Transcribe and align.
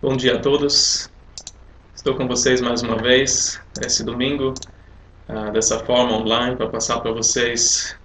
Bom 0.00 0.16
dia 0.16 0.36
a 0.36 0.38
todos. 0.38 1.10
Estou 1.92 2.14
com 2.14 2.28
vocês 2.28 2.60
mais 2.60 2.82
uma 2.82 2.94
vez 2.94 3.60
esse 3.84 4.04
domingo, 4.04 4.54
uh, 5.28 5.50
dessa 5.50 5.80
forma 5.80 6.12
online, 6.12 6.54
para 6.54 6.68
passar 6.68 7.00
para 7.00 7.10
vocês 7.10 7.96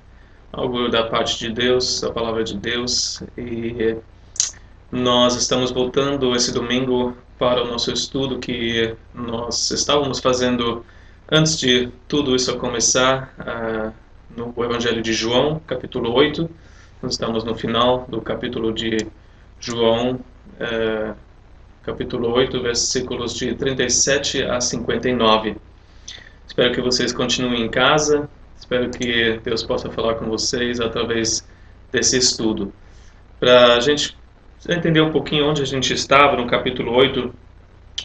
algo 0.51 0.89
da 0.89 1.03
parte 1.03 1.37
de 1.37 1.51
Deus, 1.51 2.01
da 2.01 2.11
palavra 2.11 2.43
de 2.43 2.57
Deus. 2.57 3.21
E 3.37 3.95
nós 4.91 5.35
estamos 5.35 5.69
voltando 5.69 6.35
esse 6.35 6.51
domingo 6.51 7.15
para 7.37 7.63
o 7.63 7.67
nosso 7.67 7.91
estudo 7.91 8.39
que 8.39 8.95
nós 9.13 9.69
estávamos 9.69 10.19
fazendo 10.19 10.83
antes 11.31 11.59
de 11.59 11.91
tudo 12.07 12.35
isso 12.35 12.57
começar 12.57 13.35
uh, 13.37 13.93
no 14.35 14.51
Evangelho 14.63 15.03
de 15.03 15.13
João, 15.13 15.61
capítulo 15.67 16.11
8. 16.11 16.49
Nós 17.03 17.11
estamos 17.11 17.43
no 17.43 17.53
final 17.53 18.07
do 18.09 18.19
capítulo 18.19 18.73
de 18.73 18.97
João. 19.59 20.19
Uh, 20.59 21.15
capítulo 21.83 22.31
8, 22.31 22.61
versículos 22.61 23.35
de 23.35 23.53
37 23.55 24.43
a 24.43 24.61
59. 24.61 25.57
Espero 26.47 26.73
que 26.73 26.79
vocês 26.79 27.11
continuem 27.11 27.63
em 27.63 27.69
casa, 27.69 28.29
espero 28.57 28.89
que 28.89 29.39
Deus 29.43 29.63
possa 29.63 29.91
falar 29.91 30.15
com 30.15 30.25
vocês 30.25 30.79
através 30.79 31.45
desse 31.91 32.17
estudo. 32.17 32.73
Para 33.37 33.75
a 33.75 33.79
gente 33.81 34.17
entender 34.69 35.01
um 35.01 35.11
pouquinho 35.11 35.45
onde 35.45 35.61
a 35.61 35.65
gente 35.65 35.93
estava, 35.93 36.37
no 36.37 36.47
capítulo 36.47 36.93
8, 36.93 37.33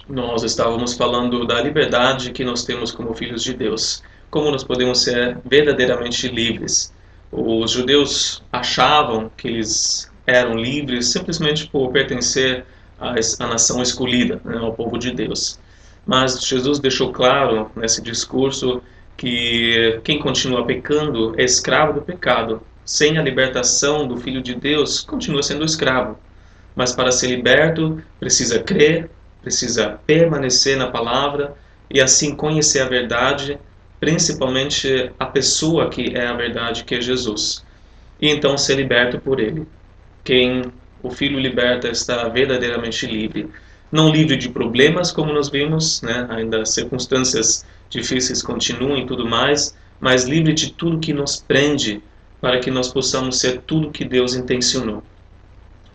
nós 0.09 0.43
estávamos 0.43 0.95
falando 0.95 1.47
da 1.47 1.61
liberdade 1.61 2.33
que 2.33 2.45
nós 2.45 2.65
temos 2.65 2.91
como 2.91 3.15
filhos 3.15 3.45
de 3.45 3.55
Deus, 3.55 4.03
como 4.29 4.51
nós 4.51 4.65
podemos 4.65 5.03
ser 5.03 5.39
verdadeiramente 5.45 6.27
livres. 6.27 6.93
Os 7.31 7.71
judeus 7.71 8.43
achavam 8.53 9.31
que 9.37 9.47
eles 9.47 10.11
eram 10.27 10.57
livres 10.57 11.07
simplesmente 11.07 11.69
por 11.69 11.93
pertencer 11.93 12.65
a, 12.65 12.78
a 13.01 13.47
nação 13.47 13.83
escolhida, 13.83 14.41
né, 14.45 14.59
povo 14.77 14.99
de 14.99 15.13
Deus. 15.13 15.59
Mas 16.07 16.43
Jesus 16.43 16.79
deixou 16.79 17.13
claro 17.13 17.71
nesse 17.77 18.01
discurso 18.03 18.83
que 19.17 20.01
quem 20.05 20.19
continua 20.19 20.65
pecando 20.65 21.35
é 21.39 21.45
escravo 21.45 21.93
do 21.93 22.03
pecado. 22.03 22.63
Sem 22.85 23.19
a 23.19 23.23
libertação 23.23 24.09
do 24.09 24.17
Filho 24.17 24.41
de 24.41 24.55
Deus, 24.55 25.03
continua 25.03 25.43
sendo 25.43 25.65
escravo. 25.65 26.19
Mas 26.75 26.93
para 26.93 27.13
ser 27.13 27.27
liberto, 27.27 28.03
precisa 28.19 28.61
crer, 28.61 29.11
precisa 29.43 29.99
permanecer 30.07 30.77
na 30.77 30.87
palavra 30.87 31.55
e 31.91 32.01
assim 32.01 32.35
conhecer 32.35 32.81
a 32.81 32.89
verdade, 32.89 33.59
principalmente 34.01 35.11
a 35.19 35.27
pessoa 35.27 35.91
que 35.91 36.17
é 36.17 36.27
a 36.27 36.33
verdade, 36.33 36.85
que 36.85 36.95
é 36.95 37.01
Jesus. 37.01 37.65
E 38.21 38.31
então 38.31 38.57
ser 38.57 38.77
liberto 38.77 39.19
por 39.19 39.41
ele. 39.41 39.67
Quem 40.25 40.73
o 41.03 41.11
Filho 41.11 41.39
liberta 41.39 41.89
está 41.89 42.29
verdadeiramente 42.29 43.07
livre. 43.07 43.49
Não 43.91 44.11
livre 44.11 44.37
de 44.37 44.49
problemas, 44.49 45.11
como 45.11 45.33
nós 45.33 45.49
vimos, 45.49 46.03
né? 46.03 46.27
ainda 46.29 46.65
circunstâncias 46.67 47.65
difíceis 47.89 48.43
continuam 48.43 48.99
e 48.99 49.07
tudo 49.07 49.27
mais, 49.27 49.75
mas 49.99 50.25
livre 50.25 50.53
de 50.53 50.73
tudo 50.73 50.99
que 50.99 51.13
nos 51.13 51.37
prende 51.37 52.03
para 52.41 52.59
que 52.59 52.71
nós 52.71 52.89
possamos 52.89 53.39
ser 53.39 53.63
tudo 53.63 53.91
que 53.91 54.05
Deus 54.05 54.35
intencionou. 54.35 55.03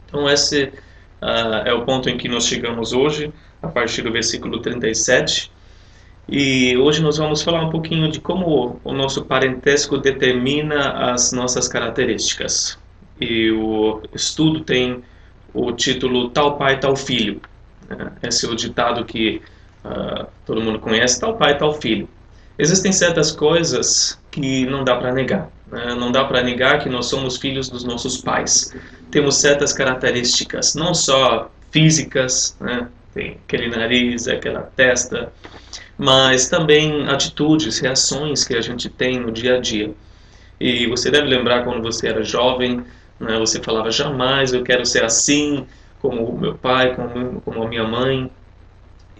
Então, 0.07 0.29
esse 0.29 0.65
uh, 1.21 1.65
é 1.65 1.73
o 1.73 1.85
ponto 1.85 2.09
em 2.09 2.17
que 2.17 2.27
nós 2.27 2.45
chegamos 2.45 2.93
hoje, 2.93 3.31
a 3.61 3.67
partir 3.67 4.01
do 4.01 4.11
versículo 4.11 4.59
37. 4.59 5.51
E 6.27 6.75
hoje 6.77 7.01
nós 7.01 7.17
vamos 7.17 7.41
falar 7.41 7.63
um 7.63 7.69
pouquinho 7.69 8.09
de 8.09 8.19
como 8.19 8.79
o 8.83 8.93
nosso 8.93 9.25
parentesco 9.25 9.97
determina 9.97 11.11
as 11.11 11.31
nossas 11.31 11.67
características 11.67 12.77
e 13.23 13.51
o 13.51 14.01
estudo 14.13 14.61
tem 14.61 15.03
o 15.53 15.71
título 15.71 16.29
Tal 16.29 16.57
Pai, 16.57 16.79
Tal 16.79 16.95
Filho. 16.95 17.41
Né? 17.89 18.11
Esse 18.23 18.45
é 18.45 18.49
o 18.49 18.55
ditado 18.55 19.05
que 19.05 19.41
uh, 19.85 20.25
todo 20.45 20.61
mundo 20.61 20.79
conhece, 20.79 21.19
Tal 21.19 21.37
Pai, 21.37 21.57
Tal 21.57 21.73
Filho. 21.73 22.09
Existem 22.57 22.91
certas 22.91 23.31
coisas 23.31 24.19
que 24.29 24.65
não 24.65 24.83
dá 24.83 24.95
para 24.95 25.13
negar. 25.13 25.49
Né? 25.71 25.95
Não 25.95 26.11
dá 26.11 26.23
para 26.25 26.43
negar 26.43 26.79
que 26.79 26.89
nós 26.89 27.07
somos 27.07 27.37
filhos 27.37 27.69
dos 27.69 27.83
nossos 27.83 28.17
pais. 28.17 28.75
Temos 29.09 29.37
certas 29.37 29.73
características, 29.73 30.75
não 30.75 30.93
só 30.93 31.51
físicas, 31.71 32.55
né? 32.59 32.87
tem 33.13 33.37
aquele 33.47 33.69
nariz, 33.69 34.27
aquela 34.27 34.61
testa, 34.61 35.31
mas 35.97 36.49
também 36.49 37.07
atitudes, 37.07 37.79
reações 37.79 38.43
que 38.43 38.55
a 38.55 38.61
gente 38.61 38.89
tem 38.89 39.19
no 39.19 39.31
dia 39.31 39.57
a 39.57 39.59
dia. 39.59 39.93
E 40.59 40.87
você 40.87 41.11
deve 41.11 41.27
lembrar 41.27 41.63
quando 41.63 41.81
você 41.81 42.07
era 42.07 42.23
jovem, 42.23 42.83
né? 43.19 43.37
Você 43.39 43.61
falava, 43.61 43.91
jamais 43.91 44.53
eu 44.53 44.63
quero 44.63 44.85
ser 44.85 45.03
assim, 45.03 45.65
como 46.01 46.25
o 46.25 46.39
meu 46.39 46.55
pai, 46.55 46.95
como, 46.95 47.41
como 47.41 47.63
a 47.63 47.67
minha 47.67 47.87
mãe. 47.87 48.29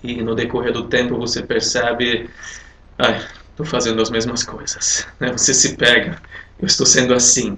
E 0.04 0.22
no 0.22 0.36
decorrer 0.36 0.74
do 0.74 0.88
tempo 0.88 1.18
você 1.18 1.42
percebe, 1.42 2.30
ai, 2.98 3.26
estou 3.50 3.66
fazendo 3.66 4.02
as 4.02 4.10
mesmas 4.10 4.44
coisas. 4.44 5.08
Né? 5.20 5.32
Você 5.32 5.54
se 5.54 5.78
pega, 5.78 6.22
eu 6.60 6.66
estou 6.66 6.86
sendo 6.86 7.14
assim. 7.14 7.58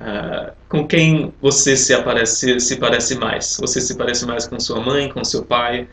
Uh, 0.00 0.52
com 0.68 0.86
quem 0.86 1.34
você 1.42 1.76
se, 1.76 1.92
aparece, 1.92 2.60
se 2.60 2.76
parece 2.76 3.16
mais? 3.16 3.56
Você 3.60 3.80
se 3.80 3.96
parece 3.96 4.24
mais 4.24 4.46
com 4.46 4.60
sua 4.60 4.80
mãe, 4.80 5.08
com 5.08 5.24
seu 5.24 5.44
pai? 5.44 5.88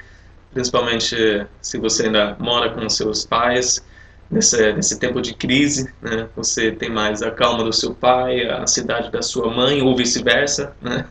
Principalmente 0.53 1.47
se 1.59 1.77
você 1.79 2.05
ainda 2.05 2.35
mora 2.39 2.69
com 2.69 2.87
seus 2.87 3.25
pais 3.25 3.83
nesse, 4.29 4.73
nesse 4.73 4.99
tempo 4.99 5.21
de 5.21 5.33
crise, 5.33 5.91
né? 6.01 6.27
Você 6.35 6.71
tem 6.71 6.89
mais 6.89 7.21
a 7.21 7.31
calma 7.31 7.63
do 7.63 7.73
seu 7.73 7.93
pai, 7.93 8.47
a 8.47 8.65
cidade 8.67 9.11
da 9.11 9.21
sua 9.21 9.53
mãe, 9.53 9.81
ou 9.81 9.95
vice-versa, 9.95 10.75
né? 10.81 11.05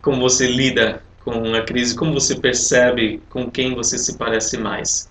Como 0.00 0.20
você 0.20 0.46
lida 0.46 1.02
com 1.24 1.54
a 1.54 1.62
crise, 1.62 1.94
como 1.94 2.12
você 2.12 2.34
percebe 2.34 3.22
com 3.30 3.50
quem 3.50 3.74
você 3.74 3.96
se 3.96 4.16
parece 4.16 4.58
mais. 4.58 5.10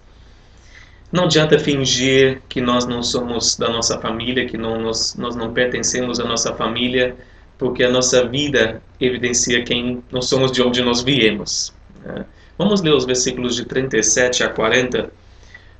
Não 1.12 1.25
adianta 1.25 1.59
fingir 1.59 2.41
que 2.47 2.62
nós 2.62 2.85
não 2.85 3.03
somos 3.03 3.57
da 3.57 3.69
nossa 3.69 4.00
família, 4.00 4.46
que 4.46 4.57
não, 4.57 4.80
nós, 4.80 5.16
nós 5.16 5.35
não 5.35 5.53
pertencemos 5.53 6.19
à 6.19 6.24
nossa 6.24 6.53
família, 6.53 7.16
porque 7.57 7.84
a 7.84 7.90
nossa 7.90 8.28
vida 8.28 8.81
evidencia 9.00 9.63
quem 9.63 10.01
nós 10.09 10.25
somos 10.25 10.51
de 10.51 10.62
onde 10.62 10.81
nós 10.81 11.01
viemos. 11.01 11.74
Né? 12.03 12.25
Vamos 12.57 12.81
ler 12.81 12.94
os 12.94 13.06
versículos 13.06 13.56
de 13.56 13.66
37 13.66 14.44
a 14.44 14.50
40 14.50 15.12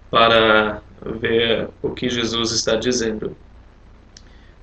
para 0.10 0.82
ver 1.04 1.70
o 1.82 1.90
que 1.90 2.10
Jesus 2.10 2.52
está 2.52 2.76
dizendo. 2.76 3.36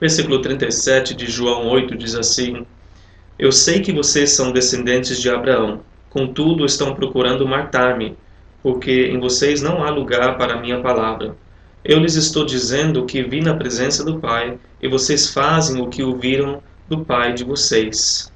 Versículo 0.00 0.40
37 0.40 1.14
de 1.14 1.26
João 1.26 1.66
8 1.68 1.96
diz 1.96 2.14
assim: 2.14 2.64
Eu 3.38 3.50
sei 3.50 3.80
que 3.80 3.92
vocês 3.92 4.30
são 4.30 4.52
descendentes 4.52 5.20
de 5.20 5.28
Abraão, 5.28 5.80
contudo 6.08 6.64
estão 6.64 6.94
procurando 6.94 7.46
matar-me, 7.46 8.16
porque 8.62 9.06
em 9.06 9.18
vocês 9.18 9.60
não 9.60 9.82
há 9.82 9.90
lugar 9.90 10.38
para 10.38 10.54
a 10.54 10.60
minha 10.60 10.80
palavra. 10.80 11.36
Eu 11.84 11.98
lhes 11.98 12.14
estou 12.14 12.44
dizendo 12.44 13.06
que 13.06 13.22
vi 13.22 13.40
na 13.40 13.54
presença 13.54 14.04
do 14.04 14.18
Pai, 14.18 14.58
e 14.80 14.88
vocês 14.88 15.30
fazem 15.30 15.80
o 15.80 15.88
que 15.88 16.02
ouviram 16.02 16.62
do 16.88 17.04
Pai 17.04 17.32
de 17.32 17.44
vocês. 17.44 18.32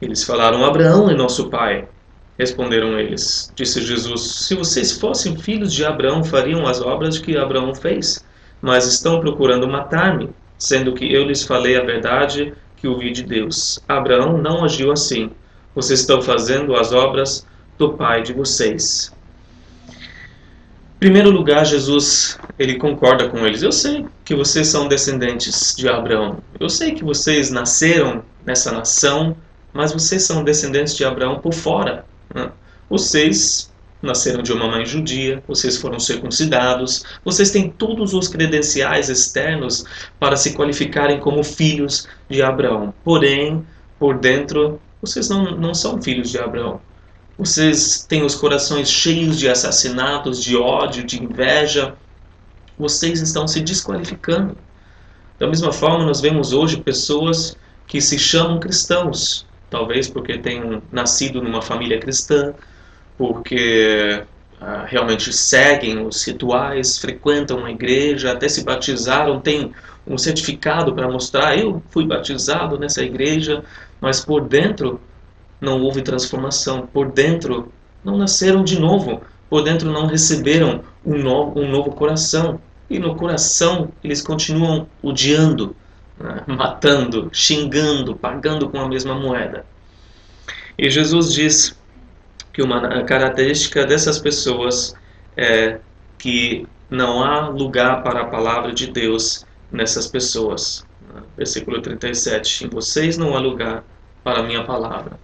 Eles 0.00 0.22
falaram: 0.22 0.64
Abraão 0.64 1.10
é 1.10 1.14
nosso 1.14 1.48
Pai. 1.48 1.88
Responderam 2.38 2.98
eles. 2.98 3.52
Disse 3.54 3.82
Jesus: 3.82 4.46
Se 4.46 4.54
vocês 4.54 4.92
fossem 4.92 5.36
filhos 5.36 5.72
de 5.72 5.84
Abraão, 5.84 6.24
fariam 6.24 6.66
as 6.66 6.80
obras 6.80 7.18
que 7.18 7.36
Abraão 7.36 7.74
fez. 7.74 8.24
Mas 8.60 8.86
estão 8.86 9.20
procurando 9.20 9.68
matar-me, 9.68 10.30
sendo 10.56 10.94
que 10.94 11.12
eu 11.12 11.24
lhes 11.24 11.42
falei 11.42 11.76
a 11.76 11.84
verdade 11.84 12.54
que 12.76 12.88
ouvi 12.88 13.12
de 13.12 13.22
Deus. 13.22 13.80
Abraão 13.88 14.38
não 14.38 14.64
agiu 14.64 14.90
assim. 14.90 15.30
Vocês 15.74 16.00
estão 16.00 16.20
fazendo 16.20 16.74
as 16.74 16.92
obras 16.92 17.46
do 17.78 17.94
pai 17.94 18.22
de 18.22 18.32
vocês. 18.32 19.12
Em 19.88 20.98
primeiro 20.98 21.30
lugar, 21.30 21.66
Jesus 21.66 22.38
ele 22.58 22.76
concorda 22.76 23.28
com 23.28 23.44
eles. 23.46 23.62
Eu 23.62 23.72
sei 23.72 24.06
que 24.24 24.34
vocês 24.34 24.68
são 24.68 24.86
descendentes 24.86 25.74
de 25.76 25.88
Abraão. 25.88 26.38
Eu 26.60 26.68
sei 26.68 26.92
que 26.92 27.04
vocês 27.04 27.50
nasceram 27.50 28.22
nessa 28.46 28.70
nação, 28.70 29.36
mas 29.72 29.92
vocês 29.92 30.22
são 30.22 30.44
descendentes 30.44 30.96
de 30.96 31.04
Abraão 31.04 31.40
por 31.40 31.52
fora. 31.52 32.04
Né? 32.34 32.50
Vocês 32.88 33.72
nasceram 34.02 34.42
de 34.42 34.52
uma 34.52 34.66
mãe 34.66 34.84
judia, 34.84 35.42
vocês 35.46 35.76
foram 35.76 36.00
circuncidados, 36.00 37.04
vocês 37.24 37.50
têm 37.52 37.70
todos 37.70 38.12
os 38.14 38.26
credenciais 38.26 39.08
externos 39.08 39.84
para 40.18 40.36
se 40.36 40.54
qualificarem 40.54 41.20
como 41.20 41.44
filhos 41.44 42.08
de 42.28 42.42
Abraão. 42.42 42.92
Porém, 43.04 43.64
por 43.98 44.18
dentro, 44.18 44.80
vocês 45.00 45.28
não, 45.28 45.56
não 45.56 45.72
são 45.72 46.02
filhos 46.02 46.30
de 46.30 46.38
Abraão. 46.38 46.80
Vocês 47.38 48.04
têm 48.08 48.24
os 48.24 48.34
corações 48.34 48.90
cheios 48.90 49.38
de 49.38 49.48
assassinatos, 49.48 50.42
de 50.42 50.56
ódio, 50.56 51.04
de 51.04 51.22
inveja. 51.22 51.94
Vocês 52.78 53.20
estão 53.20 53.46
se 53.46 53.60
desqualificando. 53.60 54.56
Da 55.38 55.46
mesma 55.46 55.72
forma, 55.72 56.04
nós 56.04 56.20
vemos 56.20 56.52
hoje 56.52 56.76
pessoas 56.76 57.56
que 57.86 58.00
se 58.00 58.18
chamam 58.18 58.60
cristãos, 58.60 59.46
talvez 59.72 60.06
porque 60.06 60.36
tenham 60.36 60.82
nascido 60.92 61.42
numa 61.42 61.62
família 61.62 61.98
cristã, 61.98 62.52
porque 63.16 64.22
ah, 64.60 64.84
realmente 64.86 65.32
seguem 65.32 66.06
os 66.06 66.22
rituais, 66.22 66.98
frequentam 66.98 67.64
a 67.64 67.70
igreja, 67.70 68.32
até 68.32 68.50
se 68.50 68.62
batizaram, 68.62 69.40
têm 69.40 69.72
um 70.06 70.18
certificado 70.18 70.94
para 70.94 71.10
mostrar: 71.10 71.58
eu 71.58 71.82
fui 71.88 72.06
batizado 72.06 72.78
nessa 72.78 73.02
igreja, 73.02 73.64
mas 73.98 74.22
por 74.22 74.46
dentro 74.46 75.00
não 75.58 75.80
houve 75.80 76.02
transformação. 76.02 76.86
Por 76.86 77.10
dentro, 77.10 77.72
não 78.04 78.18
nasceram 78.18 78.62
de 78.62 78.78
novo. 78.78 79.22
Por 79.48 79.62
dentro, 79.64 79.90
não 79.90 80.06
receberam 80.06 80.82
um 81.04 81.16
um 81.16 81.70
novo 81.70 81.92
coração. 81.92 82.60
E 82.90 82.98
no 82.98 83.14
coração, 83.14 83.88
eles 84.04 84.20
continuam 84.20 84.86
odiando, 85.02 85.74
né? 86.18 86.42
matando, 86.46 87.30
xingando, 87.32 88.14
pagando 88.16 88.68
com 88.68 88.80
a 88.80 88.88
mesma 88.88 89.14
moeda. 89.14 89.64
E 90.78 90.88
Jesus 90.90 91.32
diz 91.32 91.78
que 92.52 92.62
uma 92.62 93.04
característica 93.04 93.84
dessas 93.86 94.18
pessoas 94.18 94.94
é 95.36 95.78
que 96.18 96.66
não 96.90 97.22
há 97.24 97.48
lugar 97.48 98.02
para 98.02 98.22
a 98.22 98.26
palavra 98.26 98.72
de 98.72 98.86
Deus 98.86 99.46
nessas 99.70 100.06
pessoas. 100.06 100.86
Versículo 101.36 101.80
37. 101.80 102.66
Em 102.66 102.68
vocês 102.68 103.16
não 103.16 103.34
há 103.34 103.40
lugar 103.40 103.84
para 104.22 104.40
a 104.40 104.42
minha 104.42 104.64
palavra. 104.64 105.18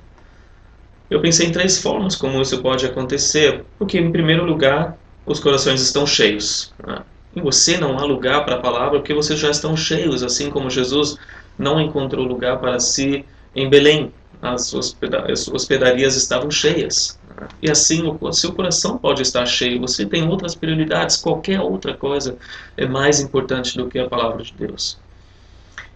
Eu 1.10 1.20
pensei 1.20 1.46
em 1.46 1.52
três 1.52 1.80
formas 1.80 2.16
como 2.16 2.40
isso 2.40 2.60
pode 2.62 2.84
acontecer. 2.84 3.64
Porque, 3.78 3.98
em 3.98 4.10
primeiro 4.10 4.44
lugar, 4.44 4.98
os 5.24 5.40
corações 5.40 5.80
estão 5.80 6.06
cheios. 6.06 6.72
Né? 6.86 7.02
Em 7.34 7.42
você 7.42 7.78
não 7.78 7.98
há 7.98 8.04
lugar 8.04 8.44
para 8.44 8.56
a 8.56 8.60
palavra 8.60 8.98
porque 8.98 9.14
vocês 9.14 9.38
já 9.38 9.50
estão 9.50 9.76
cheios, 9.76 10.22
assim 10.22 10.50
como 10.50 10.70
Jesus 10.70 11.16
não 11.58 11.80
encontrou 11.80 12.24
lugar 12.24 12.58
para 12.58 12.78
si 12.80 13.24
em 13.54 13.68
Belém. 13.68 14.12
As 14.40 14.72
hospedarias 14.72 16.16
estavam 16.16 16.50
cheias. 16.50 17.18
E 17.60 17.70
assim 17.70 18.16
o 18.20 18.32
seu 18.32 18.52
coração 18.52 18.96
pode 18.96 19.22
estar 19.22 19.44
cheio. 19.46 19.80
Você 19.80 20.06
tem 20.06 20.28
outras 20.28 20.54
prioridades. 20.54 21.16
Qualquer 21.16 21.60
outra 21.60 21.94
coisa 21.94 22.36
é 22.76 22.86
mais 22.86 23.20
importante 23.20 23.76
do 23.76 23.88
que 23.88 23.98
a 23.98 24.08
palavra 24.08 24.42
de 24.42 24.52
Deus. 24.54 24.98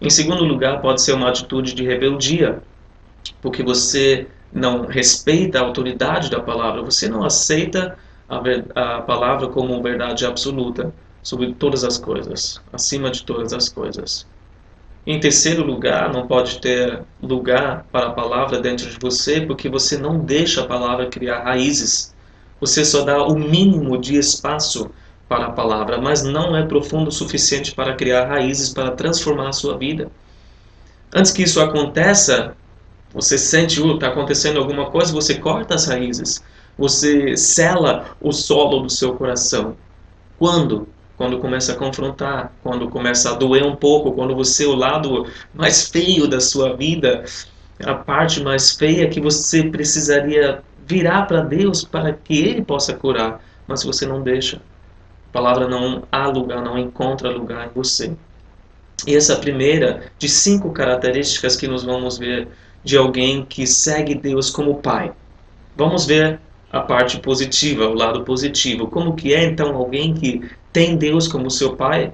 Em 0.01 0.09
segundo 0.09 0.43
lugar, 0.43 0.81
pode 0.81 1.01
ser 1.01 1.13
uma 1.13 1.29
atitude 1.29 1.73
de 1.73 1.85
rebeldia, 1.85 2.61
porque 3.41 3.63
você 3.63 4.27
não 4.51 4.85
respeita 4.85 5.59
a 5.59 5.61
autoridade 5.61 6.29
da 6.29 6.41
palavra, 6.41 6.81
você 6.81 7.07
não 7.07 7.23
aceita 7.23 7.97
a, 8.27 8.37
a 8.75 9.01
palavra 9.01 9.47
como 9.47 9.81
verdade 9.81 10.25
absoluta 10.25 10.93
sobre 11.23 11.53
todas 11.53 11.83
as 11.83 11.97
coisas, 11.97 12.61
acima 12.71 13.09
de 13.09 13.23
todas 13.23 13.53
as 13.53 13.69
coisas. 13.69 14.27
Em 15.07 15.19
terceiro 15.19 15.65
lugar, 15.65 16.13
não 16.13 16.27
pode 16.27 16.59
ter 16.59 17.01
lugar 17.21 17.85
para 17.91 18.07
a 18.07 18.11
palavra 18.11 18.59
dentro 18.59 18.89
de 18.89 18.97
você 18.99 19.41
porque 19.41 19.67
você 19.67 19.97
não 19.97 20.19
deixa 20.19 20.61
a 20.61 20.67
palavra 20.67 21.07
criar 21.07 21.43
raízes. 21.43 22.13
Você 22.61 22.85
só 22.85 23.03
dá 23.03 23.21
o 23.23 23.35
mínimo 23.35 23.97
de 23.97 24.15
espaço 24.15 24.91
para 25.27 25.47
a 25.47 25.51
palavra, 25.51 25.99
mas 25.99 26.23
não 26.23 26.55
é 26.55 26.65
profundo 26.65 27.07
o 27.07 27.11
suficiente 27.11 27.73
para 27.73 27.95
criar 27.95 28.27
raízes 28.27 28.69
para 28.69 28.91
transformar 28.91 29.49
a 29.49 29.53
sua 29.53 29.77
vida. 29.77 30.11
Antes 31.13 31.31
que 31.31 31.43
isso 31.43 31.59
aconteça, 31.59 32.55
você 33.13 33.37
sente, 33.37 33.79
uh, 33.81 33.95
está 33.95 34.07
acontecendo 34.07 34.59
alguma 34.59 34.89
coisa, 34.89 35.13
você 35.13 35.35
corta 35.35 35.75
as 35.75 35.85
raízes. 35.85 36.43
Você 36.77 37.37
sela 37.37 38.15
o 38.19 38.31
solo 38.31 38.81
do 38.81 38.89
seu 38.89 39.13
coração. 39.13 39.75
Quando? 40.39 40.87
Quando 41.17 41.39
começa 41.39 41.73
a 41.73 41.75
confrontar, 41.75 42.51
quando 42.63 42.89
começa 42.89 43.31
a 43.31 43.33
doer 43.35 43.63
um 43.63 43.75
pouco, 43.75 44.13
quando 44.13 44.35
você, 44.35 44.65
o 44.65 44.75
lado 44.75 45.27
mais 45.53 45.89
feio 45.89 46.27
da 46.27 46.39
sua 46.39 46.75
vida, 46.75 47.23
a 47.83 47.93
parte 47.93 48.41
mais 48.41 48.71
feia 48.71 49.07
que 49.09 49.21
você 49.21 49.63
precisaria 49.63 50.63
virar 50.85 51.23
para 51.23 51.41
Deus 51.41 51.83
para 51.83 52.13
que 52.13 52.39
Ele 52.39 52.63
possa 52.63 52.93
curar, 52.93 53.41
mas 53.67 53.83
você 53.83 54.05
não 54.05 54.21
deixa 54.21 54.61
palavra 55.33 55.67
não 55.67 56.03
há 56.11 56.27
lugar, 56.27 56.61
não 56.61 56.77
encontra 56.77 57.29
lugar 57.31 57.65
em 57.65 57.71
você. 57.73 58.13
E 59.05 59.15
essa 59.15 59.35
primeira 59.35 60.03
de 60.19 60.29
cinco 60.29 60.71
características 60.71 61.57
que 61.57 61.67
nós 61.67 61.83
vamos 61.83 62.19
ver 62.19 62.47
de 62.83 62.95
alguém 62.95 63.43
que 63.43 63.65
segue 63.65 64.13
Deus 64.13 64.51
como 64.51 64.75
Pai. 64.75 65.11
Vamos 65.75 66.05
ver 66.05 66.39
a 66.71 66.79
parte 66.79 67.19
positiva, 67.19 67.87
o 67.87 67.93
lado 67.93 68.23
positivo. 68.23 68.87
Como 68.87 69.15
que 69.15 69.33
é 69.33 69.43
então 69.43 69.75
alguém 69.75 70.13
que 70.13 70.47
tem 70.73 70.97
Deus 70.97 71.27
como 71.27 71.49
seu 71.49 71.77
Pai? 71.77 72.11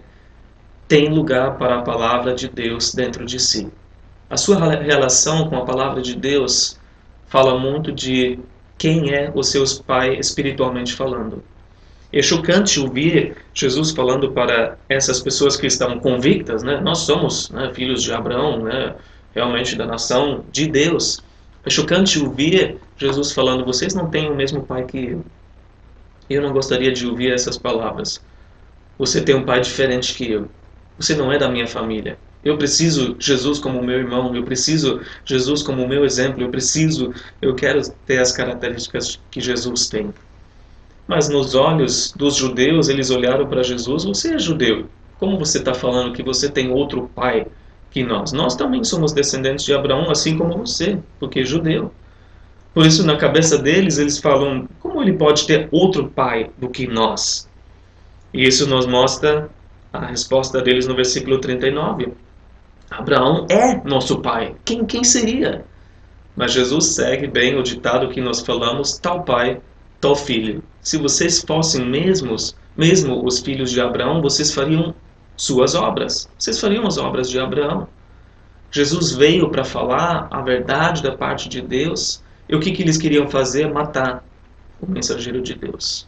Tem 0.88 1.08
lugar 1.10 1.58
para 1.58 1.80
a 1.80 1.82
palavra 1.82 2.36
de 2.36 2.48
Deus 2.48 2.94
dentro 2.94 3.26
de 3.26 3.40
si. 3.40 3.72
A 4.30 4.38
sua 4.38 4.58
relação 4.76 5.50
com 5.50 5.56
a 5.56 5.66
palavra 5.66 6.02
de 6.02 6.16
Deus 6.16 6.80
fala 7.28 7.58
muito 7.58 7.92
de 7.92 8.38
quem 8.78 9.14
é 9.14 9.32
o 9.34 9.44
seu 9.44 9.64
pai 9.86 10.18
espiritualmente 10.18 10.94
falando. 10.94 11.44
É 12.12 12.22
chocante 12.22 12.80
ouvir 12.80 13.36
Jesus 13.54 13.92
falando 13.92 14.32
para 14.32 14.78
essas 14.88 15.20
pessoas 15.20 15.56
que 15.56 15.68
estão 15.68 16.00
convictas, 16.00 16.64
né? 16.64 16.80
Nós 16.80 17.00
somos 17.00 17.50
né, 17.52 17.72
filhos 17.74 18.02
de 18.02 18.12
Abraão, 18.12 18.64
né? 18.64 18.96
Realmente 19.34 19.76
da 19.76 19.86
nação 19.86 20.44
de 20.52 20.68
Deus. 20.68 21.24
É 21.64 21.70
chocante 21.70 22.20
ouvir 22.20 22.78
Jesus 22.98 23.32
falando: 23.32 23.64
vocês 23.64 23.94
não 23.94 24.10
têm 24.10 24.30
o 24.30 24.36
mesmo 24.36 24.64
pai 24.64 24.86
que 24.86 25.06
eu. 25.06 25.26
Eu 26.28 26.42
não 26.42 26.52
gostaria 26.52 26.92
de 26.92 27.06
ouvir 27.06 27.32
essas 27.32 27.58
palavras. 27.58 28.22
Você 29.00 29.22
tem 29.22 29.34
um 29.34 29.46
pai 29.46 29.62
diferente 29.62 30.14
que 30.14 30.30
eu. 30.30 30.50
Você 31.00 31.16
não 31.16 31.32
é 31.32 31.38
da 31.38 31.50
minha 31.50 31.66
família. 31.66 32.20
Eu 32.44 32.58
preciso 32.58 33.16
Jesus 33.18 33.58
como 33.58 33.82
meu 33.82 33.98
irmão, 33.98 34.36
eu 34.36 34.44
preciso 34.44 35.02
Jesus 35.24 35.64
como 35.64 35.88
meu 35.88 36.04
exemplo, 36.04 36.42
eu 36.42 36.50
preciso, 36.50 37.14
eu 37.42 37.56
quero 37.56 37.82
ter 38.06 38.20
as 38.20 38.34
características 38.34 39.20
que 39.32 39.40
Jesus 39.40 39.88
tem. 39.88 40.14
Mas 41.08 41.30
nos 41.30 41.56
olhos 41.56 42.14
dos 42.16 42.36
judeus, 42.36 42.88
eles 42.88 43.10
olharam 43.10 43.48
para 43.48 43.64
Jesus: 43.64 44.04
Você 44.04 44.36
é 44.36 44.40
judeu. 44.40 44.88
Como 45.18 45.40
você 45.40 45.58
está 45.58 45.74
falando 45.74 46.14
que 46.14 46.22
você 46.22 46.50
tem 46.50 46.70
outro 46.70 47.10
pai 47.16 47.48
que 47.90 48.04
nós? 48.04 48.32
Nós 48.32 48.56
também 48.56 48.84
somos 48.84 49.12
descendentes 49.12 49.66
de 49.66 49.74
Abraão, 49.74 50.12
assim 50.12 50.38
como 50.38 50.58
você, 50.58 51.00
porque 51.20 51.40
é 51.40 51.46
judeu. 51.46 51.92
Por 52.74 52.86
isso, 52.86 53.06
na 53.06 53.18
cabeça 53.18 53.58
deles, 53.58 53.98
eles 53.98 54.20
falam: 54.20 54.68
Como 54.80 55.02
ele 55.02 55.14
pode 55.14 55.48
ter 55.48 55.68
outro 55.72 56.10
pai 56.10 56.52
do 56.58 56.70
que 56.70 56.86
nós? 56.86 57.49
E 58.34 58.46
isso 58.46 58.68
nos 58.68 58.86
mostra 58.86 59.50
a 59.92 60.06
resposta 60.06 60.62
deles 60.62 60.88
no 60.88 60.96
versículo 60.96 61.40
39. 61.40 62.14
Abraão 62.90 63.46
é 63.50 63.76
nosso 63.88 64.20
pai. 64.20 64.56
Quem, 64.66 64.86
quem 64.86 65.04
seria? 65.04 65.66
Mas 66.36 66.54
Jesus 66.54 66.88
segue 66.88 67.28
bem 67.28 67.58
o 67.58 67.64
ditado 67.64 68.10
que 68.10 68.22
nós 68.22 68.42
falamos: 68.42 68.98
tal 68.98 69.24
pai 69.24 69.62
tal 70.00 70.16
filho. 70.16 70.64
Se 70.82 70.98
vocês 70.98 71.42
fossem 71.42 71.86
mesmos, 71.86 72.56
mesmo 72.76 73.26
os 73.26 73.40
filhos 73.40 73.72
de 73.72 73.82
Abraão, 73.82 74.22
vocês 74.22 74.54
fariam 74.54 74.94
suas 75.36 75.76
obras. 75.76 76.30
Vocês 76.38 76.60
fariam 76.60 76.88
as 76.88 76.98
obras 76.98 77.30
de 77.30 77.40
Abraão. 77.40 77.88
Jesus 78.72 79.12
veio 79.12 79.50
para 79.50 79.64
falar 79.64 80.28
a 80.32 80.42
verdade 80.42 81.04
da 81.04 81.16
parte 81.16 81.50
de 81.50 81.62
Deus. 81.62 82.24
E 82.48 82.56
o 82.56 82.60
que, 82.60 82.72
que 82.72 82.82
eles 82.82 82.98
queriam 82.98 83.28
fazer? 83.28 83.72
Matar 83.72 84.24
o 84.82 84.90
mensageiro 84.90 85.42
de 85.42 85.56
Deus. 85.56 86.08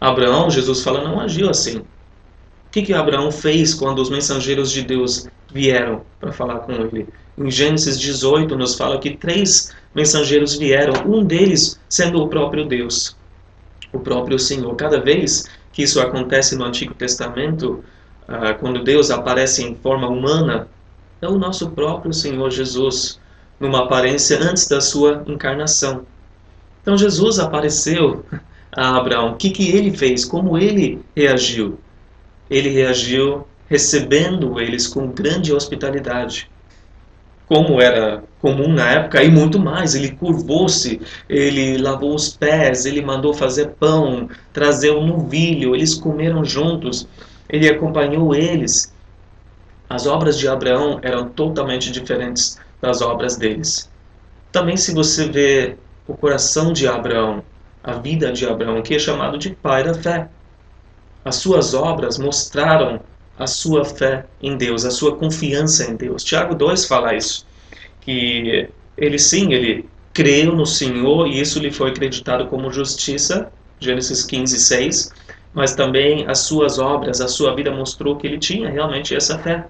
Abraão, 0.00 0.48
Jesus 0.48 0.82
fala, 0.82 1.04
não 1.04 1.20
agiu 1.20 1.50
assim. 1.50 1.78
O 1.78 1.84
que, 2.70 2.82
que 2.82 2.94
Abraão 2.94 3.30
fez 3.30 3.74
quando 3.74 4.00
os 4.00 4.08
mensageiros 4.08 4.70
de 4.70 4.82
Deus 4.82 5.28
vieram 5.52 6.02
para 6.18 6.32
falar 6.32 6.60
com 6.60 6.72
ele? 6.72 7.06
Em 7.36 7.50
Gênesis 7.50 7.98
18 7.98 8.56
nos 8.56 8.74
fala 8.76 8.98
que 8.98 9.16
três 9.16 9.74
mensageiros 9.94 10.56
vieram, 10.56 10.94
um 11.06 11.24
deles 11.24 11.78
sendo 11.88 12.22
o 12.22 12.28
próprio 12.28 12.64
Deus, 12.64 13.16
o 13.92 13.98
próprio 13.98 14.38
Senhor. 14.38 14.74
Cada 14.76 15.00
vez 15.00 15.44
que 15.72 15.82
isso 15.82 16.00
acontece 16.00 16.56
no 16.56 16.64
Antigo 16.64 16.94
Testamento, 16.94 17.84
ah, 18.28 18.54
quando 18.54 18.84
Deus 18.84 19.10
aparece 19.10 19.62
em 19.62 19.74
forma 19.74 20.08
humana, 20.08 20.68
é 21.20 21.28
o 21.28 21.38
nosso 21.38 21.70
próprio 21.70 22.12
Senhor 22.12 22.50
Jesus, 22.50 23.20
numa 23.58 23.84
aparência 23.84 24.38
antes 24.40 24.66
da 24.68 24.80
sua 24.80 25.22
encarnação. 25.26 26.06
Então 26.80 26.96
Jesus 26.96 27.38
apareceu 27.38 28.24
a 28.72 28.96
Abraão. 28.96 29.32
O 29.32 29.36
que, 29.36 29.50
que 29.50 29.70
ele 29.70 29.96
fez? 29.96 30.24
Como 30.24 30.56
ele 30.56 31.00
reagiu? 31.16 31.78
Ele 32.48 32.68
reagiu 32.68 33.46
recebendo 33.68 34.60
eles 34.60 34.86
com 34.86 35.08
grande 35.08 35.52
hospitalidade 35.52 36.50
como 37.50 37.80
era 37.80 38.22
comum 38.40 38.72
na 38.72 38.92
época, 38.92 39.24
e 39.24 39.28
muito 39.28 39.58
mais. 39.58 39.96
Ele 39.96 40.12
curvou-se, 40.12 41.00
ele 41.28 41.78
lavou 41.78 42.14
os 42.14 42.28
pés, 42.28 42.86
ele 42.86 43.02
mandou 43.02 43.34
fazer 43.34 43.70
pão, 43.70 44.28
trazer 44.52 44.92
um 44.92 45.04
novilho, 45.04 45.74
eles 45.74 45.96
comeram 45.96 46.44
juntos, 46.44 47.08
ele 47.48 47.68
acompanhou 47.68 48.36
eles. 48.36 48.94
As 49.88 50.06
obras 50.06 50.38
de 50.38 50.46
Abraão 50.46 51.00
eram 51.02 51.28
totalmente 51.28 51.90
diferentes 51.90 52.56
das 52.80 53.02
obras 53.02 53.36
deles. 53.36 53.90
Também, 54.52 54.76
se 54.76 54.94
você 54.94 55.28
vê 55.28 55.76
o 56.06 56.14
coração 56.14 56.72
de 56.72 56.86
Abraão, 56.86 57.42
a 57.82 57.94
vida 57.94 58.32
de 58.32 58.46
Abraão, 58.46 58.82
que 58.82 58.94
é 58.94 58.98
chamado 58.98 59.38
de 59.38 59.50
pai 59.50 59.84
da 59.84 59.94
fé, 59.94 60.28
as 61.24 61.36
suas 61.36 61.74
obras 61.74 62.18
mostraram 62.18 63.00
a 63.38 63.46
sua 63.46 63.84
fé 63.84 64.26
em 64.42 64.56
Deus, 64.56 64.84
a 64.84 64.90
sua 64.90 65.16
confiança 65.16 65.90
em 65.90 65.96
Deus. 65.96 66.22
Tiago 66.22 66.54
2 66.54 66.84
fala 66.84 67.14
isso, 67.14 67.46
que 68.00 68.68
ele 68.96 69.18
sim, 69.18 69.52
ele 69.52 69.88
creu 70.12 70.54
no 70.54 70.66
Senhor 70.66 71.26
e 71.26 71.40
isso 71.40 71.58
lhe 71.58 71.70
foi 71.70 71.90
acreditado 71.90 72.46
como 72.46 72.70
justiça, 72.70 73.50
Gênesis 73.78 74.24
15, 74.24 74.58
6, 74.58 75.12
mas 75.54 75.74
também 75.74 76.26
as 76.26 76.40
suas 76.40 76.78
obras, 76.78 77.20
a 77.20 77.28
sua 77.28 77.54
vida 77.54 77.70
mostrou 77.70 78.16
que 78.16 78.26
ele 78.26 78.38
tinha 78.38 78.68
realmente 78.68 79.14
essa 79.14 79.38
fé. 79.38 79.66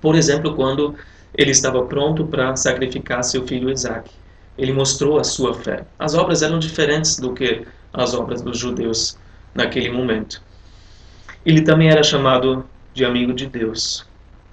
Por 0.00 0.14
exemplo, 0.14 0.54
quando 0.54 0.94
ele 1.34 1.50
estava 1.50 1.84
pronto 1.84 2.26
para 2.26 2.56
sacrificar 2.56 3.22
seu 3.22 3.46
filho 3.46 3.70
Isaac. 3.70 4.10
Ele 4.58 4.72
mostrou 4.72 5.18
a 5.18 5.24
sua 5.24 5.54
fé. 5.54 5.86
As 5.98 6.14
obras 6.14 6.42
eram 6.42 6.58
diferentes 6.58 7.18
do 7.18 7.32
que 7.32 7.64
as 7.92 8.12
obras 8.12 8.42
dos 8.42 8.58
judeus 8.58 9.16
naquele 9.54 9.90
momento. 9.90 10.42
Ele 11.46 11.62
também 11.62 11.88
era 11.88 12.02
chamado 12.02 12.64
de 12.92 13.04
amigo 13.04 13.32
de 13.32 13.46
Deus. 13.46 14.04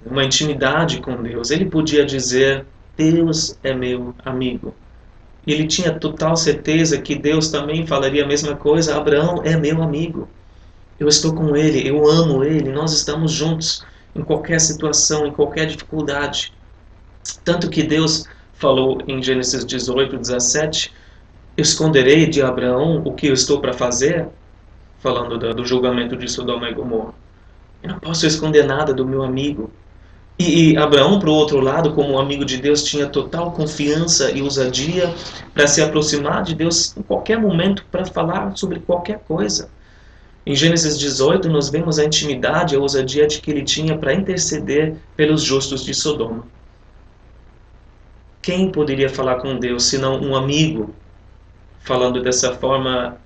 Uma 0.04 0.24
intimidade 0.24 1.00
com 1.00 1.20
Deus. 1.20 1.50
Ele 1.50 1.64
podia 1.64 2.06
dizer: 2.06 2.64
Deus 2.96 3.58
é 3.62 3.74
meu 3.74 4.14
amigo. 4.24 4.74
Ele 5.46 5.66
tinha 5.66 5.92
total 5.92 6.36
certeza 6.36 7.00
que 7.00 7.14
Deus 7.14 7.50
também 7.50 7.86
falaria 7.86 8.24
a 8.24 8.28
mesma 8.28 8.56
coisa: 8.56 8.96
Abraão 8.96 9.42
é 9.44 9.56
meu 9.56 9.82
amigo. 9.82 10.28
Eu 10.98 11.08
estou 11.08 11.34
com 11.34 11.54
ele, 11.54 11.86
eu 11.86 12.08
amo 12.08 12.42
ele, 12.42 12.70
nós 12.70 12.92
estamos 12.92 13.30
juntos 13.32 13.84
em 14.14 14.22
qualquer 14.22 14.58
situação, 14.60 15.26
em 15.26 15.32
qualquer 15.32 15.66
dificuldade. 15.66 16.52
Tanto 17.44 17.68
que 17.68 17.82
Deus 17.82 18.24
falou 18.56 19.00
em 19.06 19.22
Gênesis 19.22 19.64
18, 19.64 20.16
17: 20.18 20.92
Esconderei 21.56 22.26
de 22.26 22.42
Abraão 22.42 23.02
o 23.04 23.12
que 23.12 23.26
eu 23.28 23.34
estou 23.34 23.60
para 23.60 23.72
fazer? 23.72 24.26
Falando 24.98 25.38
do, 25.54 25.64
julgamento 25.64 26.16
de 26.16 26.28
Sodoma 26.28 26.68
e 26.68 26.74
Gomorra. 26.74 27.14
Eu 27.82 27.90
não 27.90 27.98
posso 27.98 28.26
esconder 28.26 28.64
nada 28.64 28.92
do 28.92 29.06
meu 29.06 29.22
amigo. 29.22 29.70
E, 30.38 30.72
e 30.72 30.76
Abraão, 30.76 31.18
por 31.18 31.28
outro 31.28 31.60
lado, 31.60 31.92
como 31.92 32.18
amigo 32.18 32.44
de 32.44 32.58
Deus, 32.58 32.82
tinha 32.82 33.06
total 33.06 33.52
confiança 33.52 34.30
e 34.32 34.42
ousadia 34.42 35.14
para 35.54 35.66
se 35.66 35.80
aproximar 35.80 36.42
de 36.42 36.54
Deus 36.54 36.96
em 36.96 37.02
qualquer 37.02 37.38
momento 37.38 37.84
para 37.90 38.04
falar 38.04 38.56
sobre 38.56 38.80
qualquer 38.80 39.20
coisa. 39.20 39.70
Em 40.44 40.54
Gênesis 40.54 40.98
18, 40.98 41.48
nós 41.48 41.68
vemos 41.68 41.98
a 41.98 42.04
intimidade, 42.04 42.76
a 42.76 42.78
ousadia 42.78 43.26
de 43.26 43.40
que 43.40 43.50
ele 43.50 43.62
tinha 43.62 43.96
para 43.96 44.14
interceder 44.14 44.94
pelos 45.16 45.42
justos 45.42 45.84
de 45.84 45.92
Sodoma. 45.94 46.44
Quem 48.46 48.70
poderia 48.70 49.08
falar 49.08 49.40
com 49.40 49.58
Deus 49.58 49.86
senão 49.86 50.20
um 50.20 50.36
amigo 50.36 50.94
falando 51.80 52.22
dessa 52.22 52.54
forma? 52.54 53.16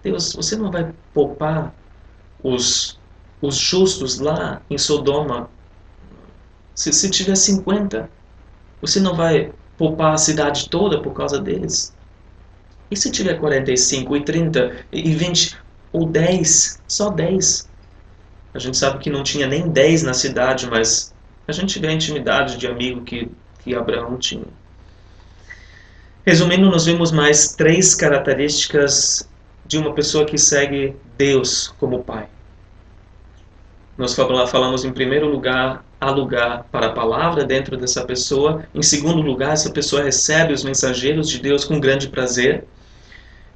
Deus, 0.00 0.32
você 0.32 0.54
não 0.54 0.70
vai 0.70 0.94
poupar 1.12 1.74
os, 2.40 2.96
os 3.42 3.56
justos 3.56 4.20
lá 4.20 4.62
em 4.70 4.78
Sodoma? 4.78 5.50
Se, 6.72 6.92
se 6.92 7.10
tiver 7.10 7.34
50, 7.34 8.08
você 8.80 9.00
não 9.00 9.16
vai 9.16 9.52
poupar 9.76 10.14
a 10.14 10.16
cidade 10.16 10.68
toda 10.70 11.02
por 11.02 11.14
causa 11.14 11.40
deles? 11.40 11.92
E 12.88 12.96
se 12.96 13.10
tiver 13.10 13.40
45 13.40 14.16
e 14.18 14.24
30 14.24 14.86
e 14.92 15.12
20? 15.12 15.58
ou 15.92 16.06
10, 16.06 16.80
só 16.86 17.10
10. 17.10 17.68
A 18.54 18.58
gente 18.60 18.76
sabe 18.76 19.00
que 19.00 19.10
não 19.10 19.24
tinha 19.24 19.48
nem 19.48 19.68
10 19.68 20.04
na 20.04 20.14
cidade, 20.14 20.70
mas 20.70 21.12
a 21.48 21.50
gente 21.50 21.76
vê 21.80 21.88
a 21.88 21.92
intimidade 21.92 22.56
de 22.56 22.68
amigo 22.68 23.02
que, 23.02 23.28
que 23.58 23.74
Abraão 23.74 24.16
tinha. 24.16 24.59
Resumindo, 26.26 26.70
nós 26.70 26.84
vemos 26.84 27.10
mais 27.10 27.54
três 27.54 27.94
características 27.94 29.26
de 29.66 29.78
uma 29.78 29.94
pessoa 29.94 30.26
que 30.26 30.36
segue 30.36 30.94
Deus 31.16 31.74
como 31.78 32.04
Pai. 32.04 32.28
Nós 33.96 34.14
falamos 34.14 34.84
em 34.84 34.92
primeiro 34.92 35.28
lugar, 35.28 35.84
há 36.00 36.10
lugar 36.10 36.66
para 36.70 36.86
a 36.86 36.92
palavra 36.92 37.44
dentro 37.44 37.76
dessa 37.76 38.04
pessoa. 38.04 38.64
Em 38.74 38.82
segundo 38.82 39.22
lugar, 39.22 39.52
essa 39.52 39.70
pessoa 39.70 40.02
recebe 40.02 40.52
os 40.52 40.62
mensageiros 40.62 41.28
de 41.28 41.38
Deus 41.38 41.64
com 41.64 41.80
grande 41.80 42.08
prazer. 42.08 42.64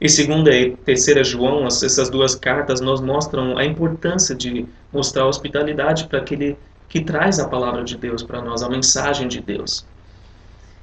E 0.00 0.08
segunda 0.08 0.54
e 0.54 0.70
terceira 0.76 1.22
João, 1.22 1.66
essas 1.66 2.08
duas 2.08 2.34
cartas 2.34 2.80
nos 2.80 3.00
mostram 3.00 3.58
a 3.58 3.64
importância 3.64 4.34
de 4.34 4.66
mostrar 4.92 5.26
hospitalidade 5.26 6.06
para 6.06 6.18
aquele 6.18 6.56
que 6.88 7.00
traz 7.00 7.38
a 7.38 7.48
palavra 7.48 7.84
de 7.84 7.96
Deus 7.96 8.22
para 8.22 8.40
nós, 8.40 8.62
a 8.62 8.68
mensagem 8.68 9.28
de 9.28 9.40
Deus. 9.40 9.86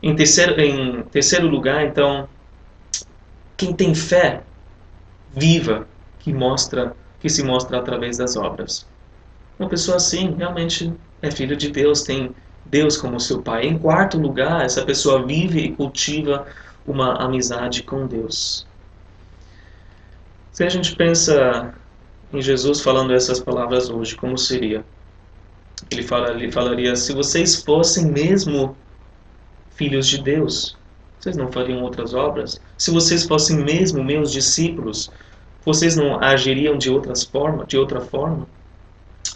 Em 0.02 0.16
terceiro, 0.16 0.60
em 0.60 1.04
terceiro 1.04 1.48
lugar, 1.48 1.86
então, 1.86 2.28
quem 3.56 3.74
tem 3.74 3.94
fé 3.94 4.42
viva 5.36 5.88
que 6.20 6.34
mostra, 6.34 6.96
que 7.20 7.30
se 7.30 7.44
mostra 7.44 7.78
através 7.78 8.18
das 8.18 8.36
obras. 8.36 8.88
Uma 9.60 9.70
pessoa 9.70 9.98
assim 9.98 10.34
realmente 10.36 10.92
é 11.22 11.30
filho 11.30 11.56
de 11.56 11.70
Deus, 11.70 12.02
tem 12.02 12.34
Deus 12.66 12.98
como 12.98 13.20
seu 13.20 13.42
pai. 13.42 13.68
Em 13.68 13.78
quarto 13.78 14.18
lugar, 14.18 14.66
essa 14.66 14.84
pessoa 14.84 15.26
vive 15.26 15.60
e 15.60 15.72
cultiva 15.76 16.48
uma 16.86 17.14
amizade 17.16 17.84
com 17.84 18.08
Deus. 18.08 18.66
Se 20.52 20.64
a 20.64 20.70
gente 20.70 20.96
pensa 20.96 21.74
em 22.34 22.42
Jesus 22.42 22.82
falando 22.82 23.14
essas 23.14 23.40
palavras 23.40 23.90
hoje, 23.90 24.16
como 24.16 24.38
seria? 24.38 24.84
Ele, 25.90 26.04
fala, 26.04 26.32
ele 26.32 26.52
falaria: 26.52 26.96
se 26.96 27.14
vocês 27.14 27.64
fossem 27.64 28.06
mesmo 28.06 28.76
filhos 29.82 30.08
de 30.08 30.22
Deus, 30.22 30.78
vocês 31.20 31.36
não 31.36 31.52
fariam 31.52 31.82
outras 31.82 32.14
obras? 32.14 32.62
Se 32.78 32.92
vocês 32.92 33.24
fossem 33.24 33.58
mesmo 33.58 34.04
meus 34.04 34.32
discípulos, 34.32 35.10
vocês 35.66 35.96
não 35.96 36.24
agiriam 36.24 36.78
de 36.78 36.92
outras 36.92 37.24
forma, 37.24 37.66
de 37.66 37.78
outra 37.78 38.00
forma? 38.00 38.48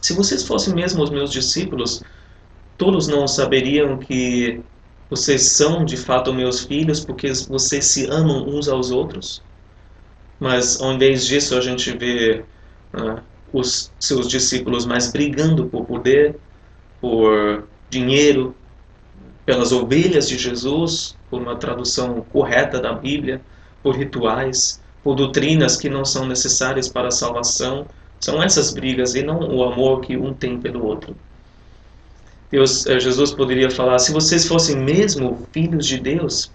Se 0.01 0.13
vocês 0.13 0.43
fossem 0.43 0.75
mesmo 0.75 1.01
os 1.03 1.09
meus 1.09 1.31
discípulos, 1.31 2.03
todos 2.77 3.07
não 3.07 3.27
saberiam 3.27 3.97
que 3.97 4.61
vocês 5.09 5.41
são 5.43 5.83
de 5.83 5.97
fato 5.97 6.31
meus 6.31 6.63
filhos 6.65 7.03
porque 7.03 7.31
vocês 7.49 7.85
se 7.85 8.05
amam 8.05 8.47
uns 8.47 8.67
aos 8.67 8.91
outros? 8.91 9.41
mas 10.39 10.81
ao 10.81 10.93
invés 10.93 11.25
disso 11.25 11.57
a 11.57 11.61
gente 11.61 11.97
vê 11.97 12.43
uh, 12.93 13.21
os 13.53 13.91
seus 13.99 14.27
discípulos 14.27 14.85
mais 14.85 15.11
brigando 15.11 15.65
por 15.67 15.85
poder, 15.85 16.35
por 16.99 17.67
dinheiro, 17.89 18.55
pelas 19.45 19.71
ovelhas 19.71 20.27
de 20.27 20.37
Jesus, 20.37 21.15
por 21.29 21.41
uma 21.41 21.55
tradução 21.55 22.25
correta 22.31 22.79
da 22.79 22.93
Bíblia, 22.93 23.41
por 23.83 23.95
rituais, 23.95 24.81
por 25.03 25.15
doutrinas 25.15 25.77
que 25.77 25.87
não 25.87 26.03
são 26.03 26.25
necessárias 26.25 26.89
para 26.89 27.09
a 27.09 27.11
salvação. 27.11 27.85
São 28.19 28.41
essas 28.41 28.73
brigas 28.73 29.13
e 29.13 29.21
não 29.21 29.39
o 29.39 29.63
amor 29.63 30.01
que 30.01 30.17
um 30.17 30.33
tem 30.33 30.59
pelo 30.59 30.83
outro. 30.83 31.15
Deus, 32.49 32.85
eh, 32.87 32.99
Jesus 32.99 33.31
poderia 33.31 33.69
falar: 33.69 33.99
se 33.99 34.11
vocês 34.11 34.47
fossem 34.47 34.77
mesmo 34.77 35.47
filhos 35.51 35.85
de 35.85 35.99
Deus, 35.99 36.51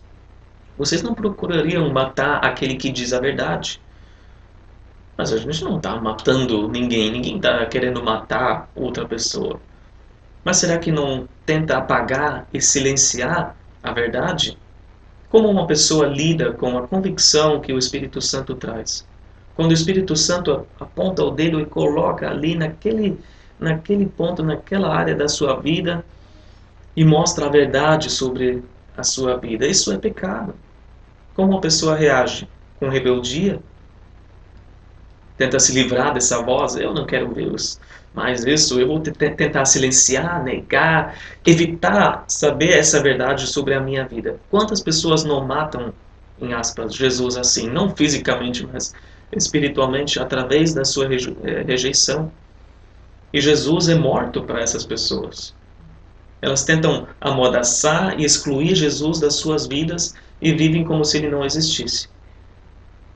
vocês 0.76 1.02
não 1.02 1.14
procurariam 1.14 1.92
matar 1.92 2.44
aquele 2.44 2.74
que 2.74 2.90
diz 2.90 3.12
a 3.12 3.20
verdade. 3.20 3.80
Mas 5.16 5.32
a 5.32 5.36
gente 5.36 5.62
não 5.62 5.76
está 5.76 6.00
matando 6.00 6.66
ninguém, 6.66 7.12
ninguém 7.12 7.36
está 7.36 7.64
querendo 7.66 8.02
matar 8.02 8.70
outra 8.74 9.06
pessoa. 9.06 9.60
Mas 10.44 10.56
será 10.56 10.78
que 10.78 10.90
não 10.90 11.28
tenta 11.44 11.76
apagar 11.76 12.46
e 12.52 12.60
silenciar 12.60 13.56
a 13.82 13.92
verdade? 13.92 14.56
Como 15.28 15.48
uma 15.48 15.66
pessoa 15.66 16.06
lida 16.06 16.52
com 16.52 16.76
a 16.78 16.86
convicção 16.86 17.60
que 17.60 17.72
o 17.72 17.78
Espírito 17.78 18.20
Santo 18.20 18.54
traz? 18.54 19.06
Quando 19.54 19.70
o 19.70 19.74
Espírito 19.74 20.16
Santo 20.16 20.66
aponta 20.78 21.22
o 21.22 21.30
dedo 21.30 21.60
e 21.60 21.66
coloca 21.66 22.28
ali 22.28 22.54
naquele, 22.54 23.18
naquele 23.58 24.06
ponto, 24.06 24.42
naquela 24.42 24.94
área 24.94 25.14
da 25.14 25.28
sua 25.28 25.60
vida 25.60 26.04
e 26.96 27.04
mostra 27.04 27.46
a 27.46 27.50
verdade 27.50 28.10
sobre 28.10 28.64
a 28.96 29.02
sua 29.02 29.36
vida, 29.36 29.66
isso 29.66 29.92
é 29.92 29.98
pecado. 29.98 30.54
Como 31.34 31.52
uma 31.52 31.60
pessoa 31.60 31.94
reage? 31.94 32.48
Com 32.78 32.88
rebeldia? 32.88 33.60
Tenta 35.36 35.58
se 35.58 35.72
livrar 35.72 36.12
dessa 36.12 36.42
voz? 36.42 36.76
Eu 36.76 36.92
não 36.92 37.06
quero 37.06 37.30
ver 37.32 37.52
mais 38.14 38.44
isso. 38.44 38.80
Eu 38.80 38.88
vou 38.88 39.00
tentar 39.00 39.64
silenciar, 39.64 40.42
negar, 40.42 41.16
evitar 41.46 42.24
saber 42.28 42.70
essa 42.70 43.02
verdade 43.02 43.46
sobre 43.46 43.74
a 43.74 43.80
minha 43.80 44.04
vida. 44.04 44.40
Quantas 44.50 44.80
pessoas 44.80 45.24
não 45.24 45.46
matam, 45.46 45.92
em 46.40 46.52
aspas, 46.52 46.94
Jesus 46.94 47.36
assim? 47.36 47.68
Não 47.68 47.94
fisicamente, 47.94 48.66
mas 48.66 48.92
espiritualmente, 49.32 50.18
através 50.18 50.74
da 50.74 50.84
sua 50.84 51.06
eh, 51.06 51.62
rejeição. 51.66 52.32
E 53.32 53.40
Jesus 53.40 53.88
é 53.88 53.94
morto 53.94 54.42
para 54.42 54.60
essas 54.60 54.84
pessoas. 54.84 55.54
Elas 56.42 56.64
tentam 56.64 57.06
amordaçar 57.20 58.18
e 58.18 58.24
excluir 58.24 58.74
Jesus 58.74 59.20
das 59.20 59.34
suas 59.34 59.66
vidas 59.66 60.14
e 60.40 60.52
vivem 60.52 60.84
como 60.84 61.04
se 61.04 61.18
ele 61.18 61.28
não 61.28 61.44
existisse. 61.44 62.08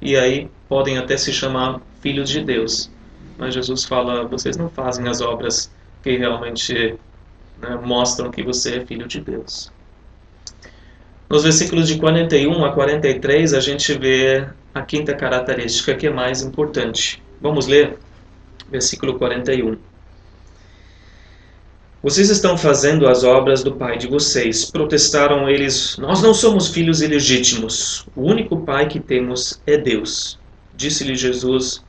E 0.01 0.17
aí 0.17 0.49
podem 0.69 0.99
até 0.99 1.17
se 1.17 1.33
chamar 1.33 1.81
filhos 2.01 2.29
de 2.29 2.45
Deus. 2.45 2.91
Mas 3.39 3.55
Jesus 3.55 3.85
fala: 3.85 4.25
vocês 4.27 4.57
não 4.57 4.69
fazem 4.69 5.09
as 5.09 5.21
obras 5.21 5.71
que 6.03 6.17
realmente 6.17 6.95
né, 7.61 7.79
mostram 7.83 8.31
que 8.31 8.43
você 8.43 8.77
é 8.77 8.87
filho 8.87 9.07
de 9.07 9.21
Deus. 9.21 9.73
Nos 11.29 11.43
versículos 11.43 11.89
de 11.89 11.99
41 11.99 12.65
a 12.65 12.73
43, 12.73 13.55
a 13.55 13.61
gente 13.61 13.93
vê 13.95 14.47
a 14.75 14.83
quinta 14.83 15.15
característica 15.15 15.95
que 15.95 16.07
é 16.07 16.11
mais 16.11 16.43
importante. 16.43 17.23
Vamos 17.41 17.67
ler? 17.67 17.99
Versículo 18.71 19.19
41. 19.19 19.77
Vocês 22.03 22.29
estão 22.29 22.59
fazendo 22.59 23.09
as 23.09 23.25
obras 23.25 23.65
do 23.65 23.77
pai 23.77 23.97
de 23.97 24.07
vocês. 24.07 24.71
Protestaram 24.71 25.49
eles: 25.49 25.97
Nós 25.97 26.21
não 26.23 26.35
somos 26.35 26.69
filhos 26.69 27.01
ilegítimos. 27.01 28.07
O 28.15 28.23
único 28.23 28.61
pai 28.61 28.87
que 28.87 29.01
temos 29.01 29.61
é 29.67 29.79
Deus. 29.79 30.39
Disse-lhe 30.77 31.15
Jesus: 31.15 31.84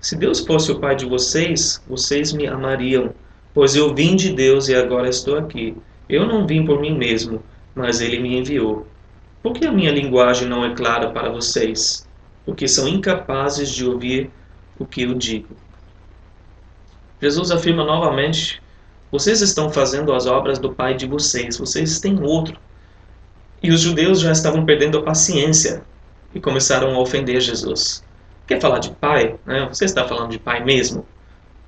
Se 0.00 0.16
Deus 0.16 0.40
fosse 0.40 0.72
o 0.72 0.78
pai 0.78 0.96
de 0.96 1.04
vocês, 1.04 1.82
vocês 1.86 2.32
me 2.32 2.46
amariam, 2.46 3.12
pois 3.52 3.76
eu 3.76 3.94
vim 3.94 4.16
de 4.16 4.32
Deus 4.32 4.68
e 4.68 4.74
agora 4.74 5.08
estou 5.08 5.36
aqui. 5.36 5.76
Eu 6.08 6.26
não 6.26 6.46
vim 6.46 6.64
por 6.64 6.80
mim 6.80 6.96
mesmo, 6.96 7.42
mas 7.74 8.00
ele 8.00 8.18
me 8.18 8.38
enviou. 8.38 8.86
Por 9.42 9.52
que 9.52 9.66
a 9.66 9.72
minha 9.72 9.92
linguagem 9.92 10.48
não 10.48 10.64
é 10.64 10.74
clara 10.74 11.10
para 11.10 11.28
vocês? 11.28 12.08
Porque 12.46 12.66
são 12.66 12.88
incapazes 12.88 13.68
de 13.68 13.86
ouvir 13.86 14.30
o 14.78 14.86
que 14.86 15.02
eu 15.02 15.14
digo. 15.14 15.54
Jesus 17.20 17.50
afirma 17.50 17.84
novamente: 17.84 18.62
vocês 19.12 19.42
estão 19.42 19.70
fazendo 19.70 20.14
as 20.14 20.26
obras 20.26 20.58
do 20.58 20.72
Pai 20.72 20.94
de 20.94 21.06
vocês, 21.06 21.58
vocês 21.58 22.00
têm 22.00 22.22
outro. 22.22 22.58
E 23.62 23.70
os 23.70 23.80
judeus 23.80 24.20
já 24.20 24.32
estavam 24.32 24.64
perdendo 24.64 24.96
a 24.96 25.02
paciência 25.02 25.84
e 26.34 26.40
começaram 26.40 26.94
a 26.94 26.98
ofender 26.98 27.38
Jesus. 27.40 28.02
Quer 28.50 28.60
falar 28.60 28.80
de 28.80 28.90
pai? 28.90 29.36
Né? 29.46 29.68
Você 29.68 29.84
está 29.84 30.08
falando 30.08 30.32
de 30.32 30.38
pai 30.40 30.64
mesmo? 30.64 31.06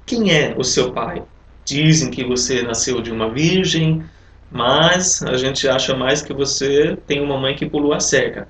Quem 0.04 0.32
é 0.36 0.52
o 0.58 0.64
seu 0.64 0.90
pai? 0.90 1.22
Dizem 1.64 2.10
que 2.10 2.24
você 2.24 2.60
nasceu 2.62 3.00
de 3.00 3.12
uma 3.12 3.30
virgem, 3.30 4.04
mas 4.50 5.22
a 5.22 5.36
gente 5.36 5.68
acha 5.68 5.96
mais 5.96 6.22
que 6.22 6.32
você 6.32 6.98
tem 7.06 7.20
uma 7.20 7.38
mãe 7.38 7.54
que 7.54 7.66
pulou 7.66 7.94
a 7.94 8.00
cerca. 8.00 8.48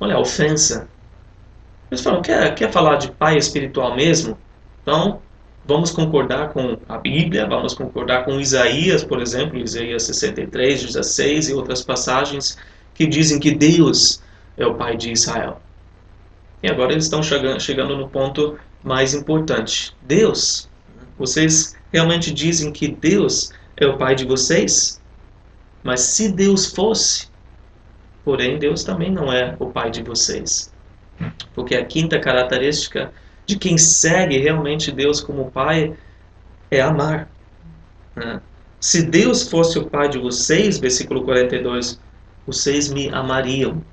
Olha 0.00 0.16
a 0.16 0.18
ofensa. 0.18 0.88
Eles 1.88 2.02
falam, 2.02 2.20
quer, 2.20 2.52
quer 2.56 2.72
falar 2.72 2.96
de 2.96 3.12
pai 3.12 3.36
espiritual 3.36 3.94
mesmo? 3.94 4.36
Então, 4.82 5.22
vamos 5.64 5.92
concordar 5.92 6.48
com 6.48 6.76
a 6.88 6.98
Bíblia, 6.98 7.46
vamos 7.46 7.74
concordar 7.74 8.24
com 8.24 8.40
Isaías, 8.40 9.04
por 9.04 9.22
exemplo, 9.22 9.56
Isaías 9.56 10.02
63, 10.02 10.82
16 10.82 11.50
e 11.50 11.54
outras 11.54 11.80
passagens 11.80 12.58
que 12.92 13.06
dizem 13.06 13.38
que 13.38 13.54
Deus 13.54 14.20
é 14.56 14.66
o 14.66 14.74
pai 14.74 14.96
de 14.96 15.12
Israel. 15.12 15.60
E 16.66 16.68
agora 16.68 16.90
eles 16.90 17.04
estão 17.04 17.22
chegando, 17.22 17.60
chegando 17.60 17.96
no 17.96 18.08
ponto 18.08 18.58
mais 18.82 19.14
importante. 19.14 19.94
Deus, 20.02 20.68
vocês 21.16 21.76
realmente 21.92 22.34
dizem 22.34 22.72
que 22.72 22.88
Deus 22.88 23.52
é 23.76 23.86
o 23.86 23.96
pai 23.96 24.16
de 24.16 24.24
vocês? 24.24 25.00
Mas 25.84 26.00
se 26.00 26.28
Deus 26.28 26.66
fosse, 26.66 27.28
porém 28.24 28.58
Deus 28.58 28.82
também 28.82 29.12
não 29.12 29.32
é 29.32 29.54
o 29.60 29.66
pai 29.66 29.92
de 29.92 30.02
vocês. 30.02 30.72
Porque 31.54 31.76
a 31.76 31.84
quinta 31.84 32.18
característica 32.18 33.12
de 33.46 33.56
quem 33.56 33.78
segue 33.78 34.36
realmente 34.36 34.90
Deus 34.90 35.20
como 35.20 35.52
pai 35.52 35.96
é 36.68 36.80
amar. 36.80 37.30
Né? 38.16 38.40
Se 38.80 39.04
Deus 39.04 39.48
fosse 39.48 39.78
o 39.78 39.86
pai 39.86 40.08
de 40.08 40.18
vocês, 40.18 40.78
versículo 40.78 41.22
42, 41.22 42.00
vocês 42.44 42.88
me 42.88 43.08
amariam 43.10 43.84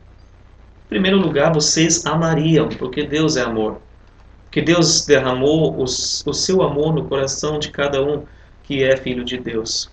primeiro 0.89 1.17
lugar, 1.17 1.53
vocês 1.53 2.05
amariam, 2.05 2.69
porque 2.69 3.03
Deus 3.03 3.35
é 3.37 3.41
amor. 3.41 3.81
Que 4.51 4.61
Deus 4.61 5.05
derramou 5.05 5.81
os, 5.81 6.23
o 6.25 6.33
seu 6.33 6.61
amor 6.61 6.93
no 6.93 7.05
coração 7.05 7.57
de 7.57 7.71
cada 7.71 8.03
um 8.03 8.23
que 8.63 8.83
é 8.83 8.95
filho 8.95 9.23
de 9.23 9.37
Deus. 9.37 9.91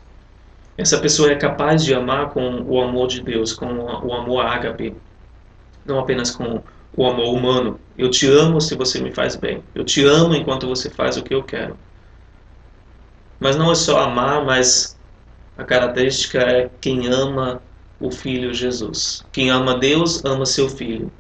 Essa 0.76 0.99
pessoa 0.99 1.30
é 1.30 1.35
capaz 1.35 1.85
de 1.85 1.94
amar 1.94 2.30
com 2.30 2.62
o 2.62 2.80
amor 2.80 3.09
de 3.09 3.23
Deus, 3.23 3.52
com 3.52 3.66
o 3.66 4.14
amor 4.14 4.47
ágape, 4.47 4.94
não 5.85 5.99
apenas 5.99 6.30
com 6.30 6.62
o 6.97 7.06
amor 7.06 7.35
humano. 7.35 7.80
Eu 7.97 8.11
te 8.11 8.26
amo 8.26 8.61
se 8.61 8.75
você 8.75 9.00
me 9.00 9.12
faz 9.12 9.37
bem. 9.37 9.62
Eu 9.75 9.85
te 9.85 10.04
amo 10.04 10.35
enquanto 10.35 10.66
você 10.66 10.88
faz 10.88 11.16
o 11.16 11.23
que 11.23 11.35
eu 11.35 11.42
quero. 11.42 11.76
Mas 13.38 13.56
não 13.56 13.73
é 13.73 13.75
só 13.75 14.00
amar, 14.00 14.44
mas 14.44 14.99
a 15.56 15.64
característica 15.64 16.38
é 16.38 16.70
quem 16.80 17.09
ama 17.09 17.62
o 18.00 18.11
Filho 18.11 18.54
Jesus. 18.54 19.23
Quem 19.30 19.50
ama 19.50 19.76
Deus, 19.76 20.25
ama 20.25 20.47
seu 20.47 20.69
Filho. 20.69 21.12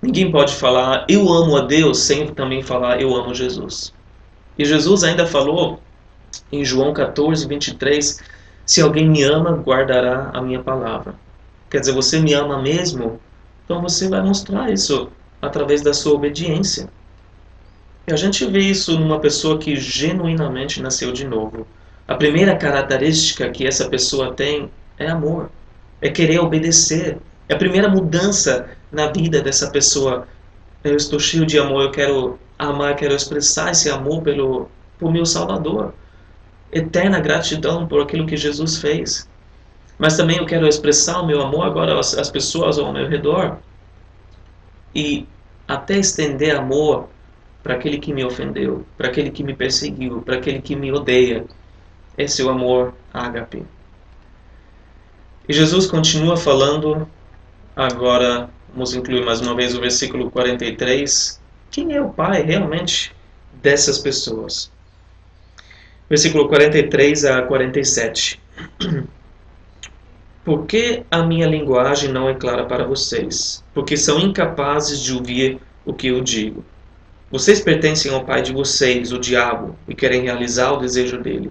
Ninguém 0.00 0.32
pode 0.32 0.54
falar 0.54 1.04
eu 1.08 1.28
amo 1.28 1.58
a 1.58 1.60
Deus 1.60 1.98
sem 1.98 2.26
também 2.28 2.62
falar 2.62 3.00
eu 3.00 3.14
amo 3.14 3.34
Jesus. 3.34 3.92
E 4.58 4.64
Jesus 4.64 5.04
ainda 5.04 5.26
falou 5.26 5.78
em 6.50 6.64
João 6.64 6.94
14, 6.94 7.46
23: 7.46 8.18
Se 8.64 8.80
alguém 8.80 9.08
me 9.08 9.22
ama, 9.22 9.52
guardará 9.52 10.30
a 10.32 10.40
minha 10.40 10.62
palavra. 10.62 11.14
Quer 11.68 11.80
dizer, 11.80 11.92
você 11.92 12.18
me 12.18 12.32
ama 12.32 12.60
mesmo? 12.62 13.20
Então 13.64 13.82
você 13.82 14.08
vai 14.08 14.22
mostrar 14.22 14.72
isso 14.72 15.08
através 15.40 15.82
da 15.82 15.92
sua 15.92 16.14
obediência. 16.14 16.88
E 18.08 18.12
a 18.12 18.16
gente 18.16 18.44
vê 18.46 18.60
isso 18.60 18.98
numa 18.98 19.20
pessoa 19.20 19.58
que 19.58 19.76
genuinamente 19.76 20.82
nasceu 20.82 21.12
de 21.12 21.26
novo. 21.26 21.66
A 22.08 22.14
primeira 22.14 22.56
característica 22.56 23.50
que 23.50 23.66
essa 23.66 23.88
pessoa 23.88 24.32
tem 24.32 24.70
é 24.98 25.08
amor 25.08 25.50
é 26.00 26.08
querer 26.08 26.40
obedecer. 26.40 27.18
É 27.48 27.54
a 27.54 27.58
primeira 27.58 27.88
mudança 27.88 28.68
na 28.90 29.08
vida 29.08 29.40
dessa 29.40 29.70
pessoa. 29.70 30.26
Eu 30.82 30.96
estou 30.96 31.18
cheio 31.18 31.44
de 31.44 31.58
amor, 31.58 31.82
eu 31.82 31.90
quero 31.90 32.38
amar, 32.58 32.96
quero 32.96 33.14
expressar 33.14 33.70
esse 33.70 33.90
amor 33.90 34.22
pelo 34.22 34.68
por 34.98 35.12
meu 35.12 35.24
Salvador. 35.24 35.94
Eterna 36.72 37.18
gratidão 37.18 37.86
por 37.86 38.02
aquilo 38.02 38.26
que 38.26 38.36
Jesus 38.36 38.78
fez. 38.78 39.28
Mas 39.98 40.16
também 40.16 40.38
eu 40.38 40.46
quero 40.46 40.66
expressar 40.66 41.20
o 41.20 41.26
meu 41.26 41.40
amor 41.40 41.66
agora 41.66 41.98
às, 41.98 42.16
às 42.16 42.30
pessoas 42.30 42.78
ao 42.78 42.92
meu 42.92 43.08
redor. 43.08 43.58
E 44.94 45.26
até 45.66 45.98
estender 45.98 46.56
amor 46.56 47.08
para 47.62 47.74
aquele 47.74 47.98
que 47.98 48.12
me 48.12 48.24
ofendeu, 48.24 48.84
para 48.96 49.08
aquele 49.08 49.30
que 49.30 49.44
me 49.44 49.54
perseguiu, 49.54 50.22
para 50.22 50.36
aquele 50.36 50.60
que 50.60 50.74
me 50.74 50.92
odeia. 50.92 51.44
Esse 52.16 52.42
é 52.42 52.44
o 52.44 52.50
amor 52.50 52.94
ágape. 53.12 53.64
E 55.50 55.52
Jesus 55.52 55.88
continua 55.88 56.36
falando, 56.36 57.08
agora 57.74 58.48
vamos 58.72 58.94
incluir 58.94 59.24
mais 59.24 59.40
uma 59.40 59.52
vez 59.52 59.76
o 59.76 59.80
versículo 59.80 60.30
43. 60.30 61.40
Quem 61.72 61.92
é 61.92 62.00
o 62.00 62.08
Pai 62.08 62.40
realmente 62.42 63.12
dessas 63.60 63.98
pessoas? 63.98 64.70
Versículo 66.08 66.46
43 66.46 67.24
a 67.24 67.42
47. 67.42 68.40
Por 70.44 70.66
que 70.66 71.02
a 71.10 71.24
minha 71.24 71.48
linguagem 71.48 72.12
não 72.12 72.28
é 72.28 72.34
clara 72.34 72.64
para 72.64 72.84
vocês? 72.84 73.64
Porque 73.74 73.96
são 73.96 74.20
incapazes 74.20 75.00
de 75.00 75.12
ouvir 75.12 75.58
o 75.84 75.92
que 75.92 76.06
eu 76.06 76.20
digo. 76.20 76.64
Vocês 77.28 77.60
pertencem 77.60 78.14
ao 78.14 78.24
pai 78.24 78.40
de 78.40 78.52
vocês, 78.52 79.10
o 79.10 79.18
diabo, 79.18 79.76
e 79.88 79.96
querem 79.96 80.22
realizar 80.22 80.70
o 80.70 80.76
desejo 80.76 81.18
dele. 81.18 81.50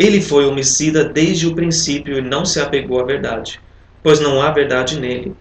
Ele 0.00 0.22
foi 0.22 0.46
homicida 0.46 1.04
desde 1.04 1.46
o 1.46 1.54
princípio 1.54 2.16
e 2.16 2.22
não 2.22 2.42
se 2.42 2.58
apegou 2.58 2.98
à 2.98 3.04
verdade, 3.04 3.60
pois 4.02 4.18
não 4.18 4.40
há 4.40 4.50
verdade 4.50 4.98
nele. 4.98 5.34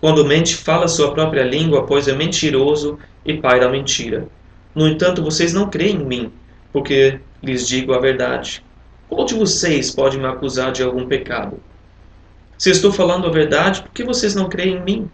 Quando 0.00 0.24
mente, 0.24 0.56
fala 0.56 0.88
sua 0.88 1.14
própria 1.14 1.44
língua, 1.44 1.86
pois 1.86 2.08
é 2.08 2.12
mentiroso 2.12 2.98
e 3.24 3.34
pai 3.34 3.60
da 3.60 3.68
mentira. 3.68 4.26
No 4.74 4.88
entanto, 4.88 5.22
vocês 5.22 5.52
não 5.52 5.70
creem 5.70 5.94
em 5.94 6.04
mim, 6.04 6.32
porque 6.72 7.20
lhes 7.40 7.68
digo 7.68 7.94
a 7.94 8.00
verdade. 8.00 8.64
Qual 9.08 9.24
de 9.24 9.34
vocês 9.36 9.92
pode 9.92 10.18
me 10.18 10.26
acusar 10.26 10.72
de 10.72 10.82
algum 10.82 11.06
pecado? 11.06 11.60
Se 12.58 12.70
estou 12.70 12.90
falando 12.90 13.28
a 13.28 13.30
verdade, 13.30 13.82
por 13.82 13.92
que 13.92 14.02
vocês 14.02 14.34
não 14.34 14.48
creem 14.48 14.78
em 14.78 14.82
mim? 14.82 15.10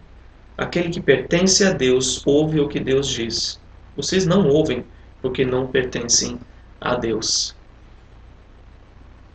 Aquele 0.56 0.88
que 0.88 1.02
pertence 1.02 1.62
a 1.66 1.72
Deus 1.72 2.22
ouve 2.24 2.58
o 2.60 2.66
que 2.68 2.80
Deus 2.80 3.08
diz. 3.08 3.60
Vocês 3.94 4.24
não 4.24 4.48
ouvem, 4.48 4.86
porque 5.20 5.44
não 5.44 5.66
pertencem 5.66 6.40
a 6.80 6.94
Deus. 6.94 7.59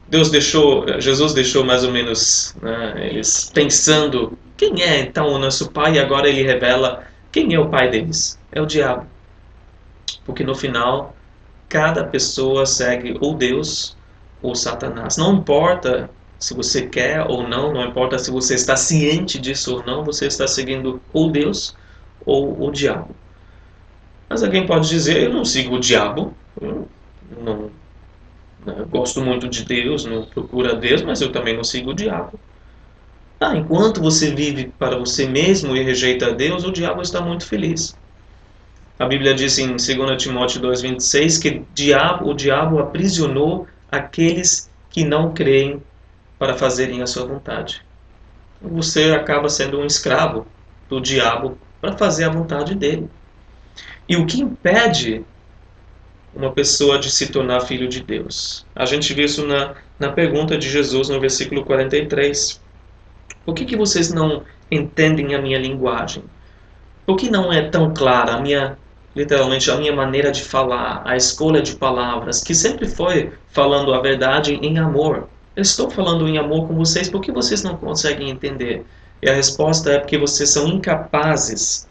Deus 0.08 0.30
deixou, 0.30 0.86
Jesus 1.00 1.34
deixou 1.34 1.63
mais 1.63 1.84
ou 1.84 1.91
menos 1.91 2.56
né, 2.62 3.10
eles 3.10 3.50
pensando 3.54 4.38
quem 4.56 4.82
é 4.84 5.00
então 5.00 5.28
o 5.34 5.39
nosso 5.39 5.72
pai 5.72 5.96
e 5.96 6.00
agora 6.00 6.30
ele 6.30 6.44
revela 6.44 7.04
quem 7.32 7.54
é 7.54 7.60
o 7.60 7.70
pai 7.70 7.89
deles. 7.89 8.39
É 8.52 8.62
o 8.62 8.65
diabo. 8.65 9.08
Porque 10.24 10.44
no 10.44 10.56
final 10.56 11.15
cada 11.68 12.04
pessoa 12.04 12.65
segue 12.65 13.18
ou 13.20 13.34
Deus 13.34 13.98
ou 14.41 14.56
Satanás. 14.56 15.18
Não 15.18 15.34
importa 15.34 16.10
se 16.38 16.54
você 16.54 16.84
quer 16.84 17.26
ou 17.28 17.48
não, 17.48 17.74
não 17.74 17.86
importa 17.86 18.20
se 18.20 18.30
você 18.30 18.54
está 18.54 18.76
ciente 18.76 19.39
disso 19.39 19.78
ou 19.78 19.86
não, 19.86 20.04
você 20.04 20.28
está 20.28 20.48
seguindo 20.48 21.02
ou 21.12 21.32
Deus 21.32 21.76
ou 22.26 22.63
o 22.63 22.72
diabo. 22.72 23.15
Mas 24.30 24.44
alguém 24.44 24.65
pode 24.65 24.88
dizer, 24.88 25.24
eu 25.24 25.34
não 25.34 25.44
sigo 25.44 25.76
o 25.76 25.80
diabo, 25.80 26.36
eu 26.62 26.88
não 27.41 27.70
eu 28.65 28.86
gosto 28.88 29.21
muito 29.21 29.47
de 29.47 29.63
Deus, 29.63 30.06
não 30.06 30.23
procuro 30.25 30.75
Deus, 30.75 31.01
mas 31.01 31.21
eu 31.21 31.32
também 31.32 31.56
não 31.56 31.63
sigo 31.63 31.91
o 31.91 31.93
diabo. 31.93 32.39
Ah, 33.39 33.56
enquanto 33.56 34.01
você 34.01 34.34
vive 34.34 34.71
para 34.80 34.97
você 34.97 35.28
mesmo 35.28 35.75
e 35.75 35.84
rejeita 35.84 36.34
Deus, 36.34 36.63
o 36.63 36.71
diabo 36.71 37.01
está 37.01 37.21
muito 37.21 37.45
feliz. 37.45 37.95
A 38.97 39.06
Bíblia 39.06 39.34
diz 39.34 39.58
em 39.60 39.67
2 39.75 40.21
Timóteo 40.21 40.62
2,26 40.62 41.41
que 41.41 41.63
diabo, 41.73 42.30
o 42.30 42.34
diabo 42.34 42.80
aprisionou 42.80 43.67
aqueles 43.91 44.69
que 44.89 45.04
não 45.04 45.34
creem 45.34 45.82
para 46.39 46.54
fazerem 46.54 47.01
a 47.01 47.08
sua 47.08 47.25
vontade. 47.25 47.82
Você 48.62 49.12
acaba 49.12 49.49
sendo 49.49 49.80
um 49.80 49.86
escravo 49.86 50.47
do 50.88 51.01
diabo 51.01 51.58
para 51.82 51.97
fazer 51.97 52.23
a 52.23 52.30
vontade 52.30 52.73
dele. 52.73 53.10
E 54.08 54.15
o 54.15 54.25
que 54.25 54.39
impede 54.39 55.25
uma 56.36 56.52
pessoa 56.52 57.00
de 57.00 57.10
se 57.10 57.28
tornar 57.28 57.62
filho 57.62 57.88
de 57.88 58.02
Deus. 58.02 58.65
A 58.76 58.86
gente 58.86 59.13
vê 59.13 59.24
isso 59.24 59.48
na, 59.48 59.74
na 59.98 60.12
pergunta 60.12 60.58
de 60.58 60.69
Jesus 60.69 61.10
no 61.10 61.19
versículo 61.19 61.63
43. 61.63 62.62
Por 63.45 63.56
que, 63.56 63.65
que 63.65 63.78
vocês 63.78 64.12
não 64.12 64.43
entendem 64.69 65.34
a 65.34 65.41
minha 65.41 65.58
linguagem? 65.58 66.24
Por 67.06 67.15
que 67.15 67.30
não 67.30 67.54
é 67.54 67.69
tão 67.69 67.93
clara 67.93 68.34
a 68.34 68.41
minha, 68.41 68.78
literalmente, 69.15 69.71
a 69.71 69.78
minha 69.78 69.95
maneira 69.95 70.32
de 70.32 70.43
falar, 70.43 71.02
a 71.06 71.15
escolha 71.15 71.62
de 71.62 71.76
palavras, 71.76 72.43
que 72.43 72.54
sempre 72.54 72.88
foi 72.88 73.32
falando 73.50 73.93
a 73.93 74.02
verdade 74.02 74.56
em 74.56 74.78
amor? 74.78 75.30
Eu 75.56 75.62
estou 75.62 75.89
falando 75.89 76.28
em 76.28 76.38
amor 76.38 76.67
com 76.67 76.76
vocês, 76.76 77.10
por 77.10 77.21
que 77.21 77.32
vocês 77.32 77.63
não 77.63 77.78
conseguem 77.78 78.30
entender? 78.30 78.86
E 79.21 79.30
a 79.30 79.34
resposta 79.34 79.91
é 79.91 80.00
porque 80.00 80.17
vocês 80.17 80.50
são 80.50 80.67
incapazes, 80.67 81.88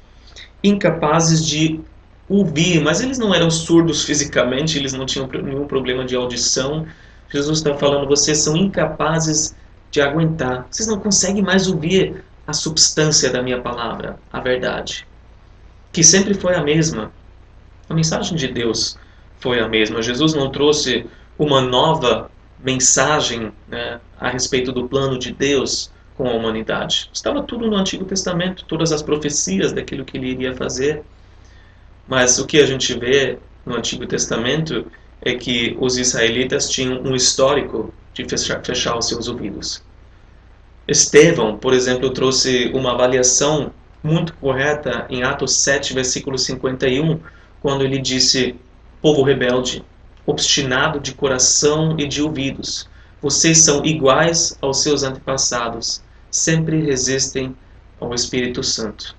incapazes 0.62 1.46
de 1.46 1.80
ouvir, 2.28 2.80
mas 2.80 3.00
eles 3.00 3.18
não 3.18 3.34
eram 3.34 3.50
surdos 3.50 4.04
fisicamente, 4.04 4.78
eles 4.78 4.92
não 4.92 5.04
tinham 5.04 5.26
nenhum 5.26 5.66
problema 5.66 6.04
de 6.04 6.16
audição. 6.16 6.86
Jesus 7.30 7.58
está 7.58 7.74
falando, 7.74 8.06
vocês 8.06 8.38
são 8.38 8.56
incapazes 8.56 9.54
de 9.90 10.00
aguentar. 10.00 10.66
Vocês 10.70 10.88
não 10.88 10.98
conseguem 10.98 11.42
mais 11.42 11.68
ouvir 11.68 12.24
a 12.46 12.52
substância 12.52 13.30
da 13.30 13.42
minha 13.42 13.60
palavra, 13.60 14.18
a 14.32 14.40
verdade, 14.40 15.06
que 15.92 16.02
sempre 16.02 16.34
foi 16.34 16.54
a 16.54 16.62
mesma. 16.62 17.12
A 17.88 17.94
mensagem 17.94 18.36
de 18.36 18.48
Deus 18.48 18.98
foi 19.38 19.60
a 19.60 19.68
mesma. 19.68 20.02
Jesus 20.02 20.34
não 20.34 20.50
trouxe 20.50 21.06
uma 21.38 21.60
nova 21.60 22.30
mensagem 22.62 23.52
né, 23.68 24.00
a 24.18 24.30
respeito 24.30 24.72
do 24.72 24.88
plano 24.88 25.18
de 25.18 25.32
Deus 25.32 25.92
com 26.16 26.28
a 26.28 26.32
humanidade. 26.32 27.10
Estava 27.12 27.42
tudo 27.42 27.68
no 27.68 27.76
Antigo 27.76 28.04
Testamento, 28.04 28.64
todas 28.64 28.92
as 28.92 29.02
profecias 29.02 29.72
daquilo 29.72 30.04
que 30.04 30.16
ele 30.16 30.28
iria 30.28 30.54
fazer. 30.54 31.02
Mas 32.06 32.38
o 32.38 32.46
que 32.46 32.58
a 32.58 32.66
gente 32.66 32.98
vê 32.98 33.38
no 33.64 33.76
Antigo 33.76 34.06
Testamento 34.06 34.86
é 35.22 35.34
que 35.34 35.76
os 35.80 35.96
israelitas 35.96 36.68
tinham 36.68 37.00
um 37.02 37.14
histórico 37.14 37.92
de 38.12 38.24
fechar, 38.28 38.62
fechar 38.64 38.96
os 38.96 39.08
seus 39.08 39.26
ouvidos. 39.26 39.82
Estevão, 40.86 41.56
por 41.56 41.72
exemplo, 41.72 42.10
trouxe 42.10 42.70
uma 42.74 42.92
avaliação 42.92 43.72
muito 44.02 44.34
correta 44.34 45.06
em 45.08 45.22
Atos 45.22 45.56
7, 45.56 45.94
versículo 45.94 46.36
51, 46.36 47.18
quando 47.62 47.82
ele 47.82 47.98
disse: 47.98 48.54
Povo 49.00 49.22
rebelde, 49.22 49.82
obstinado 50.26 51.00
de 51.00 51.14
coração 51.14 51.96
e 51.98 52.06
de 52.06 52.20
ouvidos, 52.22 52.86
vocês 53.22 53.58
são 53.62 53.82
iguais 53.84 54.58
aos 54.60 54.82
seus 54.82 55.02
antepassados, 55.02 56.02
sempre 56.30 56.82
resistem 56.82 57.56
ao 57.98 58.12
Espírito 58.12 58.62
Santo. 58.62 59.16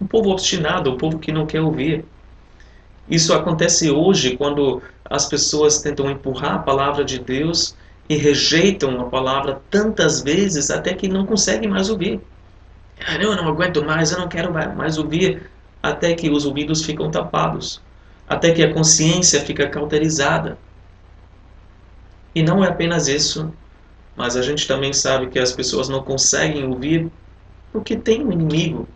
O 0.00 0.06
povo 0.06 0.30
obstinado, 0.30 0.90
o 0.90 0.96
povo 0.96 1.18
que 1.18 1.30
não 1.30 1.46
quer 1.46 1.60
ouvir. 1.60 2.04
Isso 3.08 3.34
acontece 3.34 3.90
hoje 3.90 4.36
quando 4.36 4.82
as 5.04 5.26
pessoas 5.26 5.82
tentam 5.82 6.10
empurrar 6.10 6.54
a 6.54 6.58
palavra 6.58 7.04
de 7.04 7.18
Deus 7.18 7.74
e 8.08 8.16
rejeitam 8.16 9.00
a 9.00 9.04
palavra 9.04 9.60
tantas 9.70 10.22
vezes 10.22 10.70
até 10.70 10.94
que 10.94 11.08
não 11.08 11.26
conseguem 11.26 11.68
mais 11.68 11.90
ouvir. 11.90 12.20
Eu 13.20 13.34
não 13.36 13.48
aguento 13.48 13.84
mais, 13.84 14.12
eu 14.12 14.18
não 14.18 14.28
quero 14.28 14.52
mais 14.52 14.98
ouvir, 14.98 15.50
até 15.82 16.14
que 16.14 16.30
os 16.30 16.44
ouvidos 16.44 16.84
ficam 16.84 17.10
tapados, 17.10 17.80
até 18.28 18.52
que 18.52 18.62
a 18.62 18.72
consciência 18.72 19.40
fica 19.40 19.68
cauterizada. 19.68 20.58
E 22.34 22.42
não 22.42 22.64
é 22.64 22.68
apenas 22.68 23.08
isso, 23.08 23.52
mas 24.16 24.36
a 24.36 24.42
gente 24.42 24.68
também 24.68 24.92
sabe 24.92 25.28
que 25.28 25.38
as 25.38 25.52
pessoas 25.52 25.88
não 25.88 26.02
conseguem 26.02 26.64
ouvir 26.66 27.10
porque 27.72 27.96
tem 27.96 28.24
um 28.24 28.32
inimigo, 28.32 28.88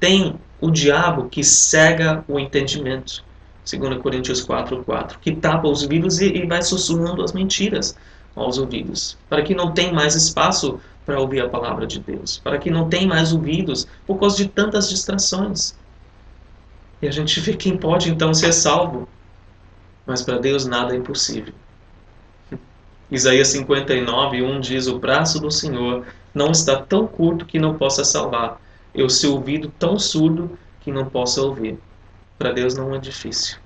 tem 0.00 0.40
o 0.60 0.70
diabo 0.70 1.28
que 1.28 1.44
cega 1.44 2.24
o 2.26 2.40
entendimento. 2.40 3.22
2 3.70 4.02
Coríntios 4.02 4.42
4, 4.42 4.82
4, 4.82 5.18
que 5.20 5.36
tapa 5.36 5.68
os 5.68 5.82
ouvidos 5.82 6.20
e, 6.20 6.32
e 6.32 6.46
vai 6.46 6.62
sussurrando 6.62 7.22
as 7.22 7.32
mentiras 7.32 7.94
aos 8.34 8.58
ouvidos, 8.58 9.16
para 9.28 9.42
que 9.42 9.54
não 9.54 9.72
tenha 9.72 9.92
mais 9.92 10.14
espaço 10.14 10.80
para 11.04 11.20
ouvir 11.20 11.40
a 11.40 11.48
palavra 11.48 11.86
de 11.86 12.00
Deus, 12.00 12.38
para 12.42 12.58
que 12.58 12.70
não 12.70 12.88
tenha 12.88 13.06
mais 13.06 13.32
ouvidos 13.32 13.86
por 14.06 14.18
causa 14.18 14.36
de 14.36 14.48
tantas 14.48 14.88
distrações. 14.88 15.74
E 17.02 17.08
a 17.08 17.10
gente 17.10 17.38
vê 17.40 17.54
quem 17.54 17.76
pode 17.76 18.10
então 18.10 18.32
ser 18.34 18.52
salvo, 18.52 19.08
mas 20.06 20.22
para 20.22 20.38
Deus 20.38 20.66
nada 20.66 20.94
é 20.94 20.96
impossível. 20.96 21.54
Isaías 23.10 23.48
59, 23.48 24.42
1 24.42 24.60
diz: 24.60 24.86
O 24.86 24.98
braço 24.98 25.38
do 25.38 25.50
Senhor 25.50 26.04
não 26.34 26.50
está 26.50 26.80
tão 26.80 27.06
curto 27.06 27.44
que 27.44 27.58
não 27.58 27.74
possa 27.74 28.04
salvar, 28.04 28.60
e 28.94 29.02
o 29.02 29.10
seu 29.10 29.34
ouvido 29.34 29.72
tão 29.78 29.98
surdo 29.98 30.58
que 30.80 30.90
não 30.90 31.06
possa 31.06 31.42
ouvir. 31.42 31.78
Para 32.38 32.52
Deus 32.52 32.74
não 32.74 32.94
é 32.94 32.98
difícil. 32.98 33.58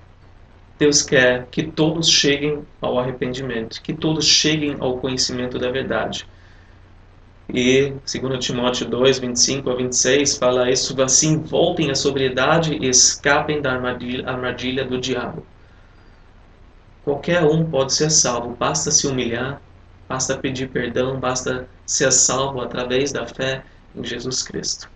Deus 0.77 1.01
quer 1.01 1.47
que 1.47 1.63
todos 1.63 2.09
cheguem 2.09 2.65
ao 2.81 2.99
arrependimento, 2.99 3.81
que 3.81 3.93
todos 3.93 4.25
cheguem 4.25 4.75
ao 4.79 4.97
conhecimento 4.97 5.57
da 5.57 5.71
verdade. 5.71 6.27
E, 7.53 7.93
segundo 8.05 8.37
Timóteo 8.37 8.87
2, 8.87 9.19
25 9.19 9.69
a 9.69 9.75
26, 9.75 10.37
fala 10.37 10.69
isso, 10.69 10.99
assim 11.01 11.39
voltem 11.39 11.91
à 11.91 11.95
sobriedade 11.95 12.73
e 12.73 12.89
escapem 12.89 13.61
da 13.61 13.71
armadilha, 13.71 14.27
armadilha 14.27 14.83
do 14.83 14.99
diabo. 14.99 15.45
Qualquer 17.03 17.43
um 17.43 17.69
pode 17.69 17.93
ser 17.93 18.09
salvo, 18.09 18.55
basta 18.55 18.89
se 18.89 19.07
humilhar, 19.07 19.61
basta 20.09 20.35
pedir 20.35 20.69
perdão, 20.69 21.19
basta 21.19 21.69
ser 21.85 22.11
salvo 22.11 22.59
através 22.61 23.11
da 23.11 23.25
fé 23.27 23.63
em 23.95 24.03
Jesus 24.03 24.41
Cristo. 24.41 24.89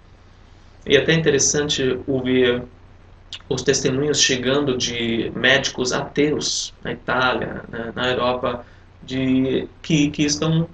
E 0.85 0.95
é 0.95 1.01
até 1.01 1.13
interessante 1.13 1.99
ouvir 2.07 2.63
os 3.47 3.61
testemunhos 3.61 4.21
chegando 4.21 4.77
de 4.77 5.31
médicos 5.35 5.91
ateus 5.91 6.73
na 6.83 6.91
Itália, 6.91 7.63
né, 7.69 7.91
na 7.95 8.09
Europa, 8.09 8.65
de 9.03 9.67
que, 9.81 10.09
que 10.09 10.23
estão 10.23 10.67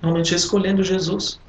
realmente 0.00 0.34
escolhendo 0.34 0.82
Jesus. 0.82 1.40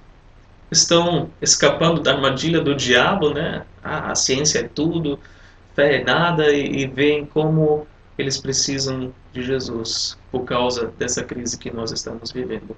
Estão 0.72 1.30
escapando 1.42 2.02
da 2.02 2.14
armadilha 2.14 2.62
do 2.62 2.76
diabo, 2.76 3.34
né? 3.34 3.66
A 3.84 4.14
ciência 4.14 4.60
é 4.60 4.64
tudo, 4.64 5.20
fé 5.76 5.96
é 5.96 6.04
nada, 6.04 6.52
e, 6.52 6.84
e 6.84 6.88
veem 6.88 7.26
como 7.26 7.88
eles 8.18 8.38
precisam 8.38 9.14
de 9.34 9.42
Jesus 9.42 10.18
por 10.32 10.44
causa 10.44 10.94
dessa 10.98 11.24
crise 11.24 11.58
que 11.58 11.72
nós 11.72 11.92
estamos 11.92 12.32
vivendo. 12.32 12.76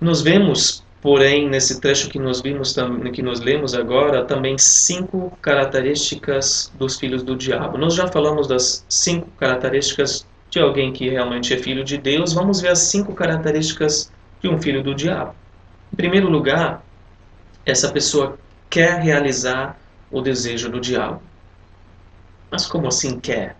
Nos 0.00 0.20
vemos 0.22 0.82
Porém, 1.00 1.48
nesse 1.48 1.80
trecho 1.80 2.08
que 2.08 2.18
nós 2.18 2.40
vimos, 2.40 2.74
que 3.12 3.22
nós 3.22 3.38
lemos 3.40 3.72
agora, 3.72 4.24
também 4.24 4.58
cinco 4.58 5.36
características 5.40 6.72
dos 6.74 6.98
filhos 6.98 7.22
do 7.22 7.36
diabo. 7.36 7.78
Nós 7.78 7.94
já 7.94 8.08
falamos 8.08 8.48
das 8.48 8.84
cinco 8.88 9.28
características 9.38 10.26
de 10.50 10.58
alguém 10.58 10.92
que 10.92 11.08
realmente 11.08 11.54
é 11.54 11.58
filho 11.58 11.84
de 11.84 11.98
Deus. 11.98 12.32
Vamos 12.32 12.60
ver 12.60 12.70
as 12.70 12.80
cinco 12.80 13.14
características 13.14 14.10
de 14.42 14.48
um 14.48 14.60
filho 14.60 14.82
do 14.82 14.94
diabo. 14.94 15.34
Em 15.92 15.96
primeiro 15.96 16.28
lugar, 16.28 16.82
essa 17.64 17.92
pessoa 17.92 18.36
quer 18.68 19.00
realizar 19.00 19.78
o 20.10 20.20
desejo 20.20 20.68
do 20.68 20.80
diabo. 20.80 21.22
Mas 22.50 22.66
como 22.66 22.88
assim 22.88 23.20
quer? 23.20 23.56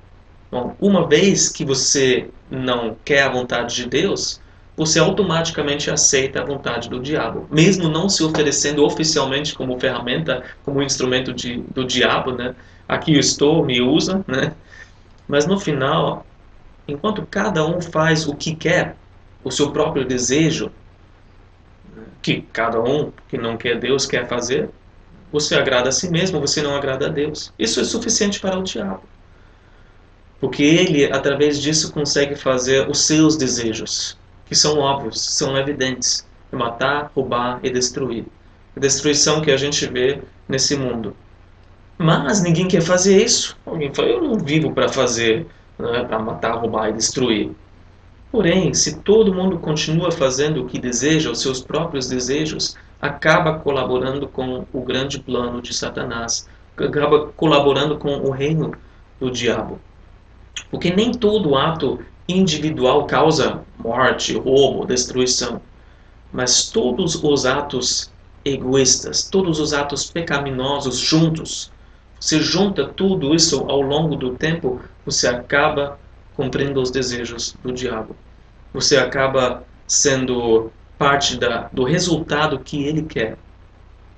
Bom, 0.50 0.74
uma 0.80 1.06
vez 1.06 1.50
que 1.50 1.64
você 1.64 2.30
não 2.50 2.96
quer 3.04 3.22
a 3.22 3.28
vontade 3.28 3.74
de 3.74 3.86
Deus, 3.86 4.40
você 4.78 5.00
automaticamente 5.00 5.90
aceita 5.90 6.40
a 6.40 6.44
vontade 6.44 6.88
do 6.88 7.00
diabo, 7.00 7.48
mesmo 7.50 7.88
não 7.88 8.08
se 8.08 8.22
oferecendo 8.22 8.84
oficialmente 8.84 9.52
como 9.52 9.78
ferramenta, 9.80 10.44
como 10.64 10.80
instrumento 10.80 11.34
de, 11.34 11.56
do 11.74 11.84
diabo, 11.84 12.30
né? 12.30 12.54
Aqui 12.86 13.14
eu 13.14 13.18
estou, 13.18 13.64
me 13.64 13.82
usa, 13.82 14.24
né? 14.24 14.54
Mas 15.26 15.46
no 15.46 15.58
final, 15.58 16.24
enquanto 16.86 17.26
cada 17.26 17.66
um 17.66 17.80
faz 17.80 18.28
o 18.28 18.36
que 18.36 18.54
quer, 18.54 18.94
o 19.42 19.50
seu 19.50 19.72
próprio 19.72 20.06
desejo, 20.06 20.70
que 22.22 22.42
cada 22.52 22.80
um 22.80 23.12
que 23.28 23.36
não 23.36 23.56
quer 23.56 23.80
Deus 23.80 24.06
quer 24.06 24.28
fazer, 24.28 24.70
você 25.32 25.56
agrada 25.56 25.88
a 25.88 25.92
si 25.92 26.08
mesmo, 26.08 26.40
você 26.40 26.62
não 26.62 26.76
agrada 26.76 27.06
a 27.06 27.10
Deus. 27.10 27.52
Isso 27.58 27.80
é 27.80 27.84
suficiente 27.84 28.38
para 28.38 28.56
o 28.56 28.62
diabo. 28.62 29.02
Porque 30.40 30.62
ele, 30.62 31.06
através 31.06 31.60
disso, 31.60 31.92
consegue 31.92 32.36
fazer 32.36 32.88
os 32.88 33.00
seus 33.00 33.36
desejos 33.36 34.17
que 34.48 34.54
são 34.54 34.78
óbvios, 34.78 35.20
são 35.20 35.56
evidentes, 35.56 36.26
de 36.50 36.58
matar, 36.58 37.12
roubar 37.14 37.60
e 37.62 37.70
destruir. 37.70 38.24
A 38.74 38.80
destruição 38.80 39.42
que 39.42 39.50
a 39.50 39.56
gente 39.56 39.86
vê 39.86 40.22
nesse 40.48 40.74
mundo. 40.76 41.14
Mas 41.98 42.42
ninguém 42.42 42.66
quer 42.66 42.80
fazer 42.80 43.22
isso. 43.22 43.56
Alguém 43.66 43.92
fala, 43.92 44.08
eu 44.08 44.22
não 44.22 44.38
vivo 44.38 44.72
para 44.72 44.88
fazer, 44.88 45.46
né, 45.78 46.04
para 46.04 46.18
matar, 46.18 46.54
roubar 46.54 46.88
e 46.88 46.92
destruir. 46.92 47.50
Porém, 48.30 48.72
se 48.72 49.00
todo 49.00 49.34
mundo 49.34 49.58
continua 49.58 50.10
fazendo 50.12 50.62
o 50.62 50.66
que 50.66 50.78
deseja, 50.78 51.30
os 51.30 51.40
seus 51.40 51.60
próprios 51.60 52.08
desejos, 52.08 52.76
acaba 53.00 53.58
colaborando 53.58 54.28
com 54.28 54.66
o 54.72 54.80
grande 54.80 55.18
plano 55.20 55.60
de 55.60 55.74
Satanás, 55.74 56.48
acaba 56.76 57.26
colaborando 57.36 57.98
com 57.98 58.16
o 58.16 58.30
reino 58.30 58.72
do 59.18 59.30
diabo. 59.30 59.80
Porque 60.70 60.94
nem 60.94 61.12
todo 61.12 61.56
ato 61.56 62.00
individual 62.28 63.06
causa 63.06 63.64
morte, 63.78 64.36
roubo, 64.36 64.84
destruição. 64.84 65.60
Mas 66.30 66.68
todos 66.70 67.22
os 67.22 67.46
atos 67.46 68.12
egoístas, 68.44 69.28
todos 69.28 69.58
os 69.58 69.72
atos 69.72 70.10
pecaminosos 70.10 70.98
juntos, 70.98 71.72
você 72.20 72.40
junta 72.40 72.86
tudo 72.86 73.34
isso 73.34 73.64
ao 73.68 73.80
longo 73.80 74.14
do 74.14 74.34
tempo, 74.34 74.80
você 75.06 75.26
acaba 75.26 75.98
cumprindo 76.36 76.80
os 76.82 76.90
desejos 76.90 77.56
do 77.62 77.72
diabo. 77.72 78.14
Você 78.74 78.96
acaba 78.96 79.64
sendo 79.86 80.70
parte 80.98 81.36
da, 81.36 81.68
do 81.72 81.84
resultado 81.84 82.58
que 82.58 82.84
ele 82.84 83.02
quer, 83.02 83.38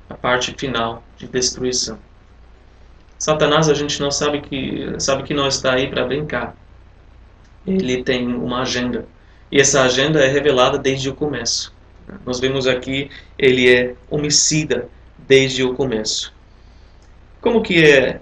a 0.09 0.15
parte 0.15 0.53
final 0.59 1.03
de 1.17 1.29
destruição. 1.29 1.99
Satanás 3.19 3.69
a 3.69 3.75
gente 3.75 4.01
não 4.01 4.11
sabe 4.11 4.41
que 4.41 4.95
sabe 4.99 5.23
que 5.23 5.35
não 5.35 5.47
está 5.47 5.75
aí 5.75 5.89
para 5.89 6.05
brincar 6.07 6.57
ele 7.71 8.03
tem 8.03 8.27
uma 8.27 8.63
agenda. 8.63 9.07
E 9.51 9.61
essa 9.61 9.83
agenda 9.83 10.25
é 10.25 10.29
revelada 10.29 10.79
desde 10.79 11.09
o 11.09 11.15
começo. 11.15 11.73
Nós 12.25 12.41
vemos 12.41 12.67
aqui, 12.67 13.11
ele 13.39 13.73
é 13.73 13.95
homicida 14.09 14.89
desde 15.19 15.63
o 15.63 15.75
começo. 15.75 16.33
Como 17.41 17.63
que 17.63 17.85
é 17.85 18.21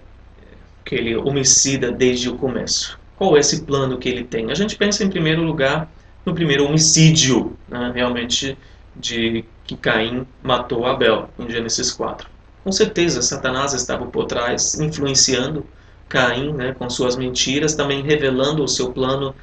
que 0.84 0.94
ele 0.94 1.12
é 1.12 1.18
homicida 1.18 1.90
desde 1.90 2.28
o 2.28 2.36
começo? 2.36 2.98
Qual 3.16 3.36
é 3.36 3.40
esse 3.40 3.62
plano 3.62 3.98
que 3.98 4.08
ele 4.08 4.24
tem? 4.24 4.50
A 4.50 4.54
gente 4.54 4.76
pensa 4.76 5.04
em 5.04 5.10
primeiro 5.10 5.42
lugar 5.42 5.90
no 6.24 6.34
primeiro 6.34 6.66
homicídio, 6.66 7.56
né, 7.68 7.90
realmente, 7.94 8.56
de 8.94 9.44
que 9.64 9.76
Caim 9.76 10.26
matou 10.42 10.86
Abel, 10.86 11.28
em 11.38 11.50
Gênesis 11.50 11.90
4. 11.90 12.28
Com 12.62 12.72
certeza, 12.72 13.22
Satanás 13.22 13.72
estava 13.72 14.06
por 14.06 14.26
trás, 14.26 14.78
influenciando 14.78 15.66
Caim 16.08 16.52
né, 16.52 16.74
com 16.78 16.88
suas 16.88 17.16
mentiras, 17.16 17.74
também 17.74 18.02
revelando 18.02 18.64
o 18.64 18.68
seu 18.68 18.92
plano 18.92 19.34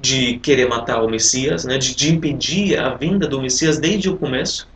de 0.00 0.38
querer 0.38 0.68
matar 0.68 1.02
o 1.02 1.08
Messias, 1.08 1.64
né, 1.64 1.78
de, 1.78 1.94
de 1.94 2.12
impedir 2.12 2.78
a 2.78 2.94
vinda 2.94 3.28
do 3.28 3.40
Messias 3.40 3.78
desde 3.78 4.10
o 4.10 4.16
começo, 4.16 4.68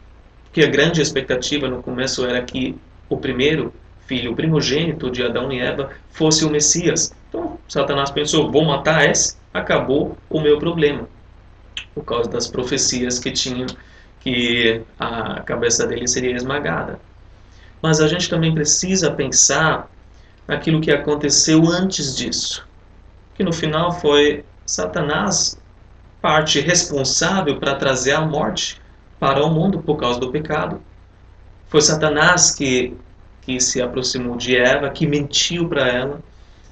que 0.52 0.62
a 0.62 0.68
grande 0.68 1.02
expectativa 1.02 1.68
no 1.68 1.82
começo 1.82 2.24
era 2.24 2.40
que 2.42 2.76
o 3.08 3.16
primeiro 3.16 3.74
filho, 4.06 4.32
o 4.32 4.36
primogênito 4.36 5.10
de 5.10 5.22
Adão 5.22 5.52
e 5.52 5.58
Eva, 5.58 5.90
fosse 6.10 6.44
o 6.44 6.50
Messias. 6.50 7.12
Então, 7.28 7.58
Satanás 7.68 8.10
pensou: 8.10 8.50
vou 8.50 8.64
matar 8.64 9.08
esse, 9.10 9.36
acabou 9.52 10.16
o 10.30 10.40
meu 10.40 10.58
problema. 10.58 11.08
Por 11.94 12.04
causa 12.04 12.30
das 12.30 12.46
profecias 12.46 13.18
que 13.18 13.30
tinham 13.30 13.66
que 14.20 14.80
a 14.98 15.40
cabeça 15.42 15.86
dele 15.86 16.06
seria 16.06 16.34
esmagada. 16.34 16.98
Mas 17.82 18.00
a 18.00 18.08
gente 18.08 18.28
também 18.28 18.54
precisa 18.54 19.10
pensar 19.10 19.90
naquilo 20.46 20.80
que 20.80 20.90
aconteceu 20.90 21.66
antes 21.66 22.16
disso, 22.16 22.66
que 23.34 23.42
no 23.42 23.52
final 23.52 23.92
foi 23.92 24.44
Satanás 24.64 25.58
parte 26.20 26.60
responsável 26.60 27.58
para 27.58 27.74
trazer 27.74 28.12
a 28.12 28.20
morte 28.20 28.80
para 29.18 29.44
o 29.44 29.50
mundo 29.50 29.80
por 29.80 29.96
causa 29.96 30.18
do 30.18 30.30
pecado. 30.30 30.80
Foi 31.68 31.80
Satanás 31.80 32.52
que, 32.52 32.94
que 33.42 33.60
se 33.60 33.80
aproximou 33.80 34.36
de 34.36 34.56
Eva, 34.56 34.90
que 34.90 35.06
mentiu 35.06 35.68
para 35.68 35.88
ela, 35.88 36.20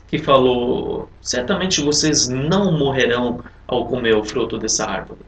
que 0.09 0.19
falou: 0.19 1.09
certamente 1.21 1.83
vocês 1.83 2.29
não 2.29 2.73
morrerão 2.73 3.43
ao 3.67 3.87
comer 3.87 4.15
o 4.15 4.25
fruto 4.25 4.59
dessa 4.59 4.85
árvore. 4.85 5.21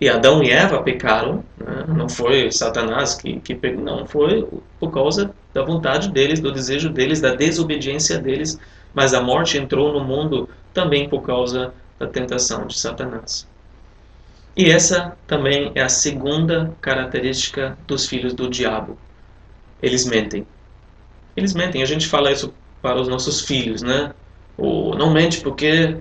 E 0.00 0.08
Adão 0.08 0.42
e 0.42 0.50
Eva 0.50 0.80
pecaram, 0.82 1.44
né? 1.58 1.84
não 1.88 2.08
foi 2.08 2.52
Satanás 2.52 3.14
que, 3.14 3.40
que 3.40 3.54
pecou, 3.54 3.82
não, 3.82 4.06
foi 4.06 4.46
por 4.78 4.92
causa 4.92 5.34
da 5.52 5.62
vontade 5.62 6.10
deles, 6.10 6.38
do 6.38 6.52
desejo 6.52 6.88
deles, 6.88 7.20
da 7.20 7.34
desobediência 7.34 8.18
deles, 8.18 8.58
mas 8.94 9.12
a 9.12 9.20
morte 9.20 9.58
entrou 9.58 9.92
no 9.92 10.04
mundo 10.04 10.48
também 10.72 11.08
por 11.08 11.22
causa 11.22 11.74
da 11.98 12.06
tentação 12.06 12.66
de 12.66 12.78
Satanás. 12.78 13.48
E 14.56 14.70
essa 14.70 15.16
também 15.26 15.72
é 15.74 15.82
a 15.82 15.88
segunda 15.88 16.72
característica 16.80 17.76
dos 17.86 18.06
filhos 18.06 18.34
do 18.34 18.48
diabo. 18.48 18.96
Eles 19.82 20.04
mentem. 20.04 20.46
Eles 21.36 21.54
mentem. 21.54 21.82
A 21.82 21.86
gente 21.86 22.06
fala 22.06 22.30
isso 22.32 22.52
para 22.82 23.00
os 23.00 23.08
nossos 23.08 23.40
filhos, 23.40 23.82
né? 23.82 24.12
O 24.56 24.94
não 24.94 25.12
mente 25.12 25.40
porque 25.40 25.96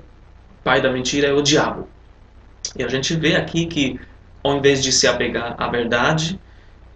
pai 0.63 0.81
da 0.81 0.91
mentira 0.91 1.27
é 1.27 1.33
o 1.33 1.41
diabo. 1.41 1.87
E 2.75 2.83
a 2.83 2.87
gente 2.87 3.15
vê 3.15 3.35
aqui 3.35 3.65
que, 3.65 3.99
ao 4.43 4.57
invés 4.57 4.83
de 4.83 4.91
se 4.91 5.07
apegar 5.07 5.55
à 5.57 5.67
verdade, 5.67 6.39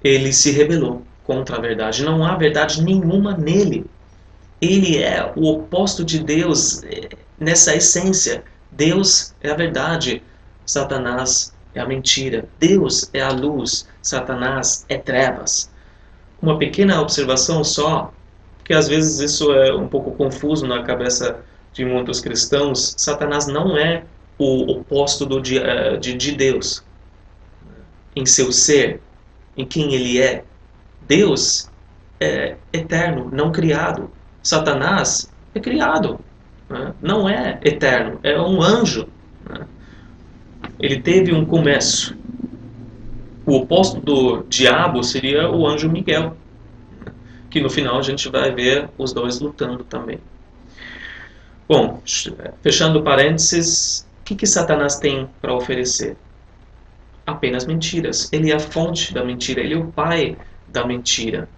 ele 0.04 0.34
se 0.34 0.52
rebelou 0.52 1.04
contra 1.24 1.58
a 1.58 1.62
verdade. 1.62 2.04
Não 2.04 2.26
há 2.26 2.36
verdade 2.36 2.84
nenhuma 2.84 3.36
nele. 3.38 3.86
Ele 4.62 4.98
é 4.98 5.32
o 5.36 5.48
oposto 5.48 6.04
de 6.04 6.24
Deus 6.24 6.84
é, 6.84 7.10
nessa 7.40 7.76
essência. 7.76 8.44
Deus 8.72 9.34
é 9.42 9.50
a 9.50 9.56
verdade, 9.56 10.22
Satanás 10.66 11.54
é 11.74 11.80
a 11.80 11.86
mentira. 11.86 12.46
Deus 12.60 13.10
é 13.14 13.22
a 13.22 13.32
luz, 13.32 13.88
Satanás 14.02 14.86
é 14.88 14.98
trevas. 14.98 15.70
Uma 16.42 16.58
pequena 16.58 17.02
observação 17.02 17.64
só, 17.64 18.14
que 18.64 18.74
às 18.74 18.88
vezes 18.88 19.20
isso 19.20 19.52
é 19.52 19.74
um 19.74 19.88
pouco 19.88 20.12
confuso 20.12 20.68
na 20.68 20.84
cabeça 20.84 21.40
de 21.74 21.86
muitos 21.86 22.20
cristãos. 22.20 22.94
Satanás 22.98 23.48
não 23.48 23.78
é 23.78 24.04
o 24.42 24.72
oposto 24.72 25.26
do, 25.26 25.40
de, 25.40 25.60
eh, 25.60 25.98
de, 25.98 26.16
de 26.16 26.32
Deus 26.32 26.84
em 28.16 28.26
seu 28.26 28.52
ser, 28.52 29.02
em 29.56 29.66
quem 29.66 29.94
ele 29.94 30.20
é. 30.20 30.44
Deus 31.08 31.70
é 32.20 32.56
eterno, 32.74 33.30
não 33.32 33.52
criado. 33.52 34.10
Satanás 34.42 35.32
é 35.54 35.60
criado, 35.60 36.20
né? 36.70 36.94
não 37.02 37.30
é 37.30 37.60
eterno, 37.64 38.20
é 38.24 38.40
um 38.40 38.62
anjo. 38.62 39.08
Né? 39.48 39.66
Ele 40.80 41.00
teve 41.00 41.34
um 41.34 41.46
começo. 41.46 42.18
O 43.46 43.58
oposto 43.58 44.00
do 44.00 44.44
diabo 44.44 45.04
seria 45.04 45.50
o 45.50 45.68
anjo 45.68 45.90
Miguel, 45.90 46.36
que 47.50 47.60
no 47.60 47.70
final 47.70 48.00
a 48.00 48.02
gente 48.02 48.30
vai 48.30 48.52
ver 48.52 48.90
os 48.98 49.14
dois 49.14 49.40
lutando 49.40 49.84
também. 49.84 50.20
Bom, 51.68 52.02
fechando 52.62 53.02
parênteses, 53.02 54.06
que, 54.32 54.36
que 54.36 54.48
Satanás 54.48 54.98
tem 54.98 55.30
para 55.42 55.54
oferecer? 55.54 56.18
Apenas 57.26 57.66
mentiras. 57.66 58.32
Ele 58.32 58.52
é 58.52 58.56
a 58.56 58.60
fonte 58.60 59.14
da 59.14 59.24
mentira, 59.24 59.62
ele 59.62 59.74
é 59.74 59.78
o 59.78 59.88
pai 59.88 60.38
da 60.68 60.86
mentira. 60.86 61.50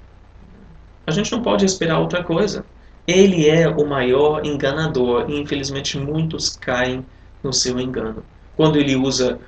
A 1.05 1.11
gente 1.11 1.31
não 1.31 1.41
pode 1.41 1.65
esperar 1.65 1.99
outra 1.99 2.23
coisa. 2.23 2.65
Ele 3.05 3.47
é 3.47 3.67
o 3.67 3.85
maior 3.85 4.45
enganador 4.45 5.29
e 5.29 5.39
infelizmente 5.39 5.97
muitos 5.97 6.55
caem 6.55 7.05
no 7.43 7.51
seu 7.51 7.79
engano. 7.79 8.23
Quando 8.55 8.77
ele 8.77 8.95
usa 8.95 9.39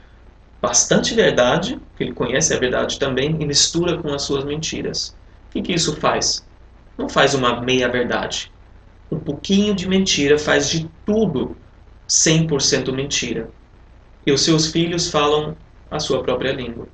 bastante 0.61 1.13
verdade, 1.13 1.79
que 1.95 2.03
ele 2.03 2.13
conhece 2.13 2.53
a 2.53 2.59
verdade 2.59 2.99
também, 2.99 3.38
e 3.39 3.45
mistura 3.45 3.97
com 3.97 4.13
as 4.13 4.23
suas 4.23 4.43
mentiras. 4.43 5.15
O 5.49 5.53
que, 5.53 5.61
que 5.61 5.73
isso 5.73 5.95
faz? 5.97 6.45
Não 6.97 7.07
faz 7.07 7.33
uma 7.33 7.61
meia 7.61 7.88
verdade. 7.88 8.51
Um 9.11 9.19
pouquinho 9.19 9.73
de 9.73 9.88
mentira 9.88 10.38
faz 10.38 10.69
de 10.69 10.89
tudo 11.05 11.55
100% 12.07 12.91
mentira. 12.93 13.49
E 14.25 14.31
os 14.31 14.41
seus 14.41 14.67
filhos 14.67 15.09
falam 15.09 15.55
a 15.89 15.99
sua 15.99 16.23
própria 16.23 16.51
língua. 16.51 16.87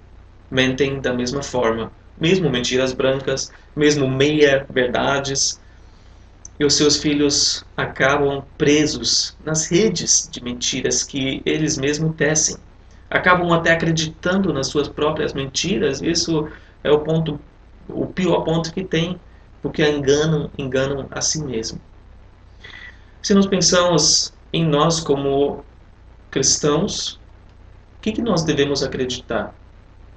Mentem 0.49 0.99
da 0.99 1.13
mesma 1.13 1.41
forma, 1.41 1.91
mesmo 2.19 2.49
mentiras 2.49 2.93
brancas, 2.93 3.51
mesmo 3.75 4.07
meia-verdades. 4.09 5.59
E 6.59 6.65
os 6.65 6.75
seus 6.75 6.97
filhos 6.97 7.65
acabam 7.75 8.43
presos 8.57 9.35
nas 9.43 9.65
redes 9.65 10.29
de 10.29 10.43
mentiras 10.43 11.03
que 11.03 11.41
eles 11.45 11.77
mesmos 11.77 12.15
tecem. 12.15 12.57
Acabam 13.09 13.51
até 13.51 13.71
acreditando 13.71 14.53
nas 14.53 14.67
suas 14.67 14.87
próprias 14.87 15.33
mentiras. 15.33 16.01
Isso 16.01 16.47
é 16.83 16.91
o 16.91 16.99
ponto, 16.99 17.39
o 17.89 18.05
pior 18.05 18.41
ponto 18.41 18.73
que 18.73 18.83
tem, 18.83 19.19
porque 19.61 19.83
enganam, 19.87 20.51
enganam 20.57 21.07
a 21.11 21.21
si 21.21 21.41
mesmo. 21.43 21.79
Se 23.21 23.33
nós 23.33 23.47
pensamos 23.47 24.33
em 24.53 24.65
nós 24.65 24.99
como 24.99 25.63
cristãos, 26.29 27.19
o 27.97 28.01
que, 28.01 28.11
que 28.11 28.21
nós 28.21 28.43
devemos 28.43 28.83
acreditar? 28.83 29.53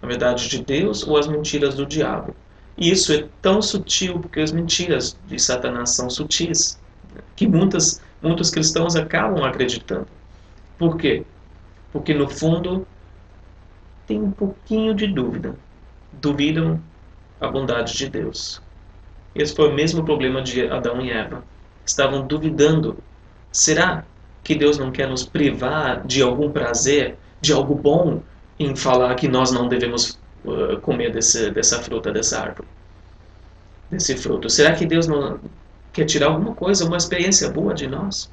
A 0.03 0.07
verdade 0.07 0.49
de 0.49 0.62
Deus 0.62 1.07
ou 1.07 1.16
as 1.16 1.27
mentiras 1.27 1.75
do 1.75 1.87
diabo? 1.87 2.35
E 2.77 2.90
isso 2.90 3.12
é 3.12 3.29
tão 3.40 3.62
sutil, 3.62 4.18
porque 4.18 4.40
as 4.40 4.53
mentiras 4.53 5.16
de 5.27 5.38
Satanás 5.38 5.90
são 5.90 6.11
sutis, 6.11 6.79
que 7.37 7.47
muitas, 7.47 8.01
muitos 8.20 8.51
cristãos 8.51 8.97
acabam 8.97 9.44
acreditando. 9.44 10.09
Por 10.77 10.97
quê? 10.97 11.25
Porque 11.92 12.12
no 12.12 12.29
fundo 12.29 12.87
tem 14.07 14.20
um 14.20 14.31
pouquinho 14.31 14.94
de 14.94 15.07
dúvida. 15.07 15.55
Duvidam 16.12 16.81
a 17.40 17.49
bondade 17.49 17.97
de 17.97 18.09
Deus. 18.09 18.61
Esse 19.35 19.55
foi 19.55 19.68
o 19.68 19.75
mesmo 19.75 20.05
problema 20.05 20.42
de 20.42 20.66
Adão 20.66 21.01
e 21.01 21.11
Eva. 21.11 21.44
Estavam 21.87 22.27
duvidando. 22.27 22.99
Será 23.53 24.05
que 24.44 24.54
Deus 24.54 24.78
não 24.78 24.92
quer 24.92 25.09
nos 25.09 25.24
privar 25.24 26.07
de 26.07 26.22
algum 26.22 26.50
prazer, 26.50 27.16
de 27.40 27.52
algo 27.52 27.74
bom, 27.74 28.22
em 28.59 28.76
falar 28.76 29.14
que 29.14 29.26
nós 29.26 29.50
não 29.50 29.66
devemos 29.66 30.18
uh, 30.44 30.78
comer 30.83 31.11
desse, 31.11 31.50
dessa 31.50 31.80
fruta, 31.83 32.12
dessa 32.12 32.40
árvore, 32.40 32.68
desse 33.90 34.16
fruto? 34.16 34.48
Será 34.50 34.72
que 34.72 34.85
Deus 34.87 35.07
não 35.07 35.40
quer 35.92 36.04
tirar 36.04 36.28
alguma 36.28 36.54
coisa, 36.54 36.85
uma 36.85 36.98
experiência 36.98 37.48
boa 37.50 37.72
de 37.72 37.87
nós? 37.87 38.30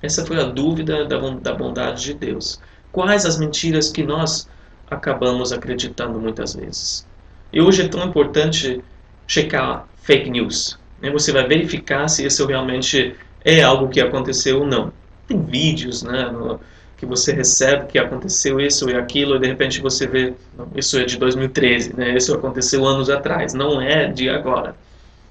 Essa 0.00 0.24
foi 0.24 0.40
a 0.40 0.44
dúvida 0.44 1.04
da, 1.04 1.18
da 1.18 1.54
bondade 1.54 2.02
de 2.02 2.14
Deus. 2.14 2.60
Quais 2.90 3.24
as 3.24 3.38
mentiras 3.38 3.90
que 3.90 4.02
nós 4.02 4.48
acabamos 4.90 5.52
acreditando 5.52 6.18
muitas 6.18 6.54
vezes? 6.54 7.06
E 7.52 7.60
hoje 7.60 7.82
é 7.82 7.88
tão 7.88 8.04
importante 8.04 8.82
checar 9.26 9.86
fake 10.02 10.30
news. 10.30 10.78
Né? 11.00 11.10
Você 11.10 11.30
vai 11.30 11.46
verificar 11.46 12.08
se 12.08 12.26
isso 12.26 12.46
realmente 12.46 13.14
é 13.44 13.62
algo 13.62 13.88
que 13.88 14.00
aconteceu 14.00 14.60
ou 14.60 14.66
não. 14.66 14.92
Tem 15.26 15.40
vídeos, 15.40 16.02
né, 16.02 16.30
no, 16.30 16.60
que 16.96 17.06
você 17.06 17.32
recebe 17.32 17.86
que 17.86 17.98
aconteceu 17.98 18.60
isso 18.60 18.88
e 18.88 18.94
aquilo, 18.94 19.34
e 19.34 19.40
de 19.40 19.48
repente 19.48 19.80
você 19.80 20.06
vê, 20.06 20.34
não, 20.56 20.68
isso 20.76 20.96
é 20.96 21.04
de 21.04 21.18
2013, 21.18 21.96
né, 21.96 22.16
isso 22.16 22.32
aconteceu 22.32 22.86
anos 22.86 23.10
atrás, 23.10 23.52
não 23.52 23.80
é 23.80 24.06
de 24.06 24.28
agora. 24.28 24.76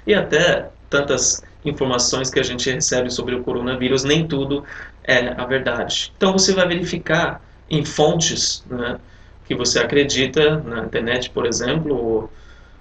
E 0.06 0.13
até 0.13 0.69
tantas 0.89 1.41
informações 1.63 2.30
que 2.30 2.39
a 2.39 2.43
gente 2.43 2.69
recebe 2.69 3.10
sobre 3.10 3.36
o 3.36 3.43
coronavírus, 3.43 4.04
nem 4.04 4.28
tudo 4.28 4.65
é 5.04 5.30
a 5.30 5.45
verdade. 5.45 6.12
Então 6.17 6.34
você 6.34 6.54
vai 6.54 6.67
verificar 6.67 7.41
em 7.69 7.86
fontes 7.86 8.65
né, 8.69 9.00
que 9.47 9.56
você 9.56 9.80
acredita 9.80 10.58
na 10.60 10.84
internet, 10.84 11.30
por 11.30 11.45
exemplo, 11.45 11.95
ou 11.95 12.32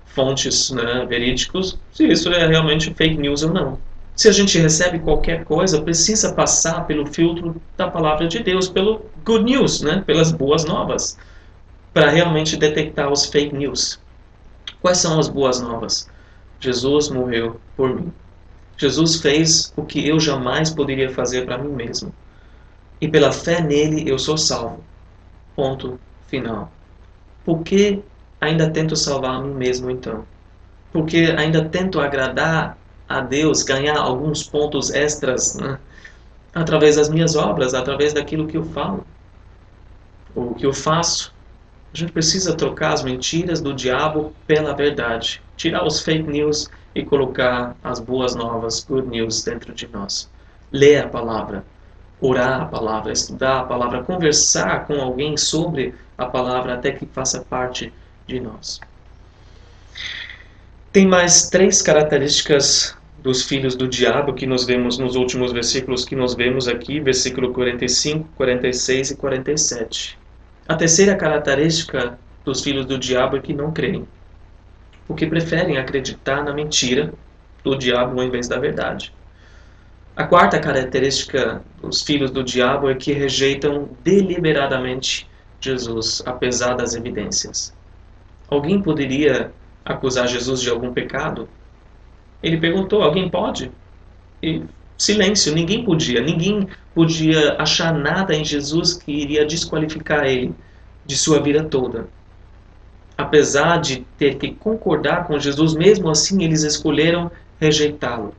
fontes 0.05 0.73
né, 0.73 1.07
verídicos, 1.09 1.79
se 1.93 2.09
isso 2.09 2.29
é 2.31 2.45
realmente 2.47 2.93
fake 2.93 3.17
news 3.17 3.45
ou 3.45 3.53
não. 3.53 3.79
Se 4.15 4.29
a 4.29 4.33
gente 4.33 4.59
recebe 4.59 4.99
qualquer 4.99 5.45
coisa, 5.45 5.81
precisa 5.83 6.35
passar 6.35 6.87
pelo 6.87 7.07
filtro 7.07 7.61
da 7.77 7.91
palavra 7.91 8.29
de 8.29 8.41
Deus, 8.43 8.69
pelo 8.69 9.07
good 9.25 9.45
news, 9.45 9.81
né, 9.81 10.03
pelas 10.07 10.31
boas 10.31 10.65
novas, 10.65 11.17
para 11.93 12.11
realmente 12.11 12.57
detectar 12.57 13.11
os 13.11 13.27
fake 13.27 13.55
news. 13.55 13.99
Quais 14.81 14.99
são 14.99 15.19
as 15.19 15.29
boas 15.29 15.61
novas? 15.61 16.09
Jesus 16.59 17.09
morreu 17.09 17.61
por 17.77 17.95
mim. 17.95 18.13
Jesus 18.77 19.21
fez 19.21 19.73
o 19.77 19.85
que 19.85 20.07
eu 20.07 20.19
jamais 20.19 20.71
poderia 20.71 21.11
fazer 21.11 21.45
para 21.45 21.59
mim 21.59 21.71
mesmo. 21.71 22.13
E 23.01 23.09
pela 23.09 23.33
fé 23.33 23.61
nele 23.61 24.09
eu 24.09 24.19
sou 24.19 24.37
salvo. 24.37 24.83
Ponto 25.55 25.99
final. 26.29 26.71
Por 27.45 27.63
que 27.63 28.03
ainda 28.41 28.71
tento 28.71 28.97
salvar 28.97 29.37
a 29.37 29.41
mim 29.43 29.55
mesmo 29.55 29.91
então? 29.91 30.25
Porque 30.93 31.35
ainda 31.37 31.65
tento 31.65 32.01
agradar 32.01 32.80
a 33.11 33.21
Deus, 33.21 33.65
ganhar 33.65 33.99
alguns 33.99 34.45
pontos 34.45 34.95
extras 34.95 35.57
né? 35.57 35.81
através 36.55 36.95
das 36.95 37.09
minhas 37.09 37.35
obras, 37.35 37.75
através 37.75 38.13
daquilo 38.13 38.47
que 38.47 38.57
eu 38.57 38.65
falo, 38.65 39.05
ou 40.33 40.55
que 40.55 40.65
eu 40.65 40.73
faço. 40.73 41.35
A 41.93 41.97
gente 41.97 42.13
precisa 42.13 42.55
trocar 42.55 42.93
as 42.93 43.03
mentiras 43.03 43.61
do 43.61 43.75
diabo 43.75 44.33
pela 44.47 44.73
verdade, 44.73 45.43
tirar 45.57 45.85
os 45.85 46.01
fake 46.01 46.23
news 46.23 46.69
e 46.95 47.05
colocar 47.05 47.75
as 47.83 47.99
boas 47.99 48.37
novas, 48.37 48.85
good 48.85 49.09
news, 49.09 49.43
dentro 49.43 49.75
de 49.75 49.89
nós. 49.89 50.31
Ler 50.71 51.07
a 51.07 51.09
palavra, 51.09 51.65
orar 52.21 52.63
a 52.63 52.67
palavra, 52.67 53.11
estudar 53.11 53.59
a 53.59 53.65
palavra, 53.65 54.05
conversar 54.05 54.87
com 54.87 55.01
alguém 55.01 55.37
sobre 55.37 55.97
a 56.17 56.27
palavra 56.27 56.75
até 56.75 56.93
que 56.93 57.07
faça 57.07 57.41
parte 57.41 57.93
de 58.29 58.39
nós. 58.39 58.79
Tem 60.93 61.09
mais 61.09 61.49
três 61.49 61.83
características 61.83 62.97
dos 63.23 63.43
filhos 63.43 63.75
do 63.75 63.87
diabo 63.87 64.35
que 64.35 64.47
nós 64.47 64.65
vemos 64.65 64.99
nos 64.99 65.17
últimos 65.17 65.53
versículos 65.53 66.05
que 66.05 66.17
nós 66.17 66.35
vemos 66.35 66.69
aqui, 66.69 67.01
versículo 67.01 67.53
45, 67.53 68.29
46 68.35 69.11
e 69.11 69.17
47. 69.17 70.19
A 70.69 70.75
terceira 70.75 71.17
característica 71.17 72.19
dos 72.45 72.63
filhos 72.63 72.87
do 72.87 72.99
diabo 72.99 73.37
é 73.37 73.41
que 73.41 73.53
não 73.53 73.73
creem, 73.73 74.07
porque 75.07 75.27
preferem 75.27 75.77
acreditar 75.77 76.43
na 76.43 76.53
mentira 76.53 77.13
do 77.63 77.77
diabo 77.77 78.23
em 78.23 78.31
vez 78.31 78.49
da 78.49 78.59
verdade. 78.59 79.13
A 80.17 80.25
quarta 80.25 80.59
característica 80.59 81.63
dos 81.81 82.03
filhos 82.03 82.31
do 82.31 82.43
diabo 82.43 82.91
é 82.91 82.95
que 82.95 83.13
rejeitam 83.13 83.89
deliberadamente 84.03 85.29
Jesus, 85.61 86.23
apesar 86.27 86.75
das 86.75 86.95
evidências. 86.95 87.75
Alguém 88.49 88.83
poderia 88.83 89.53
acusar 89.85 90.27
Jesus 90.27 90.61
de 90.61 90.71
algum 90.71 90.93
pecado? 90.93 91.49
Ele 92.43 92.59
perguntou: 92.59 93.03
alguém 93.03 93.29
pode? 93.29 93.71
E 94.43 94.63
silêncio, 94.97 95.55
ninguém 95.55 95.85
podia. 95.85 96.21
Ninguém 96.21 96.69
podia 96.95 97.57
achar 97.59 97.93
nada 97.93 98.35
em 98.35 98.45
Jesus 98.45 98.95
que 98.95 99.13
iria 99.13 99.47
desqualificar 99.47 100.27
ele 100.27 100.55
de 101.05 101.17
sua 101.17 101.41
vida 101.41 101.65
toda. 101.65 102.09
Apesar 103.17 103.79
de 103.79 104.07
ter 104.17 104.37
que 104.37 104.55
concordar 104.55 105.27
com 105.27 105.39
Jesus, 105.39 105.75
mesmo 105.75 106.09
assim 106.09 106.43
eles 106.43 106.63
escolheram 106.63 107.31
rejeitá-lo. 107.59 108.35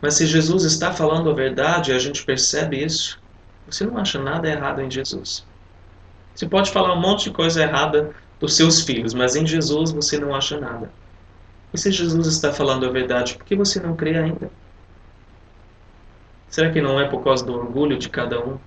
Mas 0.00 0.14
se 0.14 0.26
Jesus 0.26 0.64
está 0.64 0.92
falando 0.92 1.28
a 1.30 1.34
verdade, 1.34 1.92
a 1.92 1.98
gente 1.98 2.24
percebe 2.24 2.82
isso, 2.82 3.18
você 3.66 3.84
não 3.84 3.98
acha 3.98 4.18
nada 4.18 4.48
errado 4.48 4.80
em 4.80 4.90
Jesus. 4.90 5.44
Você 6.34 6.46
pode 6.46 6.70
falar 6.70 6.94
um 6.94 7.00
monte 7.00 7.24
de 7.24 7.30
coisa 7.32 7.62
errada 7.62 8.14
dos 8.38 8.54
seus 8.54 8.82
filhos, 8.82 9.12
mas 9.12 9.34
em 9.34 9.46
Jesus 9.46 9.90
você 9.90 10.18
não 10.18 10.34
acha 10.34 10.58
nada. 10.58 10.90
E 11.72 11.78
se 11.78 11.92
Jesus 11.92 12.26
está 12.26 12.52
falando 12.52 12.86
a 12.86 12.90
verdade, 12.90 13.34
por 13.34 13.44
que 13.44 13.54
você 13.54 13.78
não 13.80 13.94
crê 13.94 14.16
ainda? 14.16 14.50
Será 16.48 16.72
que 16.72 16.80
não 16.80 16.98
é 16.98 17.06
por 17.06 17.22
causa 17.22 17.44
do 17.44 17.54
orgulho 17.54 17.98
de 17.98 18.08
cada 18.08 18.42
um? 18.42 18.58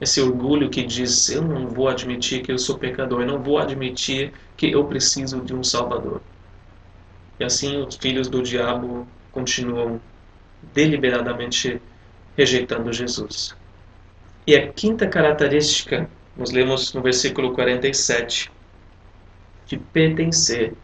Esse 0.00 0.20
orgulho 0.20 0.70
que 0.70 0.84
diz: 0.84 1.28
Eu 1.30 1.42
não 1.42 1.66
vou 1.68 1.88
admitir 1.88 2.42
que 2.42 2.52
eu 2.52 2.58
sou 2.58 2.78
pecador, 2.78 3.22
eu 3.22 3.26
não 3.26 3.42
vou 3.42 3.58
admitir 3.58 4.32
que 4.56 4.70
eu 4.70 4.84
preciso 4.84 5.40
de 5.40 5.54
um 5.54 5.64
Salvador. 5.64 6.20
E 7.40 7.44
assim 7.44 7.78
os 7.78 7.96
filhos 7.96 8.28
do 8.28 8.42
diabo 8.42 9.06
continuam 9.32 10.00
deliberadamente 10.72 11.80
rejeitando 12.36 12.92
Jesus. 12.92 13.56
E 14.46 14.54
a 14.54 14.68
quinta 14.72 15.08
característica, 15.08 16.08
nós 16.36 16.50
lemos 16.50 16.92
no 16.92 17.02
versículo 17.02 17.52
47, 17.52 18.50
de 19.66 19.78
pertencer 19.78 20.74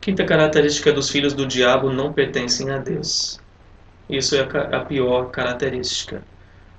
Quinta 0.00 0.24
característica 0.24 0.90
dos 0.94 1.10
filhos 1.10 1.34
do 1.34 1.46
diabo 1.46 1.92
não 1.92 2.10
pertencem 2.10 2.70
a 2.70 2.78
Deus. 2.78 3.38
Isso 4.08 4.34
é 4.34 4.40
a 4.40 4.80
pior 4.80 5.30
característica. 5.30 6.22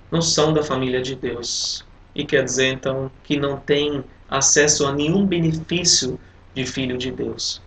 Não 0.09 0.23
são 0.23 0.51
da 0.51 0.63
família 0.63 1.03
de 1.03 1.15
Deus. 1.15 1.85
E 2.15 2.25
quer 2.25 2.43
dizer 2.43 2.73
então 2.73 3.11
que 3.23 3.37
não 3.37 3.57
tem 3.57 4.03
acesso 4.27 4.87
a 4.87 4.91
nenhum 4.91 5.23
benefício 5.23 6.19
de 6.55 6.65
filho 6.65 6.97
de 6.97 7.11
Deus. 7.11 7.61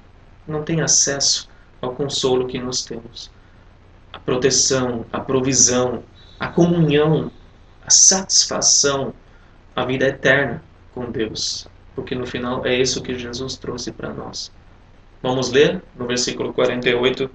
Não 0.45 0.64
tem 0.64 0.81
acesso 0.81 1.49
ao 1.81 1.95
consolo 1.95 2.49
que 2.49 2.59
nós 2.59 2.85
temos. 2.85 3.31
A 4.12 4.19
proteção, 4.19 5.07
a 5.12 5.21
provisão, 5.21 6.03
a 6.40 6.49
comunhão, 6.49 7.31
a 7.87 7.90
satisfação, 7.90 9.14
a 9.77 9.85
vida 9.85 10.07
eterna 10.07 10.64
com 10.93 11.12
Deus. 11.12 11.69
Porque 11.95 12.17
no 12.17 12.27
final 12.27 12.67
é 12.67 12.75
isso 12.75 13.01
que 13.01 13.17
Jesus 13.17 13.57
trouxe 13.57 13.93
para 13.93 14.12
nós. 14.12 14.51
Vamos 15.24 15.50
ler 15.50 15.82
no 15.98 16.06
versículo 16.06 16.52
48 16.52 17.30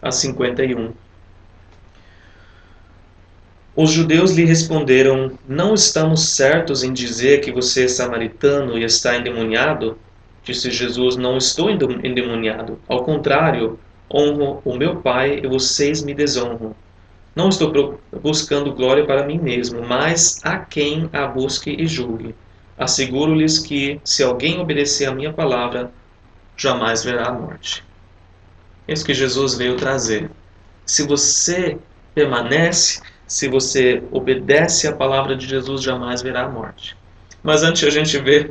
a 0.00 0.12
51. 0.12 0.92
Os 3.74 3.90
judeus 3.90 4.30
lhe 4.30 4.44
responderam: 4.44 5.36
Não 5.48 5.74
estamos 5.74 6.28
certos 6.28 6.84
em 6.84 6.92
dizer 6.92 7.40
que 7.40 7.50
você 7.50 7.86
é 7.86 7.88
samaritano 7.88 8.78
e 8.78 8.84
está 8.84 9.16
endemoniado? 9.16 9.98
Disse 10.44 10.70
Jesus: 10.70 11.16
Não 11.16 11.36
estou 11.36 11.68
endemoniado. 11.68 12.78
Ao 12.86 13.02
contrário, 13.02 13.76
honro 14.08 14.62
o 14.64 14.76
meu 14.76 15.02
Pai 15.02 15.40
e 15.42 15.48
vocês 15.48 16.04
me 16.04 16.14
desonram. 16.14 16.76
Não 17.34 17.48
estou 17.48 17.98
buscando 18.22 18.72
glória 18.72 19.04
para 19.04 19.26
mim 19.26 19.40
mesmo, 19.40 19.84
mas 19.84 20.38
a 20.44 20.58
quem 20.58 21.10
a 21.12 21.26
busque 21.26 21.74
e 21.76 21.88
julgue. 21.88 22.36
Asseguro-lhes 22.78 23.58
que, 23.58 24.00
se 24.04 24.22
alguém 24.22 24.60
obedecer 24.60 25.06
a 25.06 25.12
minha 25.12 25.32
palavra, 25.32 25.90
jamais 26.56 27.04
verá 27.04 27.28
a 27.28 27.32
morte. 27.32 27.84
É 28.88 28.92
isso 28.92 29.04
que 29.04 29.14
Jesus 29.14 29.54
veio 29.54 29.76
trazer. 29.76 30.30
Se 30.84 31.02
você 31.02 31.78
permanece, 32.14 33.02
se 33.26 33.48
você 33.48 34.02
obedece 34.10 34.86
à 34.86 34.92
palavra 34.94 35.36
de 35.36 35.46
Jesus, 35.46 35.82
jamais 35.82 36.22
verá 36.22 36.44
a 36.44 36.48
morte. 36.48 36.96
Mas 37.42 37.62
antes 37.62 37.84
a 37.84 37.90
gente 37.90 38.16
vê 38.18 38.50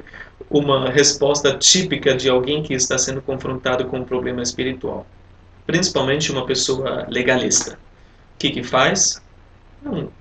uma 0.50 0.90
resposta 0.90 1.58
típica 1.58 2.16
de 2.16 2.30
alguém 2.30 2.62
que 2.62 2.74
está 2.74 2.98
sendo 2.98 3.22
confrontado 3.22 3.86
com 3.86 4.00
um 4.00 4.04
problema 4.04 4.42
espiritual. 4.42 5.08
Principalmente 5.66 6.32
uma 6.32 6.46
pessoa 6.46 7.08
legalista. 7.10 7.74
O 7.74 8.38
que, 8.38 8.52
que 8.52 8.64
faz? 8.64 9.22
Não, 9.82 10.12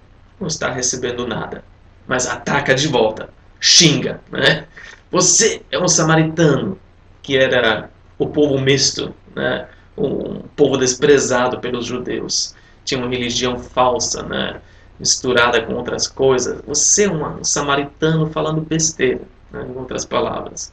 não 0.41 0.47
está 0.47 0.71
recebendo 0.71 1.27
nada, 1.27 1.65
mas 2.07 2.27
ataca 2.27 2.75
de 2.75 2.87
volta, 2.89 3.29
xinga. 3.61 4.21
Né? 4.31 4.67
Você 5.11 5.63
é 5.71 5.79
um 5.79 5.89
samaritano, 5.89 6.79
que 7.25 7.39
era 7.39 7.91
o 8.19 8.29
povo 8.29 8.61
misto, 8.61 9.13
né? 9.35 9.67
um 9.97 10.43
povo 10.55 10.77
desprezado 10.77 11.59
pelos 11.59 11.87
judeus. 11.87 12.55
Tinha 12.85 13.01
uma 13.01 13.09
religião 13.09 13.59
falsa, 13.59 14.23
né? 14.23 14.61
misturada 15.01 15.61
com 15.63 15.75
outras 15.75 16.07
coisas. 16.07 16.61
Você 16.67 17.07
é 17.07 17.11
um 17.11 17.43
samaritano 17.43 18.31
falando 18.31 18.61
besteira, 18.61 19.23
né? 19.51 19.67
em 19.69 19.77
outras 19.77 20.05
palavras. 20.05 20.71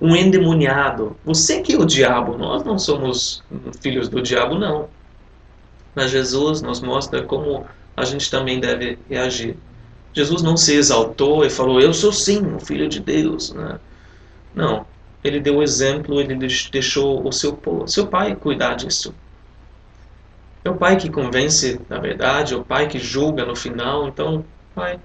Um 0.00 0.14
endemoniado. 0.14 1.16
Você 1.24 1.60
que 1.60 1.74
é 1.74 1.76
o 1.76 1.84
diabo. 1.84 2.38
Nós 2.38 2.62
não 2.62 2.78
somos 2.78 3.42
filhos 3.80 4.08
do 4.08 4.22
diabo, 4.22 4.56
não. 4.56 4.88
Mas 5.96 6.12
Jesus 6.12 6.62
nos 6.62 6.80
mostra 6.80 7.24
como 7.24 7.66
a 7.96 8.04
gente 8.04 8.30
também 8.30 8.60
deve 8.60 8.96
reagir. 9.10 9.56
Jesus 10.12 10.42
não 10.42 10.56
se 10.56 10.74
exaltou 10.74 11.44
e 11.44 11.50
falou, 11.50 11.80
eu 11.80 11.92
sou 11.92 12.12
sim 12.12 12.54
o 12.54 12.60
filho 12.60 12.88
de 12.88 13.00
Deus. 13.00 13.52
Né? 13.52 13.80
Não, 14.54 14.86
ele 15.28 15.40
deu 15.40 15.56
o 15.56 15.62
exemplo, 15.62 16.20
ele 16.20 16.34
deixou 16.34 17.26
o 17.26 17.32
seu, 17.32 17.58
seu 17.86 18.06
pai 18.06 18.34
cuidar 18.34 18.74
disso. 18.74 19.14
É 20.64 20.70
o 20.70 20.74
pai 20.76 20.96
que 20.96 21.08
convence, 21.08 21.80
na 21.88 21.98
verdade, 21.98 22.54
é 22.54 22.56
o 22.56 22.64
pai 22.64 22.88
que 22.88 22.98
julga 22.98 23.44
no 23.44 23.54
final. 23.54 24.08
Então, 24.08 24.44
pai, 24.74 24.98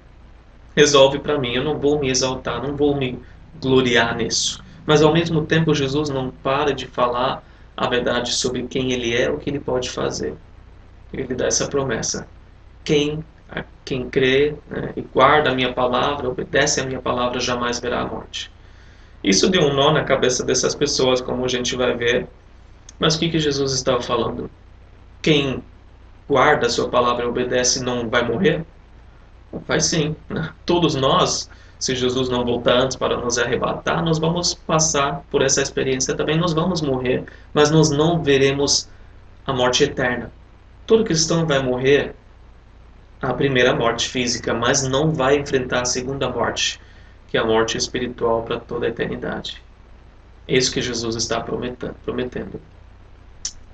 resolve 0.76 1.20
para 1.20 1.38
mim. 1.38 1.54
Eu 1.54 1.64
não 1.64 1.78
vou 1.78 2.00
me 2.00 2.10
exaltar, 2.10 2.62
não 2.62 2.76
vou 2.76 2.96
me 2.96 3.20
gloriar 3.62 4.16
nisso. 4.16 4.64
Mas 4.86 5.02
ao 5.02 5.14
mesmo 5.14 5.46
tempo, 5.46 5.74
Jesus 5.74 6.10
não 6.10 6.32
para 6.32 6.74
de 6.74 6.88
falar 6.88 7.44
a 7.78 7.88
verdade 7.88 8.34
sobre 8.34 8.64
quem 8.64 8.92
ele 8.92 9.16
é, 9.16 9.30
o 9.30 9.38
que 9.38 9.50
ele 9.50 9.60
pode 9.60 9.90
fazer. 9.90 10.36
Ele 11.14 11.34
dá 11.36 11.46
essa 11.46 11.68
promessa: 11.68 12.28
quem 12.84 13.24
quem 13.86 14.10
crê 14.10 14.56
né, 14.70 14.94
e 14.96 15.02
guarda 15.02 15.52
a 15.52 15.56
minha 15.56 15.74
palavra, 15.74 16.30
obedece 16.30 16.82
a 16.82 16.86
minha 16.86 17.02
palavra, 17.02 17.40
jamais 17.40 17.80
verá 17.80 18.02
a 18.02 18.08
morte. 18.08 18.52
Isso 19.24 19.50
deu 19.50 19.64
um 19.64 19.74
nó 19.74 19.92
na 19.92 20.04
cabeça 20.04 20.44
dessas 20.44 20.76
pessoas, 20.76 21.22
como 21.22 21.46
a 21.46 21.48
gente 21.48 21.76
vai 21.76 21.96
ver. 21.96 22.28
Mas 23.00 23.16
o 23.16 23.20
que, 23.20 23.30
que 23.30 23.40
Jesus 23.40 23.74
estava 23.74 24.02
falando? 24.02 24.50
Quem 25.22 25.64
guarda 26.28 26.68
a 26.68 26.70
sua 26.70 26.90
palavra 26.90 27.26
e 27.26 27.28
obedece 27.28 27.84
não 27.84 28.10
vai 28.10 28.24
morrer? 28.28 28.66
Vai 29.68 29.80
sim. 29.80 30.16
Né? 30.30 30.50
Todos 30.66 30.96
nós, 30.96 31.50
se 31.80 31.96
Jesus 31.96 32.28
não 32.28 32.44
voltar 32.44 32.78
antes 32.80 32.98
para 32.98 33.18
nos 33.18 33.38
arrebatar, 33.38 34.04
nós 34.04 34.20
vamos 34.20 34.54
passar 34.54 35.24
por 35.32 35.42
essa 35.42 35.62
experiência 35.62 36.16
também. 36.16 36.38
Nós 36.38 36.54
vamos 36.54 36.82
morrer, 36.82 37.24
mas 37.54 37.72
nós 37.72 37.90
não 37.90 38.22
veremos 38.22 38.90
a 39.46 39.54
morte 39.54 39.84
eterna. 39.84 40.32
Todo 40.86 41.04
cristão 41.04 41.46
vai 41.46 41.60
morrer 41.62 42.14
a 43.22 43.34
primeira 43.34 43.74
morte 43.74 44.10
física, 44.10 44.54
mas 44.54 44.86
não 44.86 45.14
vai 45.14 45.38
enfrentar 45.38 45.82
a 45.82 45.86
segunda 45.86 46.30
morte, 46.30 46.80
que 47.34 47.38
a 47.40 47.44
morte 47.44 47.80
espiritual 47.80 48.44
para 48.44 48.60
toda 48.60 48.86
a 48.86 48.90
eternidade. 48.90 49.60
É 50.48 50.56
isso 50.56 50.72
que 50.72 50.84
Jesus 50.84 51.16
está 51.16 51.42
prometendo. 51.42 52.62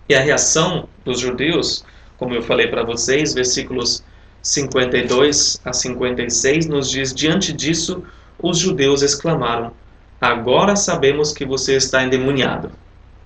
E 0.08 0.16
a 0.16 0.22
reação 0.22 0.88
dos 1.04 1.20
judeus, 1.20 1.84
como 2.18 2.34
eu 2.34 2.42
falei 2.42 2.68
para 2.68 2.86
vocês, 2.86 3.34
versículos 3.34 4.02
52 4.42 5.60
a 5.66 5.74
56 5.74 6.68
nos 6.68 6.90
diz: 6.90 7.14
Diante 7.14 7.52
disso, 7.52 8.02
os 8.42 8.58
judeus 8.58 9.02
exclamaram: 9.02 9.74
Agora 10.22 10.78
sabemos 10.78 11.34
que 11.34 11.44
você 11.44 11.76
está 11.76 12.02
endemoniado. 12.02 12.72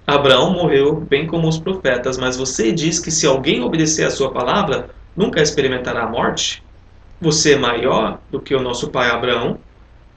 Abraão 0.08 0.52
morreu 0.52 0.96
bem 0.96 1.28
como 1.28 1.48
os 1.48 1.60
profetas, 1.60 2.18
mas 2.18 2.36
você 2.36 2.72
diz 2.72 3.00
que 3.00 3.12
se 3.12 3.28
alguém 3.28 3.62
obedecer 3.62 4.08
a 4.08 4.12
sua 4.12 4.32
palavra, 4.32 4.90
nunca 5.16 5.44
experimentará 5.44 6.06
a 6.06 6.10
morte? 6.10 6.64
Você 7.22 7.54
é 7.54 7.58
maior 7.60 8.20
do 8.32 8.42
que 8.42 8.56
o 8.56 8.62
nosso 8.64 8.90
pai 8.90 9.12
Abraão? 9.12 9.60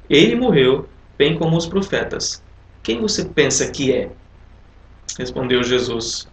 Ele 0.08 0.34
morreu 0.34 0.88
bem 1.18 1.36
como 1.36 1.56
os 1.56 1.66
profetas. 1.66 2.42
Quem 2.82 3.00
você 3.00 3.24
pensa 3.24 3.70
que 3.70 3.92
é? 3.92 4.10
Respondeu 5.18 5.62
Jesus: 5.62 6.28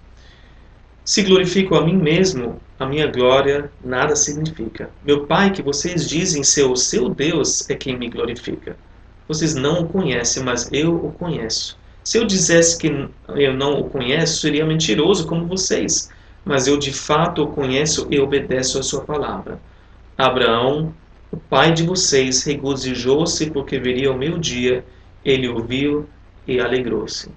Se 1.04 1.24
glorifico 1.24 1.76
a 1.76 1.86
mim 1.86 1.98
mesmo, 1.98 2.62
a 2.80 2.86
minha 2.86 3.08
glória 3.08 3.72
nada 3.84 4.16
significa. 4.16 4.90
Meu 5.04 5.26
Pai, 5.26 5.52
que 5.52 5.62
vocês 5.62 6.08
dizem 6.08 6.44
ser 6.44 6.64
o 6.64 6.76
seu 6.76 7.10
Deus, 7.10 7.70
é 7.70 7.76
quem 7.76 7.98
me 7.98 8.10
glorifica. 8.10 8.76
Vocês 9.28 9.56
não 9.56 9.82
o 9.82 9.88
conhecem, 9.88 10.44
mas 10.44 10.70
eu 10.72 10.96
o 10.96 11.12
conheço. 11.12 11.78
Se 12.04 12.18
eu 12.18 12.26
dissesse 12.26 12.78
que 12.78 13.10
eu 13.30 13.54
não 13.54 13.80
o 13.80 13.90
conheço, 13.90 14.42
seria 14.42 14.66
mentiroso 14.66 15.26
como 15.26 15.48
vocês. 15.48 16.10
Mas 16.44 16.68
eu 16.68 16.78
de 16.78 16.92
fato 16.92 17.44
o 17.44 17.48
conheço 17.48 18.06
e 18.12 18.20
obedeço 18.20 18.78
a 18.78 18.84
sua 18.84 19.02
palavra. 19.02 19.60
Abraão, 20.18 20.94
o 21.34 21.38
pai 21.38 21.74
de 21.74 21.82
vocês, 21.82 22.44
regozijou-se 22.44 23.50
porque 23.50 23.80
veria 23.80 24.12
o 24.12 24.18
meu 24.18 24.38
dia. 24.38 24.86
Ele 25.26 25.48
ouviu 25.48 26.08
e 26.48 26.60
alegrou-se. 26.60 27.28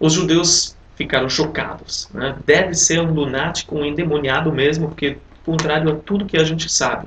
Os 0.00 0.12
judeus 0.12 0.76
ficaram 0.96 1.28
chocados. 1.28 2.08
Né? 2.12 2.36
Deve 2.44 2.74
ser 2.74 2.98
um 2.98 3.12
lunático, 3.12 3.76
um 3.76 3.84
endemoniado 3.84 4.52
mesmo, 4.52 4.88
porque 4.88 5.18
contrário 5.44 5.92
a 5.92 5.94
tudo 5.94 6.26
que 6.26 6.36
a 6.36 6.42
gente 6.42 6.68
sabe. 6.68 7.06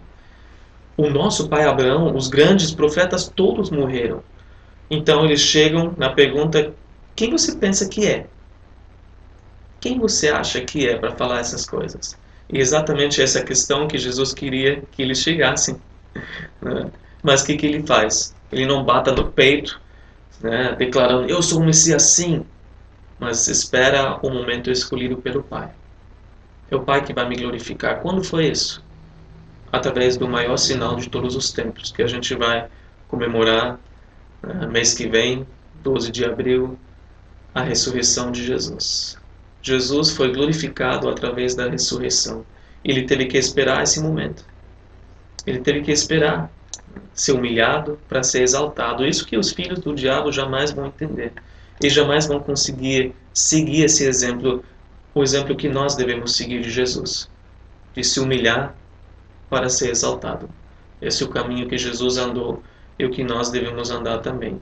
O 0.96 1.10
nosso 1.10 1.50
pai 1.50 1.66
Abraão, 1.66 2.16
os 2.16 2.30
grandes 2.30 2.72
profetas, 2.72 3.28
todos 3.28 3.70
morreram. 3.70 4.24
Então 4.90 5.26
eles 5.26 5.42
chegam 5.42 5.94
na 5.98 6.12
pergunta: 6.12 6.74
quem 7.14 7.30
você 7.30 7.58
pensa 7.58 7.90
que 7.90 8.08
é? 8.08 8.26
Quem 9.82 10.00
você 10.00 10.30
acha 10.30 10.62
que 10.62 10.88
é 10.88 10.96
para 10.96 11.12
falar 11.12 11.42
essas 11.42 11.66
coisas? 11.66 12.18
E 12.50 12.58
exatamente 12.58 13.22
essa 13.22 13.44
questão 13.44 13.86
que 13.86 13.98
Jesus 13.98 14.34
queria 14.34 14.82
que 14.94 15.02
eles 15.02 15.20
chegassem. 15.20 15.78
Né? 16.62 16.92
Mas 17.24 17.42
o 17.42 17.46
que, 17.46 17.58
que 17.58 17.66
ele 17.66 17.86
faz? 17.86 18.36
Ele 18.52 18.66
não 18.66 18.84
bata 18.84 19.12
no 19.12 19.32
peito, 19.32 19.80
né, 20.42 20.76
declarando: 20.78 21.30
Eu 21.30 21.42
sou 21.42 21.62
um 21.62 21.66
Messias 21.66 22.04
sim, 22.04 22.46
mas 23.20 23.48
espera 23.48 24.20
o 24.22 24.30
momento 24.30 24.72
escolhido 24.72 25.18
pelo 25.18 25.44
Pai. 25.44 25.70
É 26.72 26.76
o 26.76 26.82
Pai 26.82 27.04
que 27.04 27.14
vai 27.14 27.28
me 27.28 27.36
glorificar. 27.36 28.00
Quando 28.02 28.24
foi 28.24 28.48
isso? 28.48 28.84
Através 29.72 30.18
do 30.18 30.28
maior 30.28 30.58
sinal 30.58 30.96
de 30.96 31.10
todos 31.10 31.36
os 31.36 31.52
tempos, 31.52 31.92
que 31.92 32.02
a 32.02 32.08
gente 32.08 32.34
vai 32.36 32.68
comemorar 33.08 33.80
né, 34.42 34.68
mês 34.68 34.94
que 34.94 35.08
vem, 35.08 35.46
12 35.84 36.12
de 36.12 36.26
abril, 36.26 36.78
a 37.54 37.62
ressurreição 37.62 38.32
de 38.32 38.46
Jesus. 38.46 39.18
Jesus 39.62 40.12
foi 40.12 40.32
glorificado 40.32 41.10
através 41.10 41.56
da 41.56 41.70
ressurreição. 41.70 42.46
Ele 42.84 43.04
teve 43.04 43.26
que 43.26 43.38
esperar 43.38 43.84
esse 43.84 44.00
momento. 44.02 44.46
Ele 45.50 45.62
teve 45.62 45.82
que 45.82 45.92
esperar 45.92 46.52
ser 47.12 47.32
humilhado 47.32 48.00
para 48.08 48.22
ser 48.22 48.44
exaltado. 48.44 49.04
Isso 49.04 49.26
que 49.26 49.36
os 49.36 49.52
filhos 49.52 49.80
do 49.80 49.96
diabo 49.96 50.32
jamais 50.32 50.72
vão 50.72 50.86
entender 50.86 51.34
e 51.82 51.90
jamais 51.90 52.28
vão 52.28 52.40
conseguir 52.40 53.16
seguir 53.34 53.84
esse 53.84 54.06
exemplo, 54.06 54.64
o 55.12 55.24
exemplo 55.24 55.56
que 55.56 55.68
nós 55.68 55.96
devemos 55.96 56.36
seguir 56.36 56.62
de 56.62 56.70
Jesus, 56.70 57.28
de 57.96 58.04
se 58.04 58.20
humilhar 58.20 58.76
para 59.50 59.70
ser 59.70 59.90
exaltado. 59.90 60.48
Esse 61.02 61.24
é 61.24 61.26
o 61.26 61.30
caminho 61.30 61.68
que 61.68 61.80
Jesus 61.80 62.18
andou 62.18 62.62
e 63.00 63.06
o 63.06 63.10
que 63.10 63.24
nós 63.24 63.50
devemos 63.50 63.90
andar 63.90 64.20
também. 64.20 64.62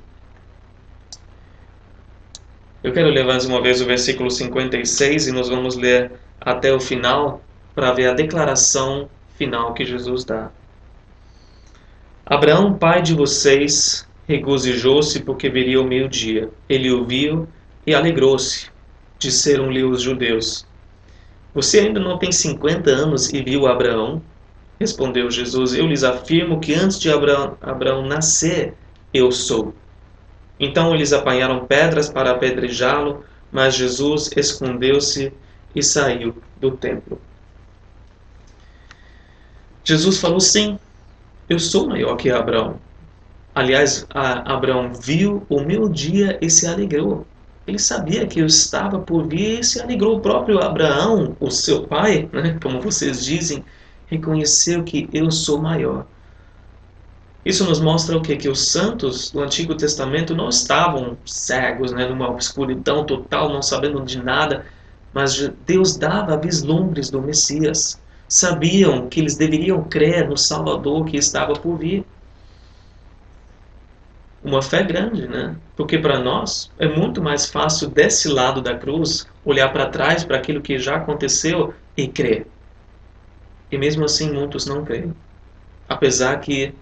Eu 2.82 2.94
quero 2.94 3.10
ler 3.10 3.26
mais 3.26 3.44
uma 3.44 3.62
vez 3.62 3.82
o 3.82 3.86
versículo 3.86 4.32
56 4.32 5.28
e 5.28 5.32
nós 5.34 5.50
vamos 5.50 5.76
ler 5.76 6.14
até 6.40 6.74
o 6.74 6.80
final 6.80 7.44
para 7.76 7.92
ver 7.92 8.08
a 8.08 8.14
declaração 8.14 9.10
final 9.36 9.74
que 9.74 9.84
Jesus 9.84 10.24
dá. 10.24 10.50
Abraão, 12.30 12.74
pai 12.74 13.02
de 13.02 13.14
vocês, 13.14 14.06
regozijou-se 14.28 15.22
porque 15.22 15.50
viria 15.50 15.80
o 15.80 15.88
meio-dia. 15.88 16.50
Ele 16.68 16.92
ouviu 16.92 17.48
e 17.86 17.96
alegrou-se, 17.96 18.70
disseram-lhe 19.18 19.82
os 19.82 20.02
judeus. 20.02 20.68
Você 21.56 21.80
ainda 21.80 22.02
não 22.02 22.18
tem 22.18 22.30
cinquenta 22.30 22.92
anos 22.92 23.32
e 23.32 23.42
viu 23.42 23.66
Abraão? 23.66 24.22
Respondeu 24.78 25.32
Jesus: 25.32 25.74
Eu 25.74 25.88
lhes 25.88 26.04
afirmo 26.04 26.60
que 26.60 26.74
antes 26.74 27.00
de 27.00 27.10
Abraão, 27.10 27.58
Abraão 27.62 28.06
nascer, 28.06 28.74
eu 29.14 29.32
sou. 29.32 29.74
Então 30.60 30.94
eles 30.94 31.14
apanharam 31.14 31.66
pedras 31.66 32.10
para 32.10 32.32
apedrejá-lo, 32.32 33.24
mas 33.50 33.74
Jesus 33.74 34.30
escondeu-se 34.36 35.32
e 35.74 35.82
saiu 35.82 36.36
do 36.58 36.72
templo. 36.72 37.22
Jesus 39.82 40.20
falou: 40.20 40.42
Sim, 40.42 40.78
eu 41.50 41.60
sou 41.60 41.88
maior 41.88 42.16
que 42.16 42.30
Abraão. 42.30 42.80
Aliás, 43.56 44.06
Abraão 44.14 44.94
viu 44.94 45.46
o 45.50 45.62
meu 45.62 45.90
dia 45.90 46.38
e 46.42 46.50
se 46.50 46.68
alegrou. 46.68 47.26
Ele 47.66 47.80
sabia 47.80 48.28
que 48.28 48.40
eu 48.40 48.46
estava 48.46 49.00
por 49.00 49.28
vir 49.28 49.60
e 49.60 49.64
se 49.64 49.82
alegrou. 49.82 50.18
O 50.18 50.22
próprio 50.22 50.62
Abraão, 50.64 51.36
o 51.40 51.50
seu 51.50 51.84
pai, 51.88 52.30
né, 52.32 52.58
como 52.62 52.80
vocês 52.80 53.26
dizem, 53.26 53.64
reconheceu 54.08 54.84
que 54.84 55.10
eu 55.12 55.32
sou 55.32 55.60
maior. 55.60 56.06
Isso 57.44 57.64
nos 57.66 57.80
mostra 57.80 58.18
o 58.18 58.22
que? 58.22 58.36
Que 58.36 58.50
os 58.50 58.68
santos 58.70 59.32
do 59.32 59.42
Antigo 59.42 59.74
Testamento 59.74 60.36
não 60.36 60.50
estavam 60.50 61.18
cegos, 61.26 61.92
né, 61.92 62.06
numa 62.08 62.38
escuridão 62.38 63.06
total, 63.06 63.50
não 63.50 63.62
sabendo 63.62 64.04
de 64.04 64.22
nada, 64.22 64.66
mas 65.14 65.50
Deus 65.66 65.96
dava 65.98 66.38
vislumbres 66.38 67.10
do 67.10 67.22
Messias. 67.22 68.00
Sabiam 68.28 69.08
que 69.08 69.20
eles 69.20 69.36
deveriam 69.38 69.84
crer 69.84 70.28
no 70.28 70.38
Salvador 70.38 71.06
que 71.06 71.18
estava 71.18 71.54
por 71.54 71.78
vir 71.78 72.06
uma 74.44 74.62
fé 74.62 74.84
grande, 74.84 75.28
né? 75.28 75.56
Porque 75.76 75.98
para 75.98 76.20
nós 76.20 76.72
é 76.78 76.88
muito 76.88 77.22
mais 77.22 77.48
fácil 77.50 77.90
desse 77.90 78.28
lado 78.28 78.62
da 78.62 78.76
cruz 78.76 79.28
olhar 79.44 79.72
para 79.72 79.90
trás 79.90 80.24
para 80.24 80.38
aquilo 80.38 80.62
que 80.62 80.78
já 80.80 80.96
aconteceu 80.96 81.74
e 81.96 82.08
crer. 82.08 82.48
E 83.72 83.78
mesmo 83.78 84.06
assim 84.06 84.32
muitos 84.32 84.66
não 84.66 84.86
creem, 84.86 85.14
apesar 85.88 86.40
que 86.40 86.74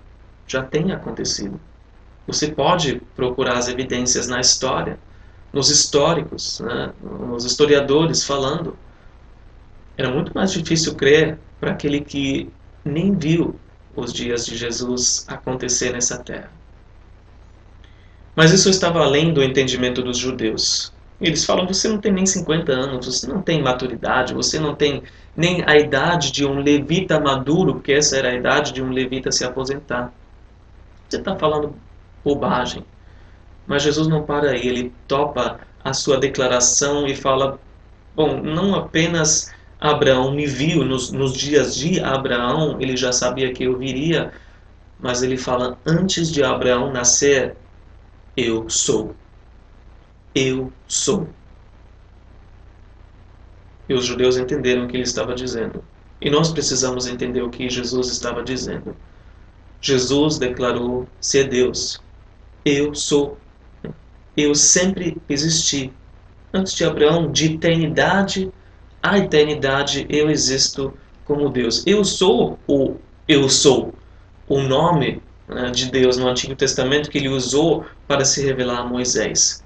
já 0.47 0.61
tenha 0.61 0.95
acontecido. 0.95 1.59
Você 2.27 2.51
pode 2.51 3.01
procurar 3.15 3.57
as 3.57 3.67
evidências 3.67 4.27
na 4.27 4.39
história, 4.39 4.99
nos 5.51 5.69
históricos, 5.69 6.59
né? 6.59 6.91
nos 7.01 7.45
historiadores 7.45 8.23
falando. 8.23 8.77
Era 9.97 10.09
muito 10.09 10.33
mais 10.33 10.51
difícil 10.51 10.95
crer 10.95 11.37
para 11.59 11.71
aquele 11.71 12.01
que 12.01 12.49
nem 12.83 13.15
viu 13.15 13.59
os 13.95 14.11
dias 14.11 14.45
de 14.45 14.57
Jesus 14.57 15.25
acontecer 15.27 15.93
nessa 15.93 16.17
terra. 16.17 16.51
Mas 18.35 18.51
isso 18.51 18.69
estava 18.69 18.99
além 18.99 19.33
do 19.33 19.41
entendimento 19.41 20.01
dos 20.01 20.17
judeus. 20.17 20.91
Eles 21.21 21.45
falam: 21.45 21.65
você 21.65 21.87
não 21.87 21.99
tem 21.99 22.11
nem 22.11 22.25
50 22.25 22.71
anos, 22.71 23.05
você 23.05 23.27
não 23.27 23.41
tem 23.41 23.61
maturidade, 23.61 24.33
você 24.33 24.59
não 24.59 24.75
tem 24.75 25.01
nem 25.35 25.63
a 25.65 25.77
idade 25.77 26.31
de 26.31 26.45
um 26.45 26.59
levita 26.59 27.19
maduro, 27.19 27.75
porque 27.75 27.93
essa 27.93 28.17
era 28.17 28.29
a 28.29 28.35
idade 28.35 28.73
de 28.73 28.81
um 28.81 28.91
levita 28.91 29.31
se 29.31 29.45
aposentar. 29.45 30.13
Você 31.07 31.17
está 31.17 31.35
falando 31.37 31.75
bobagem. 32.23 32.83
Mas 33.65 33.83
Jesus 33.83 34.07
não 34.07 34.23
para 34.23 34.51
aí, 34.51 34.67
ele 34.67 34.93
topa 35.07 35.59
a 35.83 35.93
sua 35.93 36.17
declaração 36.17 37.07
e 37.07 37.15
fala: 37.15 37.57
bom, 38.13 38.41
não 38.41 38.75
apenas 38.75 39.53
Abraão 39.85 40.33
me 40.33 40.45
viu, 40.45 40.83
nos, 40.83 41.11
nos 41.11 41.33
dias 41.33 41.75
de 41.75 41.99
Abraão, 41.99 42.79
ele 42.81 42.97
já 42.97 43.11
sabia 43.11 43.53
que 43.53 43.63
eu 43.63 43.77
viria, 43.77 44.33
mas 44.99 45.23
ele 45.23 45.37
fala: 45.37 45.77
antes 45.85 46.31
de 46.31 46.43
Abraão 46.43 46.91
nascer, 46.91 47.55
eu 48.35 48.69
sou. 48.69 49.15
Eu 50.33 50.71
sou. 50.87 51.27
E 53.87 53.93
os 53.93 54.05
judeus 54.05 54.37
entenderam 54.37 54.85
o 54.85 54.87
que 54.87 54.97
ele 54.97 55.03
estava 55.03 55.35
dizendo. 55.35 55.83
E 56.19 56.29
nós 56.29 56.51
precisamos 56.51 57.07
entender 57.07 57.41
o 57.41 57.49
que 57.49 57.69
Jesus 57.69 58.09
estava 58.09 58.43
dizendo. 58.43 58.95
Jesus 59.79 60.37
declarou 60.37 61.07
ser 61.21 61.47
Deus. 61.47 62.01
Eu 62.63 62.95
sou. 62.95 63.37
Eu 64.35 64.55
sempre 64.55 65.17
existi. 65.29 65.93
Antes 66.53 66.73
de 66.73 66.83
Abraão, 66.83 67.31
de 67.31 67.53
eternidade 67.53 68.51
a 69.11 69.17
eternidade, 69.17 70.05
eu 70.09 70.29
existo 70.29 70.93
como 71.25 71.49
Deus. 71.49 71.83
Eu 71.85 72.03
sou 72.03 72.57
o 72.67 72.95
eu 73.27 73.49
sou. 73.49 73.93
O 74.47 74.61
nome 74.61 75.21
né, 75.47 75.71
de 75.71 75.89
Deus 75.91 76.17
no 76.17 76.27
Antigo 76.27 76.55
Testamento 76.55 77.09
que 77.09 77.17
ele 77.17 77.29
usou 77.29 77.85
para 78.07 78.23
se 78.23 78.43
revelar 78.43 78.79
a 78.79 78.83
Moisés. 78.85 79.63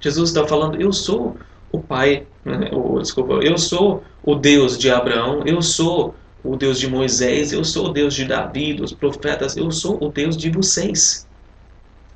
Jesus 0.00 0.30
está 0.30 0.46
falando, 0.46 0.80
eu 0.80 0.92
sou 0.92 1.36
o 1.70 1.80
Pai, 1.80 2.26
né, 2.44 2.70
desculpa, 3.00 3.34
eu 3.34 3.56
sou 3.56 4.02
o 4.22 4.34
Deus 4.34 4.78
de 4.78 4.90
Abraão, 4.90 5.42
eu 5.46 5.62
sou 5.62 6.14
o 6.44 6.56
Deus 6.56 6.78
de 6.78 6.88
Moisés, 6.88 7.52
eu 7.52 7.64
sou 7.64 7.86
o 7.86 7.92
Deus 7.92 8.14
de 8.14 8.24
Davi, 8.24 8.74
dos 8.74 8.92
profetas, 8.92 9.56
eu 9.56 9.70
sou 9.70 10.02
o 10.02 10.08
Deus 10.08 10.36
de 10.36 10.50
vocês. 10.50 11.26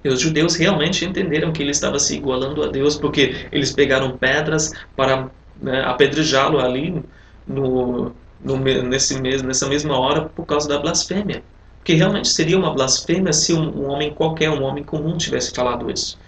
E 0.04 0.08
os 0.08 0.20
judeus 0.20 0.54
realmente 0.54 1.04
entenderam 1.04 1.52
que 1.52 1.62
ele 1.62 1.70
estava 1.70 1.98
se 1.98 2.14
igualando 2.14 2.62
a 2.62 2.68
Deus, 2.68 2.96
porque 2.96 3.48
eles 3.50 3.72
pegaram 3.72 4.16
pedras 4.16 4.72
para 4.94 5.30
né, 5.60 5.82
apedrejá-lo 5.84 6.58
ali 6.58 7.02
no, 7.46 8.12
no, 8.42 8.56
nesse 8.56 9.20
mes, 9.20 9.42
nessa 9.42 9.66
mesma 9.66 9.98
hora 9.98 10.22
por 10.22 10.46
causa 10.46 10.68
da 10.68 10.78
blasfêmia. 10.78 11.42
Porque 11.78 11.94
realmente 11.94 12.28
seria 12.28 12.58
uma 12.58 12.74
blasfêmia 12.74 13.32
se 13.32 13.52
um, 13.52 13.84
um 13.84 13.90
homem 13.90 14.12
qualquer, 14.12 14.50
um 14.50 14.62
homem 14.62 14.82
comum, 14.82 15.16
tivesse 15.16 15.52
falado 15.52 15.90
isso. 15.90 16.18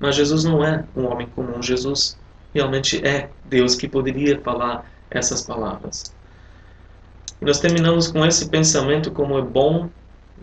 Mas 0.00 0.16
Jesus 0.16 0.44
não 0.44 0.64
é 0.64 0.84
um 0.96 1.06
homem 1.06 1.28
comum. 1.28 1.62
Jesus 1.62 2.18
realmente 2.52 3.04
é 3.06 3.30
Deus 3.44 3.74
que 3.74 3.88
poderia 3.88 4.40
falar 4.40 4.90
essas 5.10 5.42
palavras. 5.42 6.14
E 7.40 7.44
nós 7.44 7.60
terminamos 7.60 8.08
com 8.08 8.24
esse 8.24 8.48
pensamento 8.48 9.10
como 9.10 9.38
é 9.38 9.42
bom 9.42 9.88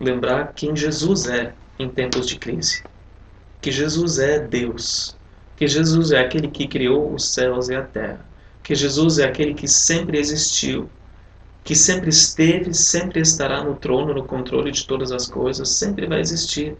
lembrar 0.00 0.52
quem 0.54 0.74
Jesus 0.74 1.26
é 1.26 1.52
em 1.78 1.88
tempos 1.88 2.26
de 2.26 2.38
crise. 2.38 2.82
Que 3.60 3.70
Jesus 3.70 4.18
é 4.18 4.38
Deus. 4.38 5.16
Que 5.56 5.66
Jesus 5.66 6.12
é 6.12 6.20
aquele 6.20 6.48
que 6.48 6.66
criou 6.66 7.12
os 7.12 7.28
céus 7.28 7.68
e 7.68 7.74
a 7.74 7.82
terra. 7.82 8.31
Que 8.62 8.74
Jesus 8.74 9.18
é 9.18 9.24
aquele 9.24 9.54
que 9.54 9.68
sempre 9.68 10.18
existiu 10.18 10.88
que 11.64 11.76
sempre 11.76 12.10
esteve, 12.10 12.74
sempre 12.74 13.20
estará 13.20 13.62
no 13.62 13.76
trono, 13.76 14.12
no 14.12 14.24
controle 14.24 14.70
de 14.72 14.86
todas 14.86 15.12
as 15.12 15.28
coisas, 15.28 15.68
sempre 15.68 16.06
vai 16.06 16.20
existir. 16.20 16.76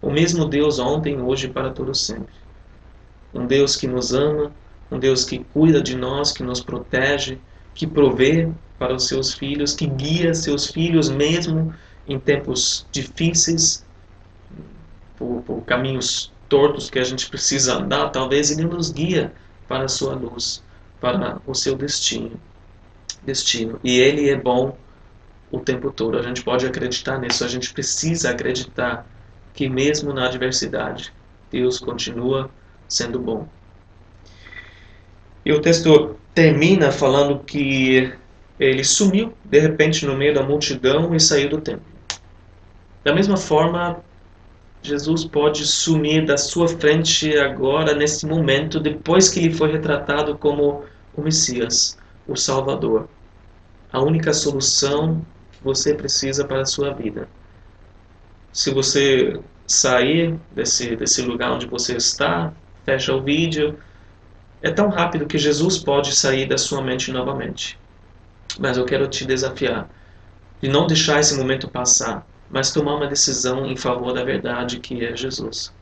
O 0.00 0.10
mesmo 0.10 0.44
Deus 0.44 0.78
ontem, 0.78 1.20
hoje 1.20 1.46
e 1.46 1.50
para 1.50 1.70
todo 1.70 1.94
sempre. 1.94 2.32
Um 3.34 3.46
Deus 3.46 3.76
que 3.76 3.86
nos 3.86 4.14
ama, 4.14 4.52
um 4.90 4.98
Deus 4.98 5.24
que 5.24 5.44
cuida 5.52 5.82
de 5.82 5.96
nós, 5.96 6.32
que 6.32 6.42
nos 6.42 6.60
protege, 6.60 7.38
que 7.74 7.86
provê 7.86 8.48
para 8.78 8.94
os 8.94 9.08
seus 9.08 9.34
filhos, 9.34 9.74
que 9.74 9.86
guia 9.86 10.32
seus 10.32 10.68
filhos 10.68 11.10
mesmo 11.10 11.74
em 12.06 12.18
tempos 12.18 12.86
difíceis, 12.90 13.84
por, 15.16 15.42
por 15.42 15.62
caminhos 15.64 16.32
tortos 16.48 16.88
que 16.88 16.98
a 16.98 17.04
gente 17.04 17.28
precisa 17.28 17.76
andar, 17.76 18.10
talvez 18.10 18.50
ele 18.50 18.66
nos 18.66 18.90
guia 18.90 19.32
para 19.68 19.84
a 19.84 19.88
sua 19.88 20.14
luz, 20.14 20.62
para 21.00 21.40
o 21.46 21.54
seu 21.54 21.74
destino 21.74 22.38
destino. 23.22 23.78
E 23.82 23.98
ele 23.98 24.30
é 24.30 24.36
bom 24.36 24.76
o 25.50 25.58
tempo 25.58 25.90
todo. 25.90 26.18
A 26.18 26.22
gente 26.22 26.42
pode 26.42 26.66
acreditar 26.66 27.18
nisso, 27.18 27.44
a 27.44 27.48
gente 27.48 27.72
precisa 27.72 28.30
acreditar 28.30 29.06
que 29.52 29.68
mesmo 29.68 30.12
na 30.12 30.26
adversidade, 30.26 31.12
Deus 31.50 31.78
continua 31.78 32.50
sendo 32.88 33.18
bom. 33.18 33.48
E 35.44 35.52
o 35.52 35.60
texto 35.60 36.16
termina 36.34 36.92
falando 36.92 37.40
que 37.40 38.12
ele 38.58 38.84
sumiu 38.84 39.32
de 39.44 39.58
repente 39.58 40.06
no 40.06 40.16
meio 40.16 40.34
da 40.34 40.42
multidão 40.42 41.14
e 41.14 41.20
saiu 41.20 41.48
do 41.48 41.60
templo. 41.60 41.84
Da 43.02 43.14
mesma 43.14 43.36
forma, 43.36 44.04
Jesus 44.82 45.24
pode 45.24 45.66
sumir 45.66 46.24
da 46.24 46.36
sua 46.36 46.66
frente 46.66 47.36
agora, 47.36 47.94
nesse 47.94 48.26
momento, 48.26 48.80
depois 48.80 49.28
que 49.28 49.40
ele 49.40 49.54
foi 49.54 49.72
retratado 49.72 50.36
como 50.38 50.84
o 51.14 51.22
Messias 51.22 51.98
o 52.26 52.36
Salvador. 52.36 53.08
A 53.92 54.00
única 54.00 54.32
solução 54.32 55.24
que 55.52 55.62
você 55.62 55.94
precisa 55.94 56.44
para 56.44 56.62
a 56.62 56.66
sua 56.66 56.92
vida. 56.94 57.28
Se 58.52 58.70
você 58.70 59.40
sair 59.66 60.38
desse, 60.52 60.96
desse 60.96 61.22
lugar 61.22 61.52
onde 61.52 61.66
você 61.66 61.96
está, 61.96 62.52
fecha 62.84 63.14
o 63.14 63.22
vídeo, 63.22 63.78
é 64.62 64.70
tão 64.70 64.88
rápido 64.88 65.26
que 65.26 65.38
Jesus 65.38 65.78
pode 65.78 66.14
sair 66.14 66.46
da 66.46 66.56
sua 66.56 66.82
mente 66.82 67.10
novamente. 67.10 67.78
Mas 68.58 68.76
eu 68.76 68.84
quero 68.84 69.08
te 69.08 69.24
desafiar 69.24 69.88
de 70.60 70.68
não 70.68 70.86
deixar 70.86 71.20
esse 71.20 71.36
momento 71.36 71.68
passar, 71.68 72.26
mas 72.50 72.72
tomar 72.72 72.96
uma 72.96 73.06
decisão 73.06 73.66
em 73.66 73.76
favor 73.76 74.12
da 74.12 74.24
verdade 74.24 74.80
que 74.80 75.04
é 75.04 75.16
Jesus. 75.16 75.72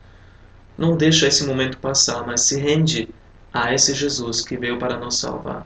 Não 0.77 0.95
deixa 0.95 1.27
esse 1.27 1.45
momento 1.45 1.77
passar, 1.77 2.25
mas 2.25 2.41
se 2.41 2.59
rende 2.59 3.09
a 3.53 3.73
esse 3.73 3.93
Jesus 3.93 4.41
que 4.41 4.57
veio 4.57 4.77
para 4.77 4.97
nos 4.97 5.17
salvar. 5.17 5.65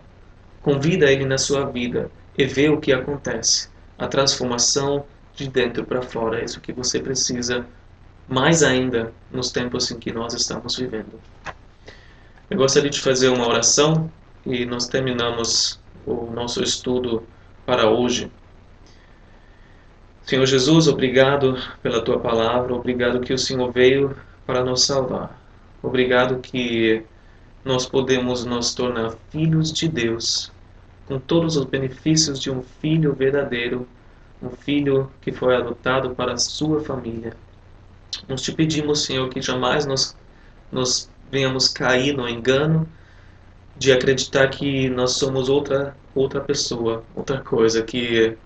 Convida 0.61 1.11
ele 1.11 1.25
na 1.25 1.37
sua 1.37 1.65
vida 1.65 2.09
e 2.37 2.45
vê 2.45 2.69
o 2.69 2.79
que 2.79 2.93
acontece. 2.93 3.69
A 3.97 4.07
transformação 4.07 5.05
de 5.35 5.47
dentro 5.47 5.83
para 5.83 6.01
fora 6.01 6.39
é 6.39 6.45
isso 6.45 6.61
que 6.61 6.71
você 6.71 6.99
precisa, 6.99 7.65
mais 8.27 8.63
ainda 8.63 9.13
nos 9.31 9.51
tempos 9.51 9.91
em 9.91 9.99
que 9.99 10.11
nós 10.11 10.33
estamos 10.33 10.77
vivendo. 10.77 11.19
Eu 12.49 12.57
gostaria 12.57 12.89
de 12.89 13.01
fazer 13.01 13.29
uma 13.29 13.47
oração 13.47 14.09
e 14.45 14.65
nós 14.65 14.87
terminamos 14.87 15.79
o 16.05 16.31
nosso 16.31 16.63
estudo 16.63 17.23
para 17.65 17.89
hoje. 17.89 18.31
Senhor 20.25 20.45
Jesus, 20.45 20.87
obrigado 20.87 21.57
pela 21.81 22.01
tua 22.01 22.17
palavra, 22.17 22.73
obrigado 22.73 23.19
que 23.19 23.33
o 23.33 23.37
Senhor 23.37 23.71
veio 23.71 24.15
para 24.45 24.63
nos 24.63 24.85
salvar. 24.85 25.37
Obrigado 25.81 26.39
que 26.39 27.03
nós 27.63 27.85
podemos 27.85 28.45
nos 28.45 28.73
tornar 28.73 29.15
filhos 29.29 29.71
de 29.71 29.87
Deus, 29.87 30.51
com 31.07 31.19
todos 31.19 31.57
os 31.57 31.65
benefícios 31.65 32.39
de 32.39 32.49
um 32.49 32.61
filho 32.61 33.13
verdadeiro, 33.13 33.85
um 34.41 34.49
filho 34.49 35.11
que 35.21 35.31
foi 35.31 35.55
adotado 35.55 36.11
para 36.11 36.33
a 36.33 36.37
sua 36.37 36.81
família. 36.81 37.35
Nós 38.27 38.41
te 38.41 38.53
pedimos, 38.53 39.03
Senhor, 39.03 39.27
que 39.29 39.41
jamais 39.41 39.85
nós, 39.85 40.15
nós 40.71 41.09
venhamos 41.29 41.67
cair 41.67 42.15
no 42.15 42.27
engano 42.29 42.87
de 43.77 43.91
acreditar 43.91 44.47
que 44.49 44.89
nós 44.89 45.11
somos 45.11 45.49
outra, 45.49 45.95
outra 46.15 46.39
pessoa, 46.39 47.03
outra 47.15 47.41
coisa, 47.41 47.81
que, 47.81 48.37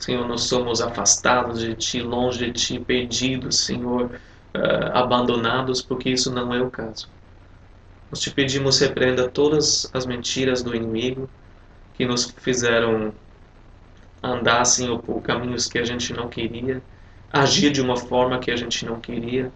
Senhor, 0.00 0.26
nós 0.26 0.44
somos 0.44 0.80
afastados 0.80 1.60
de 1.60 1.74
Ti, 1.74 2.00
longe 2.00 2.46
de 2.46 2.52
Ti, 2.52 2.80
perdidos, 2.80 3.60
Senhor, 3.60 4.06
uh, 4.54 4.92
abandonados, 4.94 5.82
porque 5.82 6.08
isso 6.08 6.32
não 6.32 6.52
é 6.54 6.60
o 6.60 6.70
caso. 6.70 7.06
Nós 8.10 8.20
te 8.20 8.30
pedimos, 8.30 8.80
repreenda 8.80 9.28
todas 9.28 9.88
as 9.92 10.06
mentiras 10.06 10.62
do 10.62 10.74
inimigo 10.74 11.28
que 11.94 12.06
nos 12.06 12.34
fizeram 12.38 13.12
andar 14.22 14.62
assim 14.62 14.98
por 14.98 15.20
caminhos 15.20 15.66
que 15.66 15.78
a 15.78 15.84
gente 15.84 16.12
não 16.12 16.28
queria, 16.28 16.82
agir 17.32 17.70
de 17.70 17.80
uma 17.80 17.96
forma 17.96 18.38
que 18.38 18.50
a 18.50 18.56
gente 18.56 18.84
não 18.84 18.98
queria. 18.98 19.52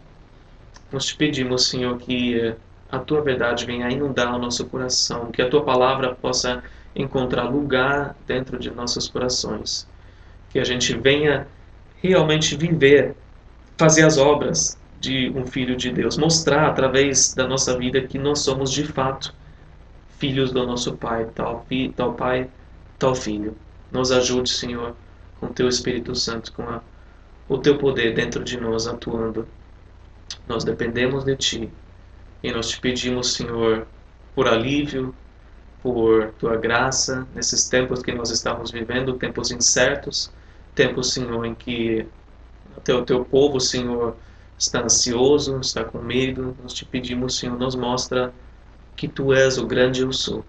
Nós 0.93 1.07
te 1.07 1.17
pedimos, 1.17 1.69
Senhor, 1.69 1.97
que 1.99 2.55
a 2.91 2.99
tua 2.99 3.23
verdade 3.23 3.65
venha 3.65 3.91
inundar 3.91 4.35
o 4.35 4.39
nosso 4.39 4.67
coração, 4.67 5.33
que 5.33 5.43
a 5.43 5.49
tua 5.49 5.65
palavra 5.65 6.15
possa 6.15 6.63
encontrar 6.95 7.45
lugar 7.45 8.15
dentro 8.27 8.59
de 8.59 8.71
nossos 8.71 9.09
corações, 9.09 9.89
que 10.55 10.61
a 10.61 10.65
gente 10.65 10.97
venha 10.97 11.49
realmente 12.01 12.57
viver, 12.57 13.17
fazer 13.77 14.05
as 14.05 14.17
obras 14.17 14.79
de 15.01 15.29
um 15.35 15.45
filho 15.45 15.75
de 15.75 15.91
Deus, 15.91 16.17
mostrar 16.17 16.69
através 16.69 17.35
da 17.35 17.45
nossa 17.45 17.77
vida 17.77 18.01
que 18.03 18.21
nós 18.21 18.39
somos 18.39 18.71
de 18.71 18.85
fato 18.85 19.35
filhos 20.17 20.53
do 20.53 20.65
nosso 20.65 20.97
Pai, 20.97 21.27
tal, 21.35 21.67
tal 21.97 22.15
Pai, 22.15 22.49
tal 23.01 23.17
Filho. 23.17 23.57
Nos 23.91 24.13
ajude, 24.13 24.49
Senhor, 24.49 24.95
com 25.41 25.49
teu 25.49 25.69
Espírito 25.69 26.15
Santo, 26.15 26.53
com 26.53 26.63
a, 26.63 26.81
o 27.49 27.59
teu 27.59 27.77
poder 27.77 28.15
dentro 28.15 28.45
de 28.45 28.57
nós 28.57 28.87
atuando. 28.87 29.49
Nós 30.47 30.63
dependemos 30.63 31.25
de 31.25 31.35
ti 31.35 31.71
e 32.45 32.53
nós 32.53 32.69
te 32.69 32.81
pedimos, 32.81 33.35
Senhor, 33.35 33.89
por 34.37 34.47
alívio, 34.47 35.13
por 35.83 36.31
tua 36.39 36.57
graça 36.57 37.27
nesses 37.35 37.69
tempos 37.69 38.03
que 38.05 38.13
nós 38.13 38.31
estamos 38.31 38.71
vivendo, 38.71 39.15
tempos 39.15 39.51
incertos, 39.51 40.31
tempos, 40.75 41.13
Senhor, 41.13 41.45
em 41.45 41.55
que 41.55 42.07
o 42.77 43.03
teu, 43.03 43.25
povo, 43.25 43.61
Senhor, 43.61 44.17
está 44.59 44.83
ansioso, 44.83 45.59
está 45.61 45.85
com 45.85 45.99
medo, 45.99 46.57
nós 46.63 46.73
te 46.73 46.85
pedimos, 46.85 47.39
Senhor, 47.39 47.59
nos 47.59 47.75
mostra 47.75 48.33
que 48.97 49.09
tu 49.09 49.33
és 49.33 49.59
o 49.59 49.67
grande 49.67 50.03
eu 50.03 50.13
sou, 50.13 50.45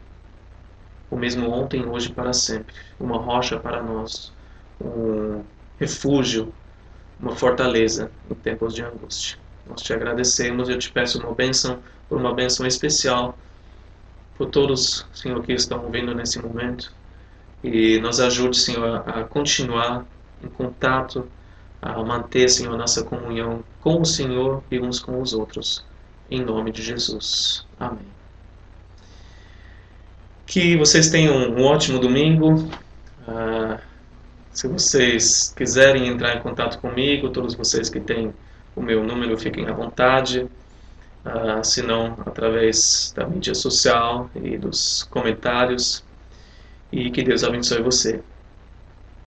o 1.09 1.15
mesmo 1.15 1.49
ontem, 1.49 1.85
hoje 1.87 2.11
para 2.11 2.33
sempre. 2.33 2.73
Uma 2.99 3.17
rocha 3.17 3.59
para 3.59 3.81
nós, 3.81 4.31
um 4.79 5.43
refúgio, 5.79 6.53
uma 7.19 7.35
fortaleza 7.35 8.11
em 8.29 8.35
tempos 8.35 8.73
de 8.73 8.83
angústia. 8.83 9.37
Nós 9.67 9.81
te 9.81 9.93
agradecemos 9.93 10.69
e 10.69 10.73
eu 10.73 10.79
te 10.79 10.91
peço 10.91 11.19
uma 11.19 11.33
bênção, 11.33 11.79
por 12.07 12.19
uma 12.19 12.33
bênção 12.33 12.65
especial 12.65 13.37
por 14.37 14.47
todos, 14.47 15.07
Senhor, 15.13 15.41
que 15.43 15.53
estão 15.53 15.83
ouvindo 15.83 16.13
nesse 16.13 16.39
momento. 16.39 16.91
E 17.65 17.99
nos 17.99 18.19
ajude, 18.19 18.57
Senhor, 18.57 19.03
a 19.07 19.23
continuar 19.23 20.05
em 20.43 20.47
contato, 20.47 21.27
a 21.81 22.03
manter, 22.03 22.47
Senhor, 22.47 22.77
nossa 22.77 23.03
comunhão 23.03 23.63
com 23.81 24.01
o 24.01 24.05
Senhor 24.05 24.63
e 24.69 24.79
uns 24.79 24.99
com 24.99 25.19
os 25.19 25.33
outros. 25.33 25.83
Em 26.29 26.45
nome 26.45 26.71
de 26.71 26.83
Jesus. 26.83 27.65
Amém. 27.79 28.05
Que 30.45 30.77
vocês 30.77 31.09
tenham 31.09 31.35
um 31.35 31.63
ótimo 31.63 31.97
domingo. 31.97 32.53
Uh, 33.27 33.79
se 34.51 34.67
vocês 34.67 35.51
quiserem 35.57 36.07
entrar 36.07 36.37
em 36.37 36.41
contato 36.41 36.77
comigo, 36.77 37.29
todos 37.29 37.55
vocês 37.55 37.89
que 37.89 37.99
têm 37.99 38.31
o 38.75 38.81
meu 38.81 39.03
número, 39.03 39.35
fiquem 39.39 39.67
à 39.67 39.73
vontade. 39.73 40.47
Uh, 41.25 41.63
se 41.63 41.81
não, 41.81 42.15
através 42.27 43.11
da 43.15 43.25
mídia 43.25 43.55
social 43.55 44.29
e 44.35 44.55
dos 44.55 45.01
comentários. 45.09 46.04
E 46.91 47.11
que 47.11 47.21
Deus 47.23 47.43
abençoe 47.43 47.81
você. 47.83 48.25